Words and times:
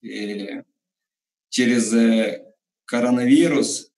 И 0.00 0.62
через 1.48 1.92
э, 1.92 2.54
коронавирус 2.84 3.92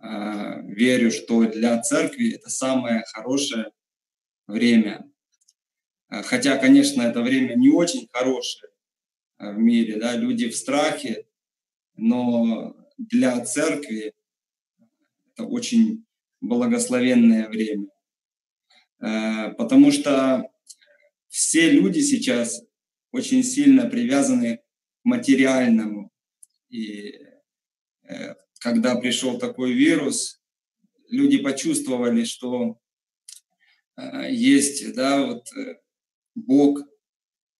э, 0.00 0.62
верю, 0.62 1.10
что 1.10 1.44
для 1.44 1.80
церкви 1.80 2.34
это 2.34 2.50
самое 2.50 3.04
хорошее 3.12 3.72
время. 4.46 5.10
Хотя, 6.10 6.56
конечно, 6.56 7.02
это 7.02 7.20
время 7.20 7.54
не 7.54 7.68
очень 7.68 8.08
хорошее 8.10 8.72
в 9.38 9.58
мире, 9.58 9.96
да, 9.96 10.16
люди 10.16 10.48
в 10.48 10.56
страхе, 10.56 11.26
но 11.96 12.74
для 12.96 13.44
церкви 13.44 14.14
это 15.34 15.44
очень 15.44 16.06
благословенное 16.40 17.48
время. 17.48 17.88
Э, 19.00 19.50
потому 19.52 19.92
что 19.92 20.50
все 21.28 21.70
люди 21.70 22.00
сейчас 22.00 22.62
очень 23.12 23.42
сильно 23.42 23.88
привязаны 23.88 24.60
материальному. 25.04 26.12
И 26.68 27.18
э, 28.02 28.34
когда 28.60 28.96
пришел 28.96 29.38
такой 29.38 29.72
вирус, 29.72 30.42
люди 31.08 31.38
почувствовали, 31.38 32.24
что 32.24 32.80
э, 33.96 34.32
есть 34.32 34.94
да, 34.94 35.26
вот, 35.26 35.48
Бог, 36.34 36.82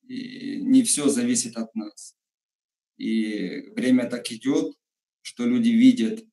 и 0.06 0.60
не 0.62 0.82
все 0.82 1.08
зависит 1.08 1.56
от 1.56 1.74
нас. 1.74 2.16
И 2.96 3.70
время 3.76 4.08
так 4.08 4.30
идет, 4.32 4.76
что 5.22 5.46
люди 5.46 5.68
видят, 5.68 6.24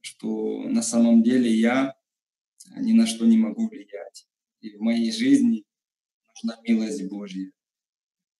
что 0.00 0.62
на 0.68 0.82
самом 0.82 1.22
деле 1.22 1.52
я 1.52 1.94
ни 2.76 2.92
на 2.92 3.06
что 3.06 3.26
не 3.26 3.36
могу 3.36 3.68
влиять. 3.68 4.28
И 4.60 4.76
в 4.76 4.80
моей 4.80 5.10
жизни 5.10 5.64
нужна 6.26 6.60
милость 6.62 7.08
Божья. 7.08 7.50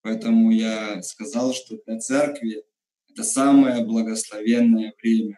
Поэтому 0.03 0.51
я 0.51 1.03
сказал, 1.03 1.53
что 1.53 1.79
для 1.87 1.99
церкви 1.99 2.65
это 3.11 3.23
самое 3.23 3.85
благословенное 3.85 4.95
время. 5.03 5.37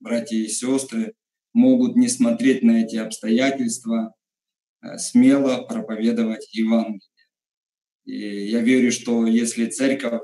Братья 0.00 0.36
и 0.36 0.48
сестры 0.48 1.14
могут 1.52 1.96
не 1.96 2.08
смотреть 2.08 2.62
на 2.62 2.82
эти 2.82 2.96
обстоятельства, 2.96 4.14
э, 4.82 4.98
смело 4.98 5.62
проповедовать 5.62 6.52
Евангелие. 6.54 7.00
И 8.04 8.48
я 8.48 8.60
верю, 8.60 8.92
что 8.92 9.26
если 9.26 9.66
церковь 9.66 10.22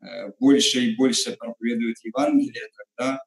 э, 0.00 0.32
больше 0.38 0.86
и 0.86 0.96
больше 0.96 1.36
проповедует 1.36 1.96
Евангелие, 2.04 2.68
тогда 2.76 3.22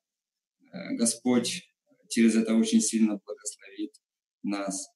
э, 0.71 0.95
Господь 0.95 1.63
через 2.09 2.35
это 2.35 2.55
очень 2.55 2.81
сильно 2.81 3.19
благословит 3.25 3.93
нас. 4.43 4.89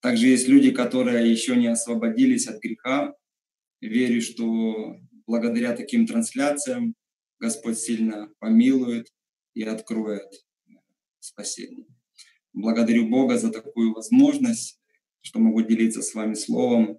Также 0.00 0.28
есть 0.28 0.48
люди, 0.48 0.70
которые 0.70 1.30
еще 1.30 1.56
не 1.56 1.66
освободились 1.66 2.46
от 2.46 2.60
греха. 2.60 3.14
Верю, 3.80 4.20
что 4.20 4.96
благодаря 5.26 5.76
таким 5.76 6.06
трансляциям 6.06 6.94
Господь 7.38 7.78
сильно 7.78 8.28
помилует 8.40 9.06
и 9.54 9.62
откроет 9.62 10.28
спасение. 11.20 11.86
Благодарю 12.52 13.08
Бога 13.08 13.38
за 13.38 13.52
такую 13.52 13.92
возможность, 13.92 14.80
что 15.20 15.38
могу 15.38 15.62
делиться 15.62 16.02
с 16.02 16.14
вами 16.14 16.34
словом, 16.34 16.98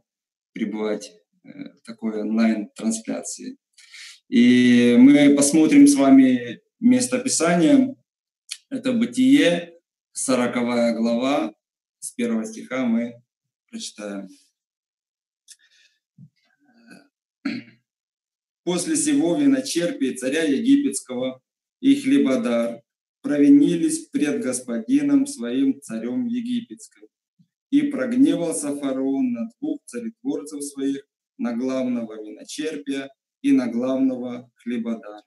пребывать 0.53 1.11
э, 1.43 1.49
в 1.73 1.81
такой 1.81 2.21
онлайн-трансляции. 2.21 3.57
И 4.29 4.95
мы 4.97 5.35
посмотрим 5.35 5.87
с 5.87 5.95
вами 5.95 6.61
место 6.79 7.19
Писания. 7.19 7.95
Это 8.69 8.93
Бытие, 8.93 9.73
40 10.13 10.53
глава, 10.97 11.53
с 11.99 12.11
первого 12.11 12.45
стиха 12.45 12.85
мы 12.85 13.21
прочитаем. 13.69 14.27
После 18.63 18.95
сего 18.95 19.35
виночерпия 19.35 20.15
царя 20.15 20.43
египетского 20.43 21.41
и 21.79 21.95
хлебодар 21.95 22.81
провинились 23.21 24.07
пред 24.09 24.41
господином 24.41 25.25
своим 25.25 25.81
царем 25.81 26.27
египетским. 26.27 27.07
И 27.71 27.83
прогневался 27.83 28.75
фараон 28.75 29.31
на 29.31 29.49
двух 29.59 29.79
царедворцев 29.85 30.63
своих, 30.63 31.03
на 31.37 31.55
главного 31.55 32.21
виночерпия 32.23 33.09
и 33.41 33.51
на 33.51 33.67
главного 33.67 34.51
хлебодара. 34.55 35.23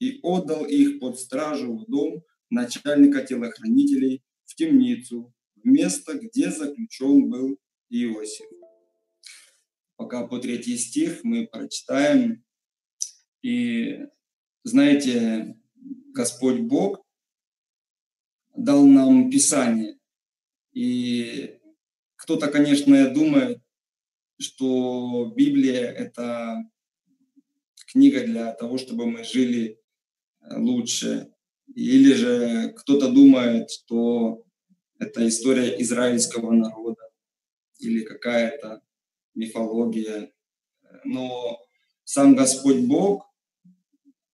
И 0.00 0.18
отдал 0.22 0.64
их 0.66 0.98
под 1.00 1.18
стражу 1.18 1.76
в 1.76 1.86
дом 1.86 2.22
начальника 2.50 3.24
телохранителей 3.24 4.22
в 4.44 4.54
темницу, 4.54 5.32
место, 5.64 6.18
где 6.18 6.50
заключен 6.50 7.28
был 7.28 7.58
Иосиф. 7.88 8.46
Пока 9.96 10.26
по 10.26 10.38
третий 10.38 10.76
стих 10.76 11.24
мы 11.24 11.46
прочитаем. 11.46 12.44
И 13.42 14.00
знаете, 14.62 15.56
Господь 16.12 16.60
Бог 16.60 17.04
дал 18.54 18.86
нам 18.86 19.30
Писание. 19.30 19.98
И 20.72 21.58
кто-то, 22.16 22.48
конечно, 22.48 23.08
думает, 23.10 23.62
что 24.38 25.32
Библия– 25.34 25.90
это 25.92 26.62
книга 27.86 28.26
для 28.26 28.52
того, 28.52 28.76
чтобы 28.76 29.06
мы 29.06 29.24
жили 29.24 29.80
лучше. 30.50 31.32
Или 31.74 32.12
же 32.12 32.72
кто-то 32.76 33.10
думает, 33.10 33.70
что 33.70 34.44
это 34.98 35.26
история 35.26 35.80
израильского 35.80 36.52
народа 36.52 37.02
или 37.78 38.04
какая-то 38.04 38.82
мифология. 39.36 40.32
Но 41.04 41.58
сам 42.04 42.34
Господь 42.34 42.80
Бог 42.86 43.24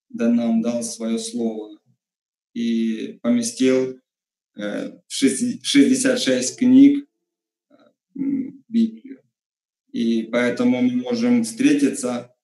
да 0.08 0.28
нам 0.28 0.62
дал 0.62 0.82
свое 0.82 1.18
слово 1.18 1.78
и 2.52 3.18
поместил 3.22 3.98
э, 4.56 4.98
в 5.06 5.12
66 5.12 6.58
книг 6.58 7.08
э, 7.70 7.74
Библию. 8.68 9.22
И 9.90 10.24
поэтому 10.24 10.82
мы 10.82 11.02
можем 11.02 11.44
встретиться 11.44 12.34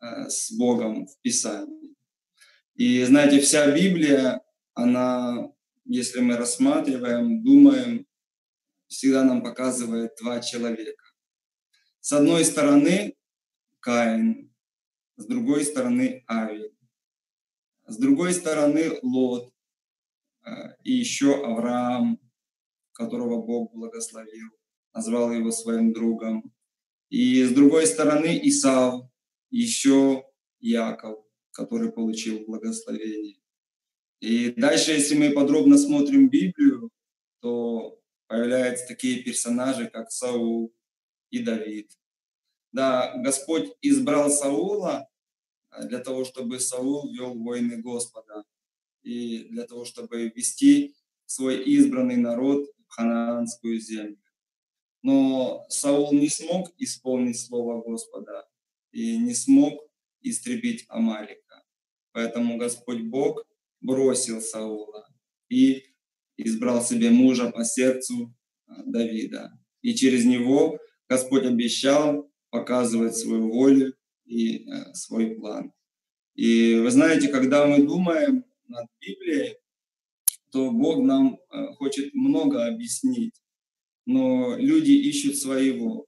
э, 0.00 0.28
с 0.28 0.52
Богом 0.52 1.06
в 1.06 1.20
Писании. 1.20 1.96
И 2.76 3.02
знаете, 3.04 3.40
вся 3.40 3.70
Библия, 3.76 4.40
она 4.74 5.50
если 5.92 6.20
мы 6.20 6.36
рассматриваем, 6.36 7.42
думаем, 7.42 8.06
всегда 8.86 9.24
нам 9.24 9.42
показывает 9.42 10.12
два 10.20 10.40
человека. 10.40 11.04
С 12.00 12.12
одной 12.12 12.46
стороны 12.46 13.14
Каин, 13.80 14.50
с 15.16 15.26
другой 15.26 15.64
стороны 15.64 16.24
Авель, 16.26 16.74
с 17.86 17.98
другой 17.98 18.32
стороны 18.32 18.98
Лот 19.02 19.52
э, 20.46 20.50
и 20.82 20.92
еще 20.92 21.44
Авраам, 21.44 22.18
которого 22.92 23.42
Бог 23.42 23.74
благословил, 23.74 24.48
назвал 24.94 25.30
его 25.30 25.50
своим 25.50 25.92
другом. 25.92 26.54
И 27.10 27.44
с 27.44 27.52
другой 27.52 27.86
стороны 27.86 28.40
Исав, 28.44 29.02
еще 29.50 30.24
Яков, 30.58 31.18
который 31.50 31.92
получил 31.92 32.46
благословение. 32.46 33.40
И 34.20 34.52
дальше, 34.52 34.92
если 34.92 35.16
мы 35.16 35.32
подробно 35.32 35.76
смотрим 35.76 36.30
Библию, 36.30 36.90
то 37.40 38.00
появляются 38.26 38.86
такие 38.86 39.22
персонажи, 39.22 39.88
как 39.88 40.10
Саул 40.10 40.74
и 41.30 41.42
Давид. 41.42 41.90
Да, 42.72 43.14
Господь 43.16 43.72
избрал 43.82 44.30
Саула 44.30 45.08
а, 45.70 45.84
для 45.84 45.98
того, 45.98 46.24
чтобы 46.24 46.60
Саул 46.60 47.12
вел 47.12 47.34
войны 47.34 47.78
Господа 47.78 48.44
и 49.02 49.44
для 49.50 49.66
того, 49.66 49.84
чтобы 49.84 50.28
вести 50.34 50.94
свой 51.26 51.62
избранный 51.64 52.16
народ 52.16 52.68
в 52.86 52.92
ханаанскую 52.92 53.80
землю. 53.80 54.18
Но 55.02 55.64
Саул 55.68 56.12
не 56.12 56.28
смог 56.28 56.72
исполнить 56.76 57.40
слово 57.40 57.82
Господа 57.82 58.48
и 58.92 59.16
не 59.18 59.34
смог 59.34 59.80
истребить 60.20 60.84
Амалика. 60.88 61.64
Поэтому 62.12 62.58
Господь 62.58 63.02
Бог 63.02 63.44
бросил 63.80 64.40
Саула 64.40 65.08
и 65.48 65.84
избрал 66.36 66.82
себе 66.82 67.10
мужа 67.10 67.50
по 67.50 67.64
сердцу 67.64 68.34
а, 68.66 68.82
Давида. 68.84 69.58
И 69.82 69.94
через 69.94 70.24
него 70.24 70.78
Господь 71.10 71.44
обещал 71.44 72.30
показывать 72.50 73.16
свою 73.16 73.50
волю 73.50 73.94
и 74.26 74.70
э, 74.70 74.94
свой 74.94 75.34
план. 75.34 75.72
И 76.36 76.76
вы 76.76 76.88
знаете, 76.92 77.26
когда 77.26 77.66
мы 77.66 77.84
думаем 77.84 78.44
над 78.68 78.86
Библией, 79.00 79.56
то 80.52 80.70
Бог 80.70 81.02
нам 81.02 81.34
э, 81.34 81.66
хочет 81.74 82.14
много 82.14 82.64
объяснить, 82.64 83.34
но 84.06 84.56
люди 84.56 84.92
ищут 84.92 85.36
своего. 85.36 86.06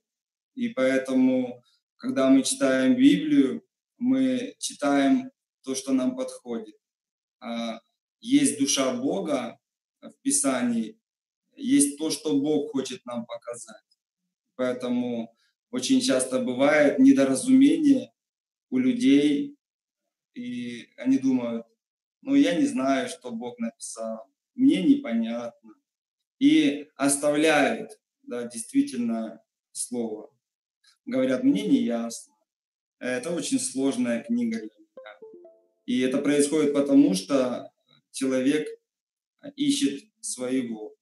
И 0.54 0.68
поэтому, 0.68 1.60
когда 1.96 2.30
мы 2.30 2.44
читаем 2.44 2.94
Библию, 2.94 3.64
мы 3.98 4.54
читаем 4.58 5.32
то, 5.64 5.74
что 5.74 5.92
нам 5.92 6.14
подходит. 6.14 6.76
А, 7.40 7.80
есть 8.20 8.56
душа 8.60 8.94
Бога 8.94 9.58
в 10.00 10.12
Писании, 10.22 10.96
есть 11.56 11.98
то, 11.98 12.10
что 12.10 12.38
Бог 12.38 12.70
хочет 12.70 13.04
нам 13.04 13.26
показать. 13.26 13.91
Поэтому 14.56 15.34
очень 15.70 16.00
часто 16.00 16.40
бывает 16.40 16.98
недоразумение 16.98 18.12
у 18.70 18.78
людей 18.78 19.56
и 20.34 20.88
они 20.96 21.18
думают, 21.18 21.66
ну, 22.22 22.34
я 22.34 22.54
не 22.54 22.66
знаю, 22.66 23.08
что 23.08 23.30
Бог 23.30 23.58
написал, 23.58 24.30
мне 24.54 24.82
непонятно. 24.82 25.74
И 26.38 26.88
оставляют, 26.96 28.00
да, 28.22 28.44
действительно, 28.44 29.42
слово. 29.72 30.34
Говорят, 31.04 31.44
мне 31.44 31.66
не 31.66 31.82
ясно. 31.82 32.34
Это 32.98 33.30
очень 33.30 33.58
сложная 33.58 34.22
книга 34.22 34.58
для 34.58 34.68
меня. 34.68 35.18
И 35.84 36.00
это 36.00 36.18
происходит 36.18 36.72
потому, 36.72 37.14
что 37.14 37.70
человек 38.10 38.68
ищет 39.56 40.04
своего. 40.20 40.94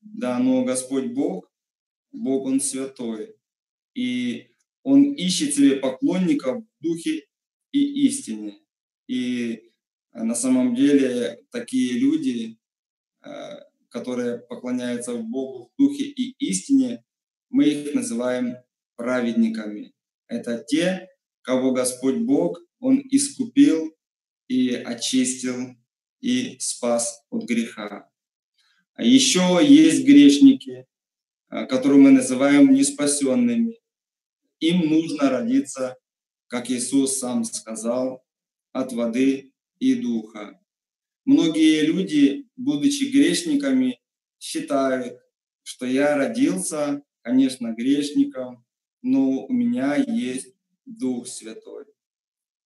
Да, 0.00 0.38
но 0.38 0.64
Господь 0.64 1.12
Бог, 1.12 1.49
Бог 2.12 2.46
Он 2.46 2.60
святой. 2.60 3.36
И 3.94 4.50
Он 4.82 5.12
ищет 5.12 5.54
себе 5.54 5.76
поклонников 5.76 6.62
в 6.64 6.82
духе 6.82 7.26
и 7.72 8.06
истине. 8.06 8.60
И 9.06 9.70
на 10.12 10.34
самом 10.34 10.74
деле 10.74 11.44
такие 11.50 11.98
люди, 11.98 12.58
э, 13.22 13.30
которые 13.88 14.38
поклоняются 14.38 15.14
Богу 15.16 15.72
в 15.72 15.82
духе 15.82 16.04
и 16.04 16.34
истине, 16.38 17.04
мы 17.48 17.64
их 17.64 17.94
называем 17.94 18.56
праведниками. 18.96 19.92
Это 20.28 20.64
те, 20.66 21.08
кого 21.42 21.72
Господь 21.72 22.18
Бог, 22.18 22.60
Он 22.78 23.02
искупил 23.10 23.94
и 24.48 24.70
очистил 24.74 25.76
и 26.20 26.56
спас 26.60 27.24
от 27.30 27.44
греха. 27.44 28.08
А 28.94 29.02
еще 29.02 29.58
есть 29.62 30.04
грешники, 30.04 30.86
а, 31.50 31.66
которые 31.66 32.00
мы 32.00 32.12
называем 32.12 32.72
неспасенными. 32.72 33.80
Им 34.60 34.88
нужно 34.88 35.30
родиться, 35.30 35.96
как 36.46 36.70
Иисус 36.70 37.18
сам 37.18 37.44
сказал, 37.44 38.22
от 38.72 38.92
воды 38.92 39.52
и 39.80 39.96
духа. 39.96 40.60
Многие 41.24 41.84
люди, 41.86 42.48
будучи 42.56 43.10
грешниками, 43.10 44.00
считают, 44.38 45.18
что 45.62 45.86
я 45.86 46.16
родился, 46.16 47.02
конечно, 47.22 47.72
грешником, 47.72 48.64
но 49.02 49.44
у 49.44 49.52
меня 49.52 49.96
есть 49.96 50.54
Дух 50.86 51.26
Святой. 51.26 51.86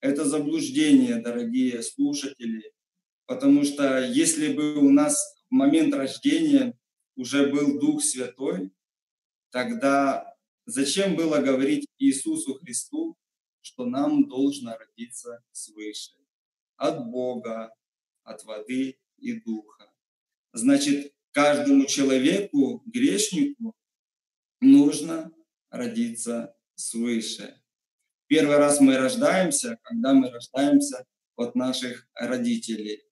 Это 0.01 0.25
заблуждение, 0.25 1.17
дорогие 1.17 1.83
слушатели, 1.83 2.73
потому 3.27 3.65
что 3.65 4.05
если 4.05 4.53
бы 4.53 4.77
у 4.77 4.91
нас 4.91 5.19
в 5.49 5.55
момент 5.55 5.95
рождения 5.95 6.77
уже 7.17 7.51
был 7.51 7.79
Дух 7.79 8.03
Святой, 8.03 8.73
тогда 9.51 10.37
зачем 10.67 11.17
было 11.17 11.39
говорить 11.39 11.87
Иисусу 11.99 12.55
Христу, 12.55 13.17
что 13.61 13.87
нам 13.87 14.29
должно 14.29 14.77
родиться 14.77 15.43
свыше? 15.53 16.13
От 16.77 17.07
Бога, 17.07 17.75
от 18.23 18.45
воды 18.45 18.99
и 19.19 19.41
Духа. 19.41 19.93
Значит, 20.53 21.15
каждому 21.33 21.87
человеку, 21.87 22.83
грешнику, 22.87 23.75
нужно 24.61 25.33
родиться 25.71 26.57
свыше. 26.75 27.61
Первый 28.27 28.57
раз 28.57 28.81
мы 28.81 28.97
рождаемся, 28.97 29.79
когда 29.83 30.15
мы 30.15 30.31
рождаемся 30.31 31.07
от 31.37 31.55
наших 31.55 32.09
родителей, 32.15 33.03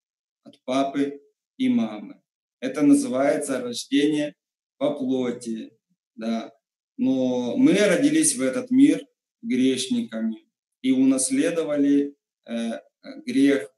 от 0.42 0.62
папы 0.64 1.22
и 1.56 1.68
мамы. 1.68 2.21
Это 2.62 2.82
называется 2.82 3.60
рождение 3.60 4.36
по 4.78 4.94
плоти, 4.94 5.76
да. 6.14 6.52
Но 6.96 7.56
мы 7.56 7.72
родились 7.74 8.36
в 8.36 8.40
этот 8.40 8.70
мир 8.70 9.04
грешниками 9.42 10.46
и 10.80 10.92
унаследовали 10.92 12.14
э, 12.46 12.80
грех. 13.26 13.68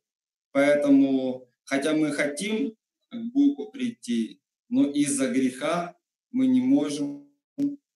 Поэтому, 0.53 1.49
хотя 1.65 1.95
мы 1.95 2.13
хотим 2.13 2.77
к 3.11 3.17
Богу 3.33 3.71
прийти, 3.71 4.43
но 4.69 4.91
из-за 4.91 5.31
греха 5.31 5.97
мы 6.31 6.47
не 6.47 6.61
можем 6.61 7.27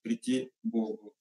прийти 0.00 0.50
к 0.62 0.66
Богу. 0.66 1.14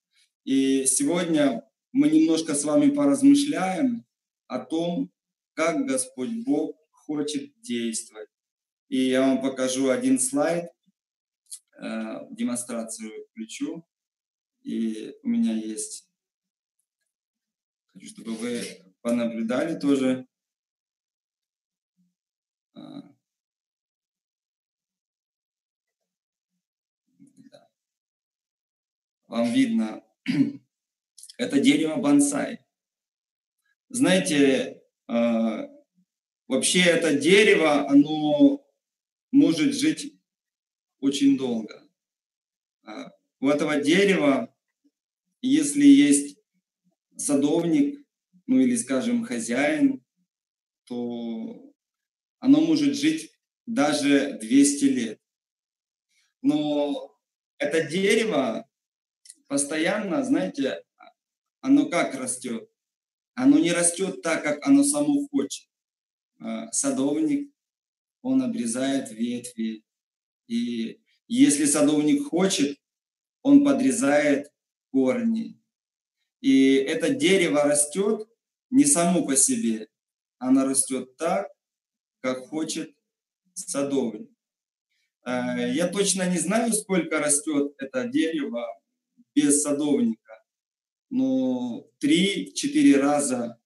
И 0.46 0.86
сегодня 0.86 1.70
мы 1.92 2.10
немножко 2.10 2.56
с 2.56 2.64
вами 2.64 2.90
поразмышляем 2.92 4.06
о 4.48 4.60
том, 4.60 5.12
как 5.56 5.86
Господь 5.86 6.32
Бог 6.46 6.78
хочет 6.92 7.52
действовать. 7.60 8.30
И 8.90 9.10
я 9.10 9.22
вам 9.22 9.42
покажу 9.42 9.90
один 9.90 10.18
слайд, 10.18 10.70
э, 11.78 12.28
демонстрацию 12.32 13.12
включу. 13.30 13.86
И 14.62 15.14
у 15.24 15.28
меня 15.28 15.54
есть, 15.54 16.10
хочу, 17.94 18.08
чтобы 18.08 18.36
вы 18.36 18.62
понаблюдали 19.02 19.78
тоже. 19.78 20.26
А, 22.74 23.14
вам 29.28 29.52
видно, 29.52 30.04
это 31.38 31.60
дерево 31.60 31.98
бонсай. 31.98 32.60
Знаете, 33.90 34.82
а, 35.08 35.70
вообще 36.48 36.82
это 36.82 37.18
дерево, 37.18 37.88
оно 37.90 38.67
может 39.32 39.74
жить 39.74 40.20
очень 41.00 41.38
долго. 41.38 41.84
А, 42.84 43.12
у 43.40 43.50
этого 43.50 43.82
дерева, 43.82 44.54
если 45.42 45.86
есть 45.86 46.38
садовник, 47.16 48.00
ну 48.46 48.60
или, 48.60 48.76
скажем, 48.76 49.24
хозяин, 49.24 50.04
то 50.86 51.74
оно 52.40 52.62
может 52.62 52.96
жить 52.96 53.32
даже 53.66 54.38
200 54.40 54.86
лет. 54.86 55.22
Но 56.42 57.20
это 57.58 57.84
дерево 57.84 58.68
постоянно, 59.48 60.24
знаете, 60.24 60.84
оно 61.62 61.90
как 61.90 62.16
растет? 62.16 62.70
Оно 63.34 63.60
не 63.60 63.72
растет 63.72 64.22
так, 64.22 64.44
как 64.44 64.66
оно 64.66 64.84
само 64.84 65.28
хочет. 65.28 65.68
А, 66.40 66.72
садовник, 66.72 67.52
он 68.22 68.42
обрезает 68.42 69.12
ветви. 69.12 69.84
И 70.48 71.02
если 71.28 71.66
садовник 71.66 72.28
хочет, 72.28 72.78
он 73.42 73.64
подрезает 73.64 74.52
корни. 74.92 75.60
И 76.42 76.76
это 76.76 77.10
дерево 77.10 77.64
растет 77.64 78.28
не 78.70 78.86
само 78.86 79.26
по 79.26 79.36
себе, 79.36 79.88
оно 80.38 80.66
растет 80.66 81.16
так, 81.18 81.48
как 82.20 82.48
хочет 82.48 82.96
садовник. 83.54 84.30
А, 85.24 85.60
я 85.60 85.88
точно 85.88 86.30
не 86.30 86.38
знаю, 86.38 86.74
сколько 86.74 87.20
растет 87.20 87.74
это 87.78 88.08
дерево 88.08 88.66
без 89.34 89.62
садовника, 89.62 90.44
но 91.10 91.88
3-4 92.04 92.98
раза 92.98 93.60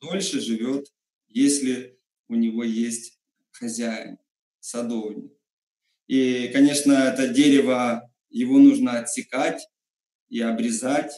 дольше 0.00 0.40
живет, 0.40 0.86
если 1.28 1.98
у 2.28 2.34
него 2.34 2.64
есть 2.64 3.19
хозяин, 3.60 4.18
садовник. 4.58 5.32
И, 6.08 6.48
конечно, 6.48 6.92
это 6.92 7.28
дерево, 7.28 8.10
его 8.30 8.58
нужно 8.58 8.98
отсекать 8.98 9.68
и 10.28 10.40
обрезать, 10.40 11.12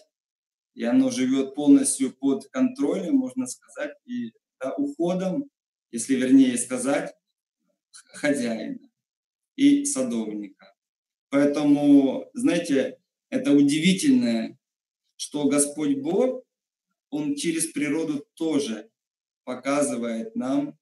и 0.75 0.85
оно 0.85 1.11
живет 1.11 1.55
полностью 1.55 2.13
под 2.13 2.49
контролем, 2.49 3.15
можно 3.15 3.47
сказать, 3.47 3.95
и 4.05 4.33
да, 4.61 4.75
уходом, 4.75 5.51
если 5.91 6.15
вернее 6.17 6.59
сказать, 6.59 7.15
хозяина 7.91 8.91
и 9.57 9.85
садовника. 9.85 10.75
Поэтому, 11.29 12.31
знаете, 12.35 12.99
это 13.31 13.53
удивительное, 13.53 14.59
что 15.17 15.49
Господь 15.49 15.99
Бог, 15.99 16.45
Он 17.11 17.35
через 17.35 17.67
природу 17.67 18.27
тоже 18.35 18.91
показывает 19.45 20.35
нам, 20.35 20.79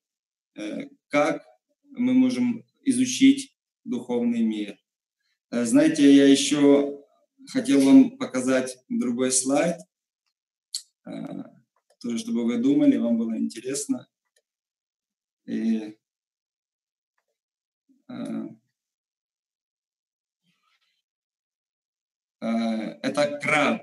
э, 0.57 0.89
как 1.09 1.50
мы 1.91 2.13
можем 2.15 2.65
изучить 2.83 3.57
духовный 3.85 4.43
мир. 4.43 4.79
Э, 5.51 5.65
знаете, 5.65 6.15
я 6.15 6.27
еще 6.27 7.03
хотел 7.49 7.81
вам 7.81 8.17
показать 8.19 8.79
другой 8.89 9.33
слайд, 9.33 9.77
э, 11.07 11.11
тоже 12.01 12.19
чтобы 12.19 12.45
вы 12.45 12.59
думали, 12.59 12.97
вам 12.97 13.19
было 13.19 13.37
интересно. 13.37 14.09
И, 15.47 15.97
это 22.41 23.39
краб. 23.43 23.83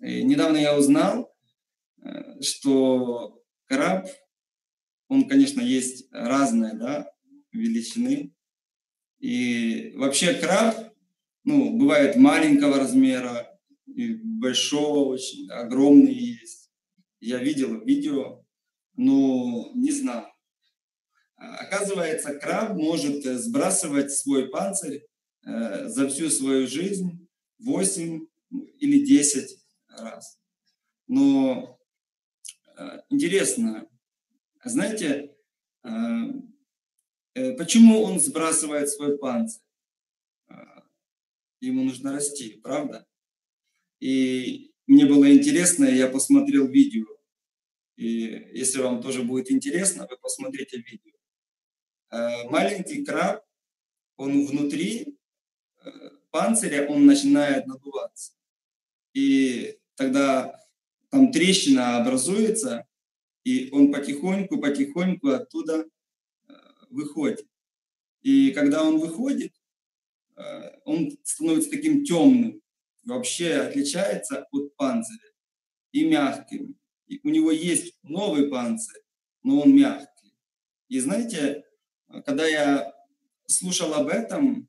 И 0.00 0.22
недавно 0.22 0.56
я 0.56 0.76
узнал, 0.76 1.34
что 2.40 3.42
краб 3.66 4.06
он, 5.08 5.28
конечно, 5.28 5.60
есть 5.60 6.06
разные 6.12 6.74
да, 6.74 7.10
величины. 7.52 8.34
И 9.18 9.92
вообще 9.96 10.34
краб, 10.34 10.94
ну, 11.44 11.76
бывает 11.76 12.16
маленького 12.16 12.78
размера, 12.78 13.58
и 13.86 14.14
большого 14.14 15.14
очень, 15.14 15.50
огромный 15.50 16.14
есть. 16.14 16.70
я 17.20 17.38
видел 17.38 17.80
видео, 17.84 18.44
но 18.96 19.72
не 19.74 19.90
знал. 19.90 20.26
Оказывается, 21.36 22.34
краб 22.34 22.76
может 22.76 23.24
сбрасывать 23.24 24.12
свой 24.12 24.48
панцирь 24.48 25.04
э, 25.44 25.88
за 25.88 26.08
всю 26.08 26.30
свою 26.30 26.66
жизнь 26.66 27.28
8 27.60 28.26
или 28.78 29.06
10 29.06 29.58
раз. 29.88 30.38
Но 31.06 31.78
э, 32.76 33.00
интересно, 33.08 33.88
знаете, 34.68 35.36
э, 35.84 37.52
почему 37.56 38.02
он 38.02 38.20
сбрасывает 38.20 38.88
свой 38.88 39.18
панцирь? 39.18 39.62
Ему 41.60 41.84
нужно 41.84 42.12
расти, 42.12 42.60
правда? 42.62 43.06
И 44.00 44.72
мне 44.86 45.06
было 45.06 45.30
интересно, 45.30 45.84
я 45.84 46.08
посмотрел 46.08 46.66
видео. 46.66 47.06
И 47.96 48.48
если 48.54 48.80
вам 48.80 49.02
тоже 49.02 49.22
будет 49.22 49.50
интересно, 49.50 50.06
вы 50.08 50.16
посмотрите 50.16 50.78
видео. 50.78 51.18
Э, 52.10 52.48
маленький 52.48 53.04
краб, 53.04 53.44
он 54.16 54.46
внутри 54.46 55.18
э, 55.84 55.90
панциря, 56.30 56.86
он 56.88 57.06
начинает 57.06 57.66
надуваться. 57.66 58.32
И 59.14 59.78
тогда 59.96 60.58
там 61.10 61.32
трещина 61.32 61.98
образуется, 61.98 62.87
и 63.44 63.70
он 63.70 63.92
потихоньку-потихоньку 63.92 65.28
оттуда 65.28 65.86
э, 66.48 66.52
выходит. 66.90 67.46
И 68.22 68.50
когда 68.50 68.82
он 68.82 68.98
выходит, 68.98 69.52
он 70.84 71.18
становится 71.24 71.70
таким 71.70 72.04
темным, 72.04 72.62
вообще 73.04 73.54
отличается 73.54 74.46
от 74.50 74.76
панциря 74.76 75.32
и 75.92 76.04
мягким. 76.04 76.78
И 77.06 77.20
у 77.22 77.30
него 77.30 77.50
есть 77.50 77.94
новый 78.02 78.48
панцирь, 78.48 79.02
но 79.42 79.62
он 79.62 79.74
мягкий. 79.74 80.34
И 80.88 81.00
знаете, 81.00 81.64
когда 82.26 82.46
я 82.46 82.92
слушал 83.46 83.94
об 83.94 84.08
этом, 84.08 84.68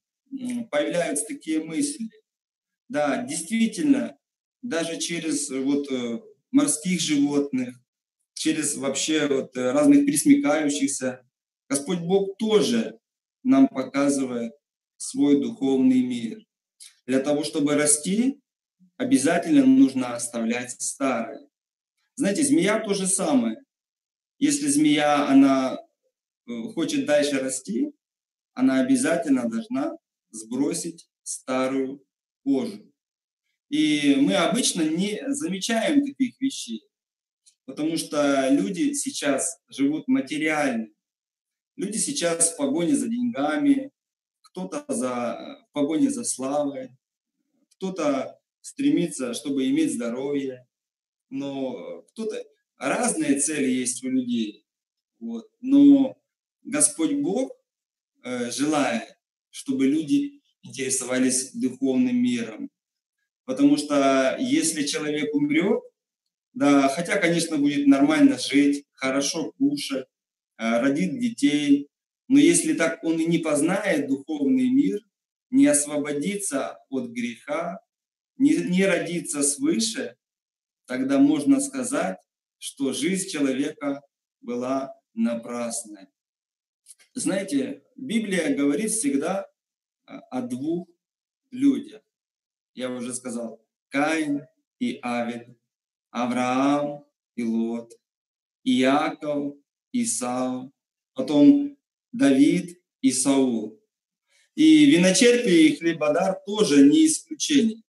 появляются 0.71 1.25
такие 1.25 1.63
мысли. 1.63 2.09
Да, 2.87 3.23
действительно, 3.23 4.17
даже 4.61 4.99
через 4.99 5.49
вот 5.49 5.91
э, 5.91 6.21
морских 6.51 6.99
животных, 6.99 7.79
через 8.39 8.77
вообще 8.77 9.27
вот 9.27 9.57
э, 9.57 9.71
разных 9.71 10.05
присмекающихся, 10.05 11.21
Господь 11.67 11.99
Бог 11.99 12.37
тоже 12.37 12.97
нам 13.43 13.67
показывает 13.67 14.53
свой 14.95 15.41
духовный 15.41 16.01
мир. 16.01 16.45
Для 17.05 17.19
того, 17.19 17.43
чтобы 17.43 17.75
расти, 17.75 18.39
обязательно 18.95 19.65
нужно 19.65 20.15
оставлять 20.15 20.71
старое. 20.81 21.49
Знаете, 22.15 22.43
змея 22.43 22.79
то 22.79 22.93
же 22.93 23.07
самое. 23.07 23.57
Если 24.37 24.67
змея, 24.67 25.27
она 25.27 25.77
э, 26.47 26.51
хочет 26.73 27.05
дальше 27.05 27.39
расти, 27.39 27.91
она 28.53 28.79
обязательно 28.79 29.49
должна 29.49 29.97
сбросить 30.29 31.09
старую 31.23 32.01
кожу. 32.45 32.89
И 33.67 34.15
мы 34.15 34.35
обычно 34.35 34.83
не 34.83 35.21
замечаем 35.27 36.05
таких 36.05 36.39
вещей, 36.39 36.88
потому 37.69 37.97
что 37.97 38.49
люди 38.49 38.93
сейчас 38.93 39.61
живут 39.67 40.07
материально. 40.07 40.87
Люди 41.75 41.97
сейчас 41.97 42.51
в 42.51 42.57
погоне 42.57 42.95
за 42.95 43.07
деньгами, 43.07 43.91
кто-то 44.41 44.83
за, 44.87 45.67
в 45.69 45.71
погоне 45.71 46.09
за 46.09 46.23
славой, 46.23 46.89
кто-то 47.75 48.39
стремится, 48.61 49.35
чтобы 49.35 49.69
иметь 49.69 49.93
здоровье, 49.93 50.67
но 51.29 52.01
кто-то... 52.09 52.43
Разные 52.77 53.39
цели 53.39 53.69
есть 53.69 54.03
у 54.05 54.09
людей. 54.09 54.65
Вот. 55.19 55.47
Но 55.59 56.17
Господь 56.63 57.15
Бог 57.15 57.51
э, 58.23 58.49
желает, 58.51 59.15
чтобы 59.49 59.85
люди 59.85 60.41
интересовались 60.63 61.51
духовным 61.53 62.15
миром. 62.15 62.71
Потому 63.43 63.75
что 63.77 64.37
если 64.39 64.87
человек 64.87 65.35
умрет, 65.35 65.81
да, 66.59 66.89
хотя, 66.89 67.17
конечно, 67.19 67.57
будет 67.57 67.87
нормально 67.87 68.37
жить, 68.37 68.83
хорошо 68.91 69.53
кушать, 69.53 70.07
э, 70.57 70.79
родит 70.81 71.17
детей, 71.17 71.87
но 72.27 72.37
если 72.37 72.73
так 72.73 73.01
он 73.01 73.17
и 73.17 73.25
не 73.25 73.37
познает 73.37 74.09
духовный 74.09 74.69
мир, 74.69 74.99
не 75.51 75.67
освободиться 75.67 76.79
от 76.89 77.11
греха, 77.11 77.79
не, 78.35 78.57
не 78.57 78.85
родиться 78.85 79.41
свыше, 79.41 80.17
тогда 80.85 81.17
можно 81.17 81.61
сказать, 81.61 82.17
что 82.57 82.91
жизнь 82.91 83.29
человека 83.29 84.01
была 84.41 84.93
напрасной. 85.13 86.07
Знаете, 87.13 87.83
Библия 87.95 88.53
говорит 88.53 88.91
всегда 88.91 89.47
о 90.05 90.41
двух 90.41 90.89
людях. 91.51 92.01
Я 92.73 92.89
уже 92.89 93.13
сказал, 93.13 93.65
Каин 93.87 94.45
и 94.79 94.99
Авель, 95.01 95.58
Авраам 96.11 97.05
и 97.35 97.43
Лот, 97.43 97.93
Иаков, 98.63 99.55
Исау, 99.91 100.71
потом 101.13 101.77
Давид 102.11 102.81
и 103.01 103.11
Саул. 103.11 103.79
И 104.55 104.85
виночерпие 104.85 105.69
и 105.69 105.75
хлебодар 105.75 106.39
тоже 106.45 106.85
не 106.85 107.05
исключение. 107.05 107.81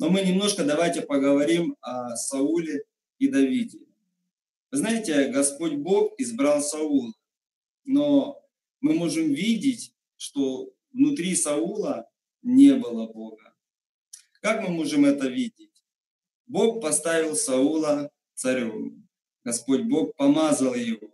Но 0.00 0.10
мы 0.10 0.22
немножко 0.22 0.64
давайте 0.64 1.02
поговорим 1.02 1.76
о 1.80 2.16
Сауле 2.16 2.84
и 3.18 3.28
Давиде. 3.28 3.80
Вы 4.70 4.78
знаете, 4.78 5.28
Господь 5.28 5.74
Бог 5.74 6.12
избрал 6.18 6.60
Саула, 6.60 7.12
но 7.84 8.40
мы 8.80 8.94
можем 8.94 9.32
видеть, 9.32 9.94
что 10.16 10.70
внутри 10.92 11.34
Саула 11.34 12.08
не 12.42 12.74
было 12.74 13.06
Бога. 13.06 13.54
Как 14.40 14.62
мы 14.62 14.68
можем 14.68 15.04
это 15.04 15.26
видеть? 15.26 15.67
Бог 16.48 16.80
поставил 16.80 17.36
Саула 17.36 18.10
царем. 18.34 19.06
Господь 19.44 19.82
Бог 19.82 20.16
помазал 20.16 20.74
его. 20.74 21.08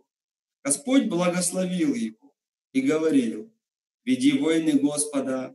Господь 0.63 1.09
благословил 1.09 1.93
его 1.95 2.33
и 2.73 2.81
говорил, 2.81 3.53
веди 4.05 4.39
войны 4.39 4.79
Господа, 4.79 5.55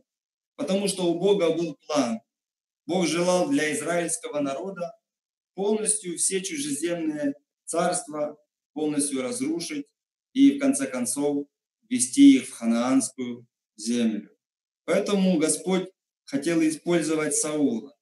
потому 0.56 0.86
что 0.86 1.10
у 1.10 1.18
Бога 1.18 1.50
был 1.50 1.76
план. 1.86 2.20
Бог 2.86 3.06
желал 3.06 3.48
для 3.48 3.72
израильского 3.72 4.40
народа 4.40 4.92
полностью 5.54 6.18
все 6.18 6.42
чужеземные 6.42 7.34
царства 7.64 8.36
полностью 8.74 9.22
разрушить 9.22 9.86
и, 10.32 10.52
в 10.52 10.60
конце 10.60 10.86
концов, 10.86 11.46
вести 11.88 12.36
их 12.36 12.48
в 12.48 12.52
ханаанскую 12.52 13.46
землю. 13.76 14.30
Поэтому 14.84 15.38
Господь 15.38 15.88
хотел 16.24 16.60
использовать 16.62 17.34
Саула. 17.34 17.96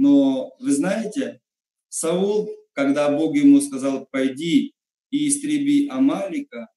Но 0.00 0.56
вы 0.58 0.72
знаете, 0.72 1.42
Саул, 1.90 2.48
когда 2.72 3.14
Бог 3.14 3.36
ему 3.36 3.60
сказал, 3.60 4.06
пойди 4.06 4.74
и 5.10 5.28
истреби 5.28 5.88
Амалика, 5.90 6.68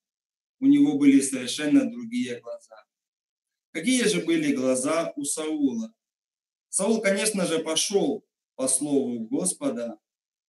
у 0.59 0.65
него 0.65 0.97
были 0.97 1.21
совершенно 1.21 1.89
другие 1.89 2.41
глаза. 2.41 2.75
Какие 3.71 4.03
же 4.09 4.25
были 4.25 4.53
глаза 4.53 5.13
у 5.15 5.23
Саула? 5.23 5.93
Саул, 6.67 6.99
конечно 6.99 7.45
же, 7.45 7.59
пошел 7.59 8.25
по 8.55 8.67
слову 8.67 9.21
Господа 9.21 9.97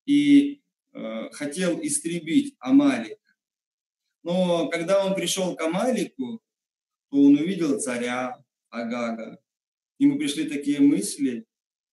и 0.08 0.64
э, 0.94 1.30
хотел 1.30 1.80
истребить 1.80 2.56
Амалика. 2.58 3.36
Но 4.24 4.68
когда 4.70 5.06
он 5.06 5.14
пришел 5.14 5.56
к 5.56 5.62
Амалику, 5.62 6.42
то 7.12 7.22
он 7.22 7.36
увидел 7.36 7.80
царя 7.80 8.44
Агага. 8.72 9.40
Ему 10.00 10.18
пришли 10.18 10.50
такие 10.50 10.80
мысли, 10.80 11.46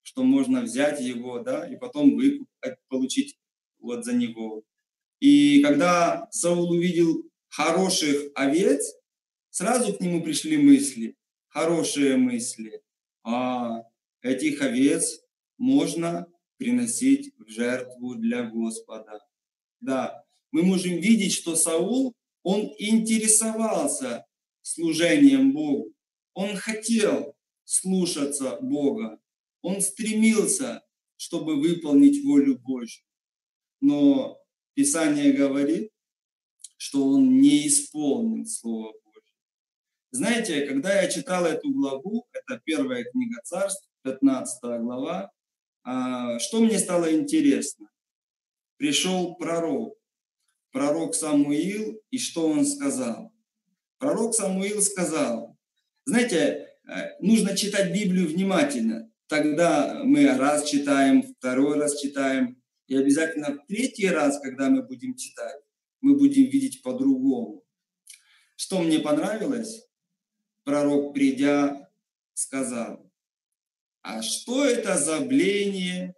что 0.03 0.23
можно 0.23 0.63
взять 0.63 1.01
его, 1.01 1.41
да, 1.41 1.67
и 1.69 1.77
потом 1.77 2.17
выкуп 2.17 2.49
получить 2.89 3.39
вот 3.79 4.05
за 4.05 4.13
него. 4.13 4.65
И 5.21 5.63
когда 5.63 6.29
Саул 6.31 6.71
увидел 6.71 7.25
хороших 7.49 8.31
овец, 8.35 8.83
сразу 9.51 9.93
к 9.95 10.01
нему 10.01 10.23
пришли 10.23 10.57
мысли, 10.57 11.17
хорошие 11.49 12.17
мысли. 12.17 12.83
А 13.23 13.83
этих 14.23 14.63
овец 14.63 15.21
можно 15.59 16.27
приносить 16.57 17.33
в 17.39 17.49
жертву 17.49 18.15
для 18.15 18.45
Господа. 18.45 19.21
Да, 19.81 20.25
мы 20.53 20.63
можем 20.63 20.99
видеть, 21.01 21.33
что 21.33 21.57
Саул, 21.57 22.15
он 22.43 22.73
интересовался 22.79 24.27
служением 24.63 25.53
Богу. 25.53 25.93
Он 26.35 26.57
хотел 26.57 27.35
слушаться 27.65 28.59
Бога. 28.61 29.20
Он 29.63 29.81
стремился, 29.81 30.83
чтобы 31.17 31.61
выполнить 31.61 32.25
волю 32.25 32.59
Божью. 32.59 33.05
Но 33.81 34.39
Писание 34.75 35.33
говорит, 35.33 35.91
что 36.77 37.07
он 37.09 37.41
не 37.41 37.67
исполнил 37.67 38.47
Слово 38.47 38.95
знаете, 40.13 40.67
когда 40.67 41.03
я 41.03 41.09
читал 41.09 41.47
эту 41.47 41.73
главу, 41.73 42.27
это 42.33 42.61
первая 42.65 43.05
книга 43.05 43.41
царств, 43.45 43.89
15 44.03 44.81
глава, 44.81 45.31
а, 45.85 46.41
что 46.41 46.61
мне 46.61 46.81
стало 46.81 47.15
интересно? 47.15 47.89
пришел 48.77 49.35
пророк, 49.37 49.95
пророк 50.73 51.15
Самуил, 51.15 52.01
и 52.11 52.19
что 52.19 52.49
он 52.49 52.65
сказал? 52.65 53.31
Пророк 53.99 54.35
Самуил 54.35 54.81
сказал, 54.81 55.59
знаете, 56.07 56.37
э, 56.89 57.19
нужно 57.21 57.55
читать 57.55 57.93
Библию 57.93 58.27
внимательно. 58.27 59.10
Тогда 59.31 60.03
мы 60.03 60.27
раз 60.27 60.69
читаем, 60.69 61.23
второй 61.23 61.79
раз 61.79 62.01
читаем, 62.01 62.61
и 62.89 62.97
обязательно 62.97 63.53
в 63.53 63.65
третий 63.69 64.09
раз, 64.09 64.41
когда 64.41 64.69
мы 64.69 64.83
будем 64.83 65.15
читать, 65.15 65.55
мы 66.01 66.19
будем 66.19 66.51
видеть 66.51 66.83
по-другому. 66.83 67.65
Что 68.57 68.83
мне 68.83 68.99
понравилось? 68.99 69.87
Пророк, 70.65 71.15
придя, 71.15 71.89
сказал, 72.35 73.09
а 74.03 74.21
что 74.23 74.65
это 74.65 74.99
за 74.99 75.21
бление 75.21 76.17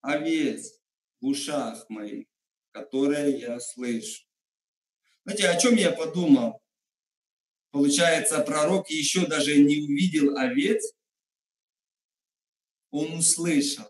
овец 0.00 0.80
в 1.20 1.26
ушах 1.26 1.90
моих, 1.90 2.28
которые 2.70 3.40
я 3.40 3.58
слышу? 3.58 4.22
Знаете, 5.24 5.48
о 5.48 5.58
чем 5.58 5.74
я 5.74 5.90
подумал? 5.90 6.62
Получается, 7.72 8.38
пророк 8.38 8.88
еще 8.88 9.26
даже 9.26 9.58
не 9.58 9.82
увидел 9.82 10.36
овец, 10.36 10.95
он 12.96 13.18
услышал. 13.18 13.84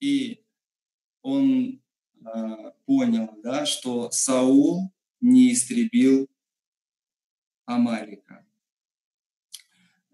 И 0.00 0.42
он 1.20 1.82
э, 2.24 2.72
понял, 2.86 3.38
да, 3.42 3.66
что 3.66 4.10
Саул 4.10 4.90
не 5.20 5.52
истребил 5.52 6.30
Амалика. 7.66 8.46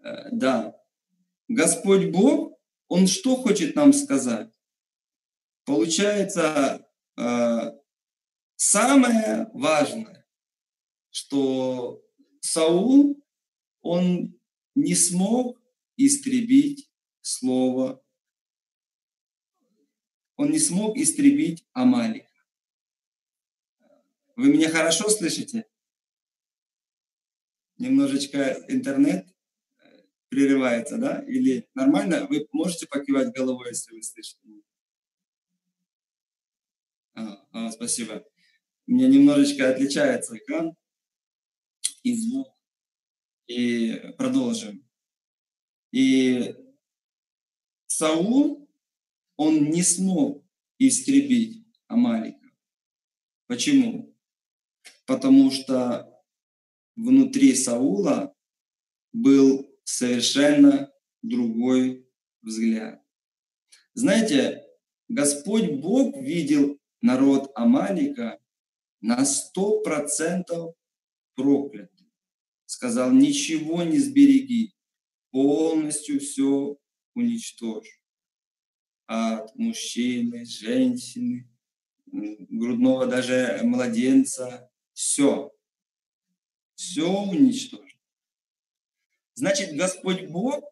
Э, 0.03 0.29
да, 0.31 0.77
Господь 1.47 2.11
Бог, 2.11 2.59
Он 2.89 3.07
что 3.07 3.37
хочет 3.37 3.75
нам 3.75 3.93
сказать? 3.93 4.53
Получается, 5.63 6.85
э, 7.17 7.71
самое 8.57 9.49
важное, 9.53 10.25
что 11.09 12.01
Саул, 12.41 13.23
он 13.81 14.37
не 14.75 14.93
смог 14.93 15.57
истребить 15.97 16.89
слово, 17.21 18.01
он 20.35 20.51
не 20.51 20.59
смог 20.59 20.95
истребить 20.97 21.65
Амалика. 21.73 22.27
Вы 24.35 24.49
меня 24.53 24.69
хорошо 24.69 25.09
слышите? 25.09 25.65
Немножечко 27.79 28.63
интернет 28.67 29.27
прерывается, 30.29 30.97
да? 30.97 31.23
Или 31.27 31.67
нормально? 31.73 32.27
Вы 32.27 32.47
можете 32.51 32.87
покивать 32.87 33.35
головой, 33.35 33.69
если 33.69 33.93
вы 33.93 34.03
слышите? 34.03 34.39
А, 37.15 37.47
а, 37.51 37.71
спасибо. 37.71 38.23
У 38.85 38.91
меня 38.91 39.07
немножечко 39.07 39.69
отличается 39.69 40.37
экран 40.37 40.75
и 42.03 42.15
звук. 42.15 42.47
И 43.47 44.13
продолжим. 44.17 44.86
И 45.91 46.55
Саул, 47.87 48.69
он 49.37 49.69
не 49.69 49.83
смог 49.83 50.43
истребить 50.77 51.65
Амалика. 51.87 52.51
Почему? 53.47 54.15
Потому 55.05 55.51
что 55.51 56.21
внутри 56.95 57.55
Саула 57.55 58.35
был 59.13 59.67
совершенно 59.83 60.91
другой 61.21 62.07
взгляд. 62.41 63.01
Знаете, 63.93 64.63
Господь 65.07 65.71
Бог 65.79 66.17
видел 66.17 66.77
народ 67.01 67.51
Амалика 67.55 68.39
на 69.01 69.25
сто 69.25 69.81
процентов 69.81 70.75
проклятым. 71.35 72.11
Сказал, 72.65 73.11
ничего 73.11 73.83
не 73.83 73.97
сбереги, 73.97 74.76
полностью 75.31 76.19
все 76.19 76.77
уничтожь. 77.13 78.01
От 79.05 79.55
мужчины, 79.55 80.45
женщины, 80.45 81.49
грудного 82.05 83.07
даже 83.07 83.61
младенца, 83.63 84.69
все. 84.93 85.51
Все 86.75 87.09
уничтожь. 87.09 87.97
Значит, 89.33 89.75
Господь 89.75 90.27
Бог 90.27 90.63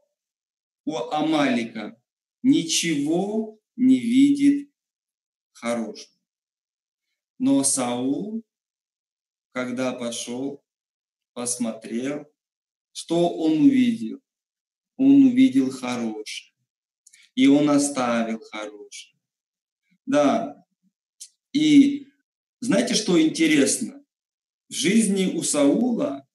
у 0.86 0.96
Амалика 0.96 2.00
ничего 2.41 3.60
не 3.76 4.00
видит 4.00 4.72
хорошего. 5.52 6.15
Но 7.38 7.63
Саул, 7.63 8.44
когда 9.52 9.94
пошел, 9.94 10.63
посмотрел, 11.34 12.26
что 12.91 13.30
он 13.30 13.54
увидел? 13.63 14.22
Он 14.98 15.26
увидел 15.26 15.70
хорошее. 15.72 16.54
И 17.36 17.48
он 17.48 17.70
оставил 17.70 18.40
хорошее. 18.40 19.20
Да. 20.06 20.66
И 21.52 22.08
знаете, 22.60 22.94
что 22.94 23.22
интересно? 23.22 24.04
В 24.70 24.74
жизни 24.74 25.36
у 25.36 25.44
Саула 25.44 26.26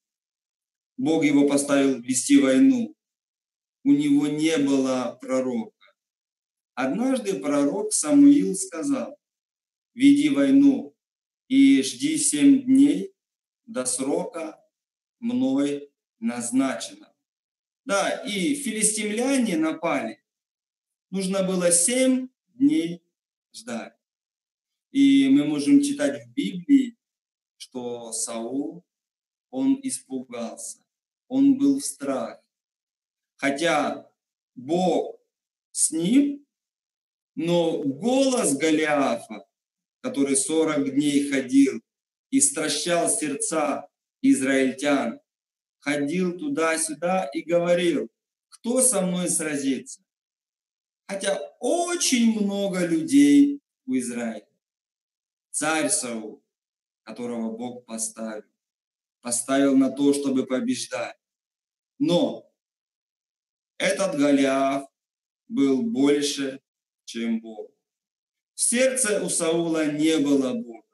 Бог 0.97 1.23
его 1.23 1.47
поставил 1.47 1.99
вести 2.01 2.37
войну. 2.39 2.95
У 3.83 3.91
него 3.91 4.27
не 4.27 4.57
было 4.57 5.17
пророка. 5.19 5.93
Однажды 6.75 7.39
пророк 7.39 7.91
Самуил 7.91 8.55
сказал, 8.55 9.17
веди 9.93 10.29
войну 10.29 10.95
и 11.47 11.81
жди 11.81 12.17
семь 12.17 12.63
дней 12.63 13.13
до 13.65 13.85
срока 13.85 14.63
мной 15.19 15.91
назначено. 16.19 17.10
Да, 17.85 18.23
и 18.25 18.55
филистимляне 18.55 19.57
напали. 19.57 20.23
Нужно 21.09 21.43
было 21.43 21.71
семь 21.71 22.29
дней 22.53 23.03
ждать. 23.53 23.93
И 24.91 25.29
мы 25.29 25.45
можем 25.45 25.81
читать 25.81 26.25
в 26.25 26.33
Библии, 26.33 26.97
что 27.57 28.11
Саул, 28.11 28.85
он 29.49 29.79
испугался 29.83 30.81
он 31.31 31.57
был 31.57 31.79
в 31.79 31.85
страхе. 31.85 32.41
Хотя 33.37 34.11
Бог 34.53 35.17
с 35.71 35.91
ним, 35.91 36.45
но 37.35 37.81
голос 37.83 38.57
Голиафа, 38.57 39.47
который 40.01 40.35
40 40.35 40.93
дней 40.93 41.29
ходил 41.31 41.81
и 42.31 42.41
стращал 42.41 43.09
сердца 43.09 43.87
израильтян, 44.21 45.20
ходил 45.81 46.37
туда-сюда 46.37 47.25
и 47.33 47.41
говорил, 47.41 48.09
кто 48.49 48.81
со 48.81 49.01
мной 49.01 49.29
сразится? 49.29 50.01
Хотя 51.07 51.37
очень 51.59 52.41
много 52.41 52.85
людей 52.85 53.59
у 53.85 53.95
Израиля. 53.97 54.47
Царь 55.49 55.89
Саул, 55.89 56.41
которого 57.03 57.55
Бог 57.55 57.85
поставил, 57.85 58.49
поставил 59.19 59.75
на 59.75 59.91
то, 59.91 60.13
чтобы 60.13 60.45
побеждать. 60.45 61.17
Но 61.99 62.49
этот 63.77 64.17
Голиаф 64.17 64.87
был 65.47 65.81
больше, 65.81 66.61
чем 67.05 67.41
Бог. 67.41 67.71
В 68.53 68.61
сердце 68.61 69.23
у 69.23 69.29
Саула 69.29 69.91
не 69.91 70.17
было 70.17 70.53
Бога. 70.53 70.87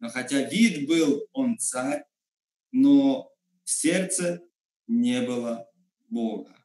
Но 0.00 0.08
хотя 0.08 0.42
вид 0.42 0.88
был 0.88 1.28
он 1.32 1.58
царь, 1.58 2.04
но 2.72 3.32
в 3.68 3.70
сердце 3.70 4.40
не 4.86 5.20
было 5.20 5.68
Бога. 6.08 6.56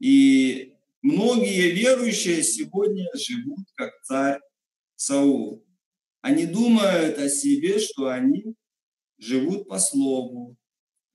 И 0.00 0.74
многие 1.02 1.70
верующие 1.70 2.42
сегодня 2.42 3.08
живут 3.14 3.66
как 3.76 3.92
царь 4.02 4.40
Саул. 4.96 5.64
Они 6.22 6.46
думают 6.46 7.18
о 7.18 7.28
себе, 7.28 7.78
что 7.78 8.08
они 8.08 8.54
живут 9.18 9.68
по 9.68 9.78
слову, 9.78 10.56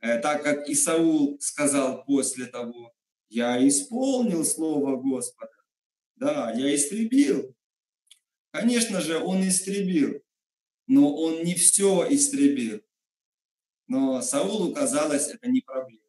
Э, 0.06 0.20
так 0.20 0.44
как 0.44 0.70
Исаул 0.70 1.40
сказал 1.42 2.06
после 2.06 2.46
того, 2.46 2.94
я 3.28 3.68
исполнил 3.68 4.46
слово 4.46 5.02
Господа. 5.02 5.52
Да, 6.16 6.54
я 6.54 6.76
истребил. 6.76 7.56
Конечно 8.52 9.02
же, 9.02 9.18
он 9.18 9.48
истребил, 9.48 10.22
но 10.86 11.12
он 11.12 11.44
не 11.44 11.56
все 11.56 12.08
истребил. 12.08 12.85
Но 13.88 14.22
Саулу 14.22 14.74
казалось, 14.74 15.28
это 15.28 15.48
не 15.48 15.62
проблема. 15.62 16.02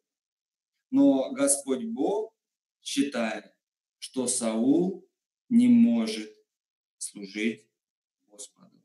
Но 0.89 1.31
Господь 1.33 1.85
Бог 1.85 2.33
считает, 2.81 3.53
что 3.99 4.27
Саул 4.27 5.07
не 5.49 5.67
может 5.67 6.33
служить 6.97 7.67
Господу. 8.25 8.83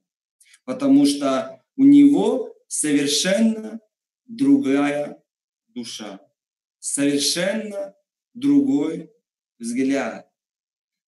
Потому 0.65 1.07
что 1.07 1.65
у 1.77 1.85
него 1.85 2.55
совершенно 2.69 3.81
другая 4.25 5.23
душа, 5.69 6.21
совершенно 6.79 7.95
другой 8.35 9.11
взгляд. 9.59 10.31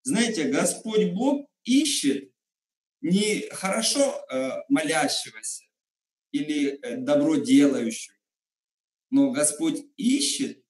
Знаете, 0.02 0.50
Господь 0.50 1.12
Бог 1.12 1.48
ищет 1.64 2.32
не 3.00 3.48
хорошо 3.50 4.24
э, 4.30 4.50
молящегося 4.68 5.63
или 6.34 6.80
э, 6.82 6.96
добро 6.96 7.36
делающего, 7.36 8.16
но 9.08 9.30
Господь 9.30 9.84
ищет 9.96 10.64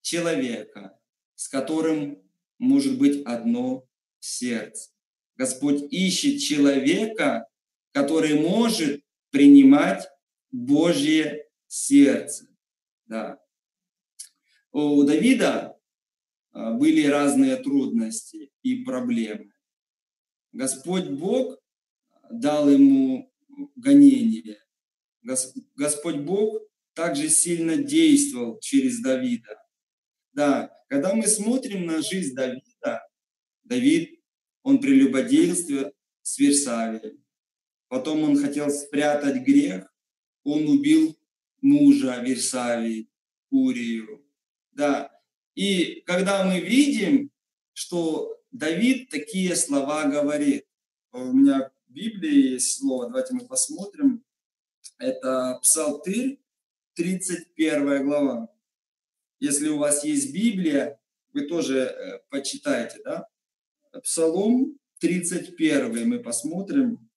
человека, 0.00 0.98
с 1.34 1.48
которым 1.48 2.22
может 2.58 2.98
быть 2.98 3.22
одно 3.26 3.86
сердце. 4.20 4.90
Господь 5.34 5.92
ищет 5.92 6.40
человека, 6.40 7.46
который 7.92 8.40
может 8.40 9.02
принимать 9.30 10.08
Божье 10.50 11.46
сердце. 11.66 12.48
Да. 13.04 13.38
У 14.72 15.02
Давида 15.02 15.78
а, 16.52 16.72
были 16.72 17.06
разные 17.06 17.56
трудности 17.56 18.50
и 18.62 18.82
проблемы. 18.82 19.52
Господь 20.52 21.08
Бог 21.08 21.58
дал 22.30 22.70
ему 22.70 23.30
гонение. 23.74 24.56
Господь 25.74 26.18
Бог 26.18 26.62
также 26.94 27.28
сильно 27.28 27.76
действовал 27.76 28.58
через 28.60 29.00
Давида. 29.00 29.60
Да, 30.32 30.72
когда 30.88 31.14
мы 31.14 31.26
смотрим 31.26 31.86
на 31.86 32.02
жизнь 32.02 32.34
Давида, 32.34 33.06
Давид, 33.64 34.20
он 34.62 34.80
прелюбодействовал 34.80 35.92
с 36.22 36.38
Версавией. 36.38 37.20
Потом 37.88 38.22
он 38.22 38.40
хотел 38.40 38.70
спрятать 38.70 39.42
грех, 39.42 39.92
он 40.42 40.68
убил 40.68 41.16
мужа 41.60 42.20
Версавии, 42.22 43.08
Урию. 43.50 44.24
Да, 44.72 45.10
и 45.54 46.02
когда 46.06 46.44
мы 46.44 46.60
видим, 46.60 47.30
что 47.72 48.38
Давид 48.50 49.10
такие 49.10 49.56
слова 49.56 50.04
говорит, 50.04 50.64
у 51.12 51.32
меня 51.32 51.70
в 51.88 51.92
Библии 51.92 52.52
есть 52.52 52.78
слово, 52.78 53.06
давайте 53.06 53.34
мы 53.34 53.46
посмотрим, 53.46 54.25
это 54.98 55.58
Псалтырь, 55.62 56.40
31 56.94 58.04
глава. 58.04 58.48
Если 59.38 59.68
у 59.68 59.78
вас 59.78 60.04
есть 60.04 60.32
Библия, 60.32 60.98
вы 61.32 61.42
тоже 61.42 61.80
э, 61.80 62.18
почитайте, 62.30 63.00
да? 63.04 63.28
Псалом 64.02 64.78
31 65.00 66.08
мы 66.08 66.18
посмотрим. 66.20 67.10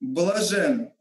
Блажен, 0.00 0.92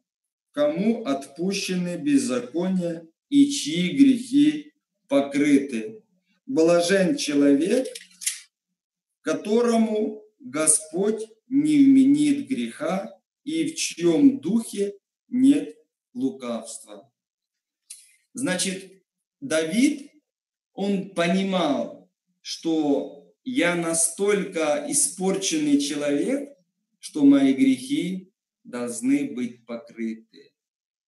кому 0.51 1.05
отпущены 1.05 1.97
беззакония 1.97 3.07
и 3.29 3.49
чьи 3.49 3.95
грехи 3.95 4.73
покрыты. 5.07 6.03
Блажен 6.45 7.15
человек, 7.15 7.87
которому 9.21 10.23
Господь 10.39 11.23
не 11.47 11.77
вменит 11.85 12.47
греха 12.47 13.17
и 13.43 13.65
в 13.65 13.75
чьем 13.75 14.39
духе 14.39 14.95
нет 15.27 15.75
лукавства. 16.13 17.11
Значит, 18.33 19.03
Давид, 19.39 20.11
он 20.73 21.09
понимал, 21.11 22.11
что 22.41 23.33
я 23.43 23.75
настолько 23.75 24.85
испорченный 24.89 25.79
человек, 25.79 26.49
что 26.99 27.23
мои 27.23 27.53
грехи 27.53 28.33
должны 28.63 29.31
быть 29.33 29.65
покрыты. 29.65 30.53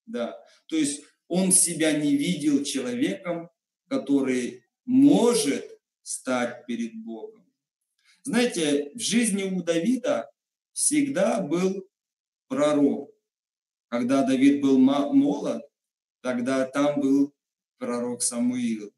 Да. 0.05 0.37
То 0.67 0.75
есть 0.75 1.03
он 1.27 1.51
себя 1.51 1.91
не 1.99 2.15
видел 2.15 2.63
человеком, 2.63 3.49
который 3.87 4.63
может 4.85 5.65
стать 6.01 6.65
перед 6.65 6.95
Богом. 7.03 7.45
Знаете, 8.23 8.91
в 8.93 8.99
жизни 8.99 9.43
у 9.43 9.63
Давида 9.63 10.29
всегда 10.73 11.41
был 11.41 11.87
пророк. 12.47 13.11
Когда 13.89 14.23
Давид 14.23 14.61
был 14.61 14.77
молод, 14.77 15.63
тогда 16.21 16.65
там 16.65 16.99
был 16.99 17.33
пророк 17.77 18.21
Самуил. 18.21 18.93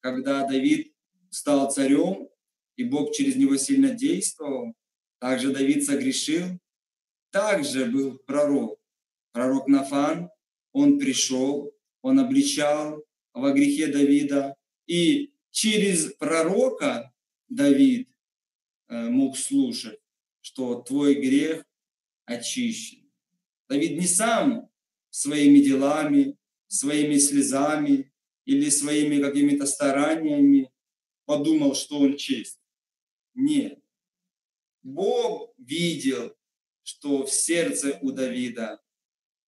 Когда 0.00 0.46
Давид 0.46 0.92
стал 1.30 1.70
царем, 1.70 2.28
и 2.76 2.84
Бог 2.84 3.14
через 3.14 3.36
него 3.36 3.56
сильно 3.56 3.90
действовал, 3.90 4.74
также 5.18 5.52
Давид 5.52 5.84
согрешил, 5.84 6.58
также 7.30 7.86
был 7.86 8.18
пророк. 8.18 8.78
Пророк 9.32 9.68
Нафан, 9.68 10.30
он 10.72 10.98
пришел, 10.98 11.74
он 12.02 12.18
обличал 12.18 13.02
во 13.32 13.52
грехе 13.52 13.86
Давида, 13.88 14.56
и 14.86 15.32
через 15.50 16.12
пророка 16.14 17.12
Давид 17.48 18.08
э, 18.88 19.08
мог 19.08 19.36
слушать, 19.36 20.00
что 20.40 20.80
твой 20.82 21.14
грех 21.14 21.64
очищен. 22.24 23.05
Давид 23.68 23.98
не 23.98 24.06
сам 24.06 24.70
своими 25.10 25.60
делами, 25.60 26.36
своими 26.68 27.18
слезами 27.18 28.12
или 28.44 28.70
своими 28.70 29.20
какими-то 29.20 29.66
стараниями 29.66 30.70
подумал, 31.24 31.74
что 31.74 31.98
он 31.98 32.16
честь. 32.16 32.60
Нет. 33.34 33.82
Бог 34.82 35.52
видел, 35.58 36.36
что 36.82 37.26
в 37.26 37.30
сердце 37.32 37.98
у 38.02 38.12
Давида 38.12 38.80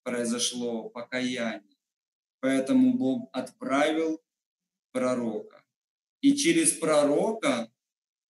произошло 0.02 0.90
покаяние. 0.90 1.78
Поэтому 2.40 2.94
Бог 2.94 3.30
отправил 3.32 4.22
пророка. 4.90 5.64
И 6.20 6.34
через 6.34 6.72
пророка 6.72 7.72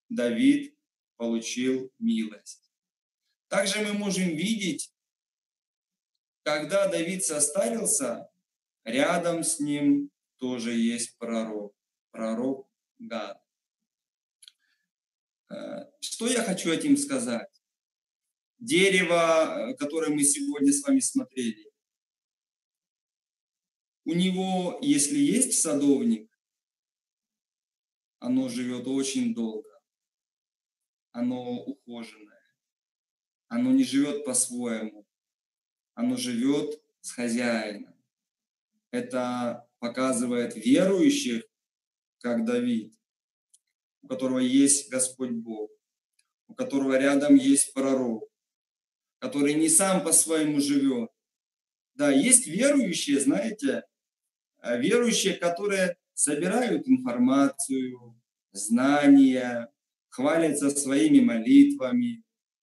Давид 0.09 0.77
получил 1.17 1.91
милость. 1.99 2.71
Также 3.49 3.81
мы 3.81 3.95
можем 3.95 4.29
видеть, 4.29 4.93
когда 6.43 6.89
Давид 6.89 7.25
состарился, 7.25 8.29
рядом 8.85 9.45
с 9.45 9.61
ним 9.61 10.11
тоже 10.39 10.73
есть 10.73 11.17
пророк, 11.19 11.75
пророк 12.11 12.69
Гад. 12.99 13.41
Э, 15.51 15.91
что 16.01 16.27
я 16.27 16.43
хочу 16.43 16.71
этим 16.71 16.97
сказать? 16.97 17.49
Дерево, 18.59 19.71
э, 19.71 19.75
которое 19.77 20.11
мы 20.11 20.25
сегодня 20.25 20.73
с 20.73 20.83
вами 20.83 21.01
смотрели, 21.01 21.71
у 24.05 24.15
него, 24.15 24.79
если 24.81 25.19
есть 25.19 25.61
садовник, 25.61 26.29
оно 28.21 28.49
живет 28.49 28.87
очень 28.87 29.35
долго, 29.35 29.69
оно 31.13 31.63
ухоженное, 31.63 32.43
оно 33.49 33.71
не 33.71 33.85
живет 33.85 34.25
по-своему, 34.25 35.07
оно 35.99 36.17
живет 36.17 36.81
с 37.01 37.11
хозяином. 37.11 37.93
Это 38.93 39.69
показывает 39.81 40.55
верующих, 40.55 41.43
как 42.21 42.45
Давид, 42.45 42.95
у 44.03 44.07
которого 44.07 44.39
есть 44.39 44.93
Господь 44.93 45.33
Бог, 45.33 45.73
у 46.47 46.55
которого 46.55 46.97
рядом 46.97 47.35
есть 47.35 47.75
пророк, 47.75 48.31
который 49.19 49.55
не 49.55 49.69
сам 49.69 50.05
по-своему 50.05 50.61
живет. 50.61 51.11
Да, 51.95 52.13
есть 52.13 52.47
верующие, 52.47 53.19
знаете, 53.19 53.83
э, 54.63 54.81
верующие, 54.81 55.35
которые 55.35 55.97
собирают 56.15 56.87
информацию, 56.87 58.17
знания, 58.53 59.69
хвалятся 60.11 60.71
своими 60.71 61.19
молитвами, 61.19 62.23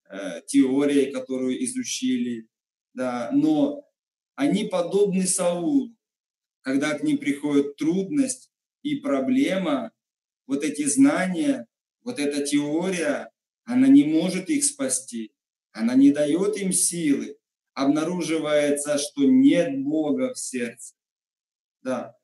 э, 0.09 0.41
теорией, 0.47 1.11
которую 1.11 1.61
изучили, 1.65 2.47
да, 2.95 3.29
но 3.33 3.85
они 4.35 4.65
подобны 4.65 5.27
Саулу, 5.27 5.93
когда 6.61 6.97
к 6.97 7.03
ним 7.03 7.17
приходит 7.17 7.75
трудность 7.75 8.49
и 8.81 8.95
проблема, 8.95 9.91
вот 10.47 10.63
эти 10.63 10.85
знания, 10.85 11.67
вот 12.03 12.19
эта 12.19 12.45
теория, 12.45 13.31
она 13.65 13.87
не 13.87 14.05
может 14.05 14.49
их 14.49 14.63
спасти, 14.63 15.33
она 15.71 15.95
не 15.95 16.11
дает 16.11 16.57
им 16.57 16.71
силы. 16.71 17.37
Обнаруживается, 17.73 18.97
что 18.97 19.25
нет 19.25 19.77
Бога 19.83 20.33
в 20.33 20.39
сердце. 20.39 20.95
Да. 21.81 22.15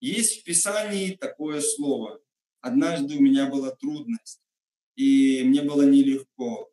Есть 0.00 0.40
в 0.40 0.44
Писании 0.44 1.16
такое 1.16 1.60
слово. 1.60 2.20
Однажды 2.60 3.16
у 3.16 3.20
меня 3.20 3.50
была 3.50 3.72
трудность, 3.72 4.40
и 4.94 5.42
мне 5.44 5.62
было 5.62 5.82
нелегко. 5.82 6.70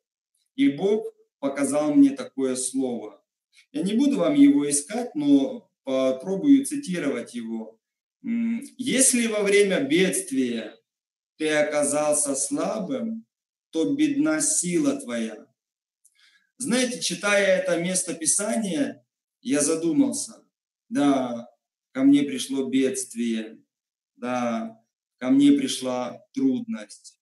И 0.55 0.69
Бог 0.69 1.07
показал 1.39 1.95
мне 1.95 2.11
такое 2.11 2.55
слово. 2.55 3.22
Я 3.71 3.81
не 3.81 3.93
буду 3.93 4.17
вам 4.17 4.35
его 4.35 4.69
искать, 4.69 5.15
но 5.15 5.71
попробую 5.83 6.65
цитировать 6.65 7.33
его. 7.33 7.79
Если 8.77 9.27
во 9.27 9.43
время 9.43 9.81
бедствия 9.81 10.77
ты 11.37 11.49
оказался 11.49 12.35
слабым, 12.35 13.25
то 13.71 13.93
бедна 13.95 14.39
сила 14.39 14.99
твоя. 14.99 15.47
Знаете, 16.57 17.01
читая 17.01 17.57
это 17.57 17.77
место 17.77 18.13
Писания, 18.13 19.05
я 19.41 19.61
задумался, 19.61 20.45
да, 20.87 21.49
ко 21.91 22.03
мне 22.03 22.23
пришло 22.23 22.69
бедствие, 22.69 23.59
да, 24.15 24.79
ко 25.17 25.29
мне 25.29 25.51
пришла 25.53 26.23
трудность. 26.33 27.19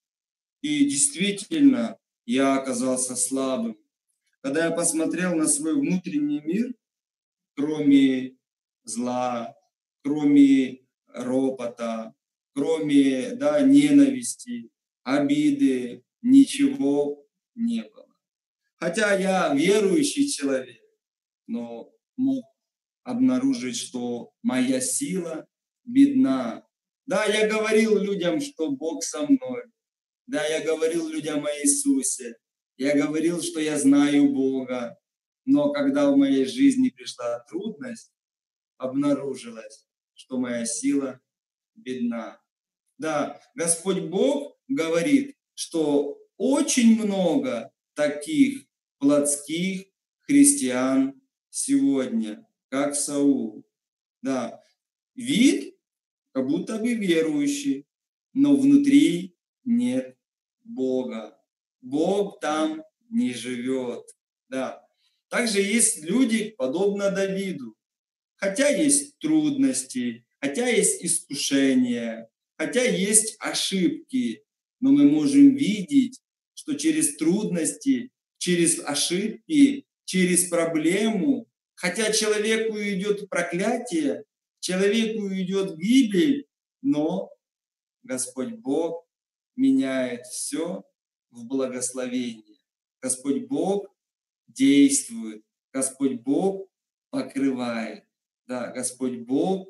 И 0.60 0.84
действительно, 0.84 1.98
я 2.24 2.56
оказался 2.56 3.16
слабым. 3.16 3.76
Когда 4.42 4.66
я 4.66 4.70
посмотрел 4.72 5.36
на 5.36 5.46
свой 5.46 5.74
внутренний 5.74 6.40
мир, 6.40 6.74
кроме 7.54 8.36
зла, 8.82 9.54
кроме 10.02 10.80
ропота, 11.06 12.14
кроме 12.52 13.36
да, 13.36 13.60
ненависти, 13.60 14.70
обиды, 15.04 16.04
ничего 16.22 17.24
не 17.54 17.82
было. 17.82 18.08
Хотя 18.78 19.14
я 19.14 19.54
верующий 19.54 20.28
человек, 20.28 20.82
но 21.46 21.92
мог 22.16 22.44
обнаружить, 23.04 23.76
что 23.76 24.32
моя 24.42 24.80
сила 24.80 25.46
бедна. 25.84 26.66
Да, 27.06 27.24
я 27.26 27.48
говорил 27.48 27.96
людям, 27.96 28.40
что 28.40 28.72
Бог 28.72 29.04
со 29.04 29.22
мной. 29.22 29.62
Да, 30.26 30.44
я 30.44 30.64
говорил 30.64 31.08
людям 31.08 31.46
о 31.46 31.50
Иисусе. 31.60 32.36
Я 32.76 32.96
говорил, 32.96 33.42
что 33.42 33.60
я 33.60 33.78
знаю 33.78 34.32
Бога. 34.32 34.98
Но 35.44 35.72
когда 35.72 36.10
в 36.10 36.16
моей 36.16 36.44
жизни 36.44 36.90
пришла 36.90 37.40
трудность, 37.40 38.12
обнаружилось, 38.76 39.86
что 40.14 40.38
моя 40.38 40.64
сила 40.64 41.20
бедна. 41.74 42.40
Да, 42.98 43.40
Господь 43.54 44.02
Бог 44.02 44.58
говорит, 44.68 45.36
что 45.54 46.18
очень 46.36 47.00
много 47.02 47.72
таких 47.94 48.66
плотских 48.98 49.86
христиан 50.22 51.20
сегодня, 51.50 52.46
как 52.68 52.94
Саул. 52.94 53.66
Да, 54.22 54.62
вид 55.14 55.76
как 56.32 56.46
будто 56.46 56.78
бы 56.78 56.94
верующий, 56.94 57.86
но 58.32 58.56
внутри 58.56 59.36
нет 59.64 60.16
Бога. 60.62 61.38
Бог 61.82 62.40
там 62.40 62.82
не 63.10 63.34
живет. 63.34 64.04
Да. 64.48 64.82
Также 65.28 65.60
есть 65.60 66.02
люди, 66.02 66.54
подобно 66.56 67.10
Давиду. 67.10 67.76
Хотя 68.36 68.68
есть 68.68 69.18
трудности, 69.18 70.24
хотя 70.40 70.68
есть 70.68 71.04
искушения, 71.04 72.28
хотя 72.56 72.82
есть 72.82 73.36
ошибки, 73.38 74.42
но 74.80 74.90
мы 74.92 75.08
можем 75.08 75.54
видеть, 75.54 76.20
что 76.54 76.74
через 76.74 77.16
трудности, 77.16 78.10
через 78.38 78.80
ошибки, 78.80 79.86
через 80.04 80.48
проблему, 80.48 81.48
хотя 81.74 82.12
человеку 82.12 82.78
идет 82.78 83.28
проклятие, 83.28 84.24
человеку 84.60 85.32
идет 85.32 85.76
гибель, 85.76 86.46
но 86.82 87.30
Господь 88.02 88.54
Бог 88.54 89.06
меняет 89.56 90.26
все 90.26 90.84
в 91.32 91.44
благословение. 91.46 92.58
Господь 93.00 93.46
Бог 93.48 93.88
действует, 94.46 95.44
Господь 95.72 96.20
Бог 96.20 96.70
покрывает. 97.10 98.04
Да, 98.46 98.70
Господь 98.70 99.18
Бог, 99.20 99.68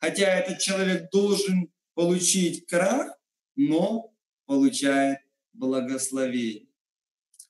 хотя 0.00 0.38
этот 0.38 0.58
человек 0.58 1.10
должен 1.12 1.72
получить 1.94 2.66
крах, 2.66 3.16
но 3.56 4.14
получает 4.46 5.18
благословение. 5.52 6.68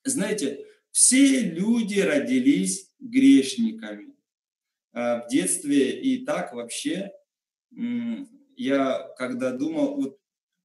Знаете, 0.04 0.66
все 0.90 1.40
люди 1.40 2.00
родились 2.00 2.90
грешниками. 2.98 4.16
А 4.92 5.22
в 5.22 5.28
детстве 5.28 6.00
и 6.00 6.24
так 6.24 6.52
вообще 6.52 7.10
я 8.56 9.08
когда 9.16 9.52
думал, 9.52 9.96
вот 9.96 10.18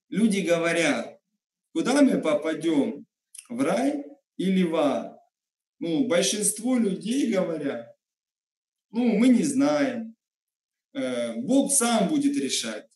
люди 0.09 0.39
говорят, 0.39 1.16
куда 1.77 2.01
мы 2.01 2.19
попадем, 2.19 3.05
в 3.49 3.61
рай 3.61 4.03
или 4.35 4.63
в 4.63 4.75
ад? 4.77 5.15
Ну, 5.77 6.07
большинство 6.07 6.75
людей 6.75 7.31
говорят, 7.31 7.95
ну, 8.89 9.15
мы 9.15 9.27
не 9.27 9.43
знаем. 9.43 10.15
Э, 10.95 11.35
Бог 11.35 11.71
сам 11.71 12.09
будет 12.09 12.35
решать. 12.35 12.87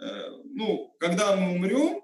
Э, 0.00 0.28
ну, 0.44 0.92
когда 0.98 1.36
мы 1.36 1.54
умрем, 1.54 2.02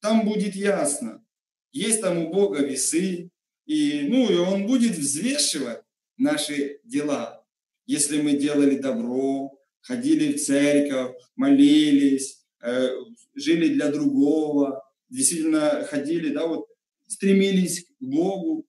там 0.00 0.24
будет 0.24 0.56
ясно. 0.56 1.24
Есть 1.70 2.00
там 2.00 2.26
у 2.26 2.32
Бога 2.32 2.58
весы, 2.58 3.30
и, 3.64 4.08
ну, 4.08 4.28
и 4.28 4.34
Он 4.34 4.66
будет 4.66 4.98
взвешивать 4.98 5.82
наши 6.16 6.80
дела. 6.82 7.46
Если 7.86 8.20
мы 8.20 8.32
делали 8.32 8.76
добро, 8.76 9.56
ходили 9.82 10.32
в 10.32 10.44
церковь, 10.44 11.14
молились, 11.36 12.44
э, 12.60 12.90
жили 13.36 13.68
для 13.74 13.92
другого, 13.92 14.83
действительно 15.08 15.84
ходили, 15.84 16.32
да, 16.32 16.46
вот 16.46 16.66
стремились 17.06 17.84
к 17.84 17.90
Богу, 18.00 18.66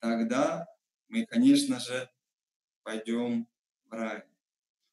тогда 0.00 0.66
мы, 1.08 1.26
конечно 1.26 1.80
же, 1.80 2.08
пойдем 2.82 3.48
в 3.86 3.92
рай. 3.92 4.22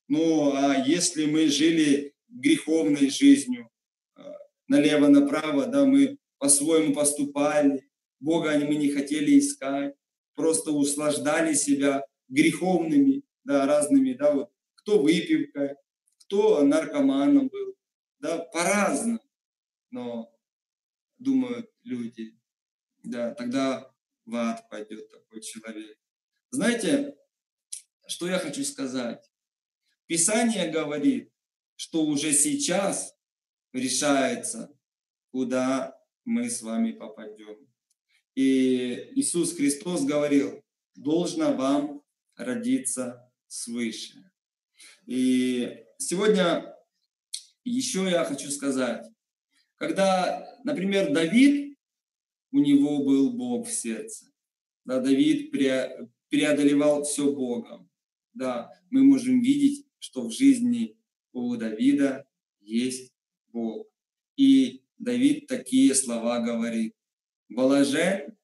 Ну, 0.08 0.54
а 0.56 0.76
если 0.76 1.26
мы 1.26 1.48
жили 1.48 2.14
греховной 2.28 3.10
жизнью, 3.10 3.70
налево-направо, 4.68 5.68
да, 5.68 5.86
мы 5.86 6.18
по-своему 6.38 6.94
поступали, 6.94 7.88
Бога 8.20 8.58
мы 8.60 8.76
не 8.76 8.90
хотели 8.92 9.38
искать, 9.40 9.96
просто 10.36 10.72
услаждали 10.72 11.54
себя 11.54 12.04
греховными, 12.28 13.24
да, 13.44 13.66
разными, 13.66 14.14
да, 14.14 14.34
вот, 14.34 14.52
кто 14.76 15.00
выпивкой, 15.00 15.76
кто 16.20 16.64
наркоманом 16.64 17.48
был, 17.48 17.76
да, 18.20 18.40
по-разному. 18.40 19.20
Но, 19.92 20.35
думают 21.18 21.70
люди, 21.84 22.38
да, 23.04 23.34
тогда 23.34 23.92
в 24.26 24.36
ад 24.36 24.68
пойдет 24.70 25.10
такой 25.10 25.42
человек. 25.42 25.98
Знаете, 26.50 27.16
что 28.08 28.28
я 28.28 28.40
хочу 28.40 28.64
сказать? 28.64 29.24
Писание 30.08 30.70
говорит, 30.70 31.32
что 31.76 32.06
уже 32.06 32.34
сейчас 32.34 33.16
решается, 33.74 34.72
куда 35.32 35.98
мы 36.24 36.50
с 36.50 36.62
вами 36.62 36.92
попадем. 36.92 37.58
И 38.36 39.12
Иисус 39.16 39.56
Христос 39.56 40.04
говорил, 40.06 40.64
должно 40.96 41.54
вам 41.54 42.04
родиться 42.36 43.32
свыше. 43.48 44.32
И 45.06 45.86
сегодня 45.98 46.76
еще 47.64 48.10
я 48.10 48.26
хочу 48.26 48.50
сказать, 48.52 49.06
когда, 49.76 50.46
например, 50.66 51.14
Давид, 51.14 51.78
у 52.52 52.60
него 52.60 53.04
был 53.04 53.32
Бог 53.32 53.68
в 53.68 53.72
сердце, 53.72 54.26
да, 54.84 55.00
Давид 55.00 55.52
преодолевал 56.30 57.04
все 57.04 57.32
Богом, 57.32 57.90
да, 58.34 58.70
мы 58.90 59.04
можем 59.04 59.42
видеть, 59.42 59.86
что 60.00 60.28
в 60.28 60.32
жизни 60.32 60.98
у 61.32 61.56
Давида 61.56 62.28
есть 62.62 63.12
Бог. 63.48 63.88
И 64.36 64.84
Давид 64.98 65.48
такие 65.48 65.96
слова 65.96 66.40
говорит. 66.40 66.94
Блажен, 67.50 68.38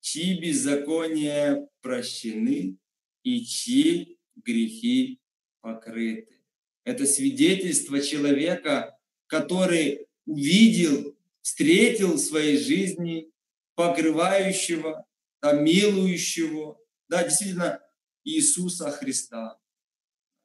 чьи 0.00 0.40
беззакония 0.40 1.68
прощены 1.80 2.78
и 3.22 3.44
чьи 3.44 4.18
грехи 4.36 5.20
покрыты. 5.60 6.40
Это 6.84 7.06
свидетельство 7.06 8.00
человека, 8.00 8.98
который 9.26 10.06
увидел, 10.26 11.11
встретил 11.42 12.14
в 12.14 12.18
своей 12.18 12.56
жизни 12.56 13.30
покрывающего, 13.74 15.04
да, 15.40 15.52
милующего, 15.52 16.78
да, 17.08 17.24
действительно, 17.24 17.80
Иисуса 18.24 18.90
Христа. 18.90 19.58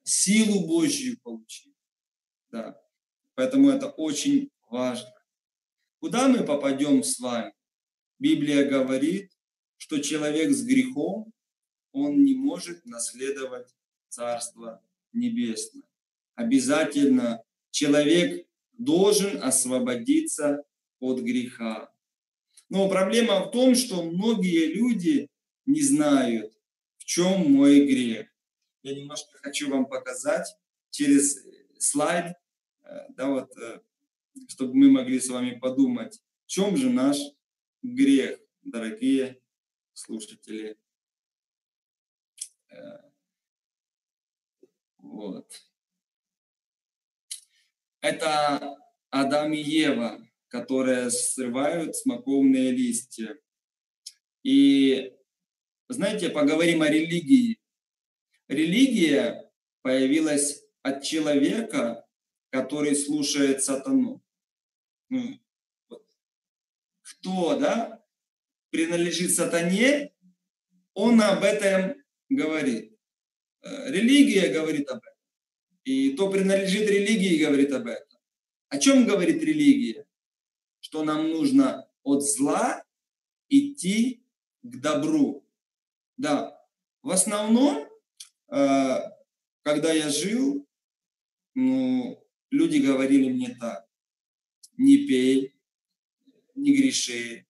Силу 0.03 0.67
Божью 0.67 1.19
получил. 1.21 1.73
Да. 2.49 2.81
Поэтому 3.35 3.69
это 3.69 3.89
очень 3.89 4.49
важно. 4.69 5.13
Куда 5.99 6.27
мы 6.27 6.43
попадем 6.43 7.03
с 7.03 7.19
вами? 7.19 7.53
Библия 8.19 8.67
говорит, 8.67 9.31
что 9.77 9.99
человек 9.99 10.51
с 10.51 10.63
грехом, 10.63 11.31
он 11.91 12.23
не 12.23 12.35
может 12.35 12.85
наследовать 12.85 13.75
Царство 14.09 14.83
Небесное. 15.13 15.87
Обязательно 16.35 17.43
человек 17.71 18.47
должен 18.73 19.41
освободиться 19.43 20.63
от 20.99 21.19
греха. 21.19 21.91
Но 22.69 22.89
проблема 22.89 23.41
в 23.45 23.51
том, 23.51 23.75
что 23.75 24.03
многие 24.03 24.73
люди 24.73 25.27
не 25.65 25.81
знают, 25.81 26.53
в 26.97 27.05
чем 27.05 27.51
мой 27.51 27.85
грех. 27.85 28.27
Я 28.83 28.95
немножко 28.95 29.37
хочу 29.39 29.69
вам 29.69 29.85
показать 29.85 30.47
через 30.91 31.43
слайд, 31.79 32.35
Э, 32.87 33.09
да, 33.09 33.27
вот, 33.27 33.57
э, 33.57 33.81
чтобы 34.47 34.73
мы 34.73 34.89
могли 34.89 35.19
с 35.19 35.29
вами 35.29 35.59
подумать, 35.59 36.21
в 36.45 36.47
чем 36.47 36.77
же 36.77 36.89
наш 36.89 37.17
грех, 37.81 38.39
дорогие 38.61 39.41
слушатели. 39.93 40.77
Э, 42.69 43.09
вот. 44.99 45.51
Это 47.99 48.77
Адам 49.09 49.51
и 49.51 49.57
Ева. 49.57 50.25
Которые 50.47 51.09
срывают 51.11 51.95
смоковные 51.95 52.71
листья. 52.71 53.37
И 54.43 55.13
знаете, 55.89 56.29
поговорим 56.29 56.81
о 56.81 56.89
религии. 56.89 57.59
Религия 58.47 59.51
появилась 59.81 60.63
от 60.81 61.03
человека, 61.03 62.05
который 62.49 62.95
слушает 62.95 63.63
сатану. 63.63 64.23
Ну, 65.09 65.39
кто, 67.01 67.57
да, 67.57 68.03
принадлежит 68.69 69.33
сатане, 69.33 70.13
он 70.93 71.21
об 71.21 71.43
этом 71.43 71.95
говорит. 72.29 72.97
Э, 73.61 73.91
религия 73.91 74.51
говорит 74.51 74.89
об 74.89 74.97
этом. 74.97 75.13
И 75.83 76.15
то 76.15 76.29
принадлежит 76.29 76.89
религии 76.89 77.43
говорит 77.43 77.71
об 77.71 77.87
этом. 77.87 78.19
О 78.69 78.77
чем 78.77 79.05
говорит 79.05 79.41
религия? 79.43 80.06
Что 80.87 81.03
нам 81.03 81.31
нужно 81.31 81.85
от 82.01 82.23
зла 82.23 82.81
идти 83.49 84.23
к 84.63 84.79
добру. 84.79 85.45
Да, 86.15 86.65
в 87.01 87.11
основном, 87.11 87.89
э, 88.47 88.95
когда 89.63 89.91
я 89.91 90.07
жил, 90.09 90.65
ну, 91.55 92.25
люди 92.51 92.77
говорили 92.77 93.27
мне 93.33 93.53
так, 93.59 93.85
не 94.77 95.05
пей, 95.05 95.59
не 96.55 96.73
греши, 96.73 97.45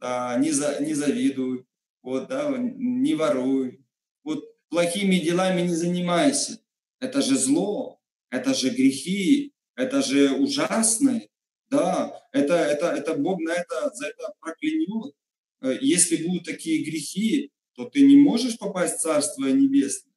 да, 0.00 0.36
не, 0.38 0.50
за, 0.50 0.82
не 0.82 0.94
завидуй, 0.94 1.64
вот, 2.02 2.26
да, 2.26 2.52
не 2.58 3.14
воруй, 3.14 3.86
вот 4.24 4.58
плохими 4.70 5.20
делами 5.20 5.60
не 5.60 5.76
занимайся. 5.76 6.60
Это 6.98 7.22
же 7.22 7.38
зло, 7.38 8.02
это 8.28 8.54
же 8.54 8.70
грехи, 8.70 9.54
это 9.76 10.02
же 10.02 10.32
ужасное, 10.32 11.28
да, 11.72 12.22
это, 12.32 12.54
это, 12.54 12.88
это 12.88 13.14
Бог 13.14 13.40
на 13.40 13.54
это, 13.54 13.90
за 13.94 14.08
это 14.08 14.34
проклянет. 14.40 15.14
Э, 15.62 15.78
если 15.80 16.26
будут 16.26 16.44
такие 16.44 16.84
грехи, 16.84 17.50
то 17.74 17.86
ты 17.86 18.02
не 18.02 18.16
можешь 18.16 18.58
попасть 18.58 18.98
в 18.98 19.00
Царство 19.00 19.46
Небесное. 19.46 20.12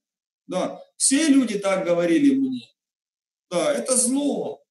Да, 0.47 0.83
все 0.97 1.29
люди 1.29 1.57
так 1.57 1.85
говорили 1.85 2.35
мне. 2.35 2.67
Да, 3.49 3.73
это 3.73 3.95
зло. 3.95 4.65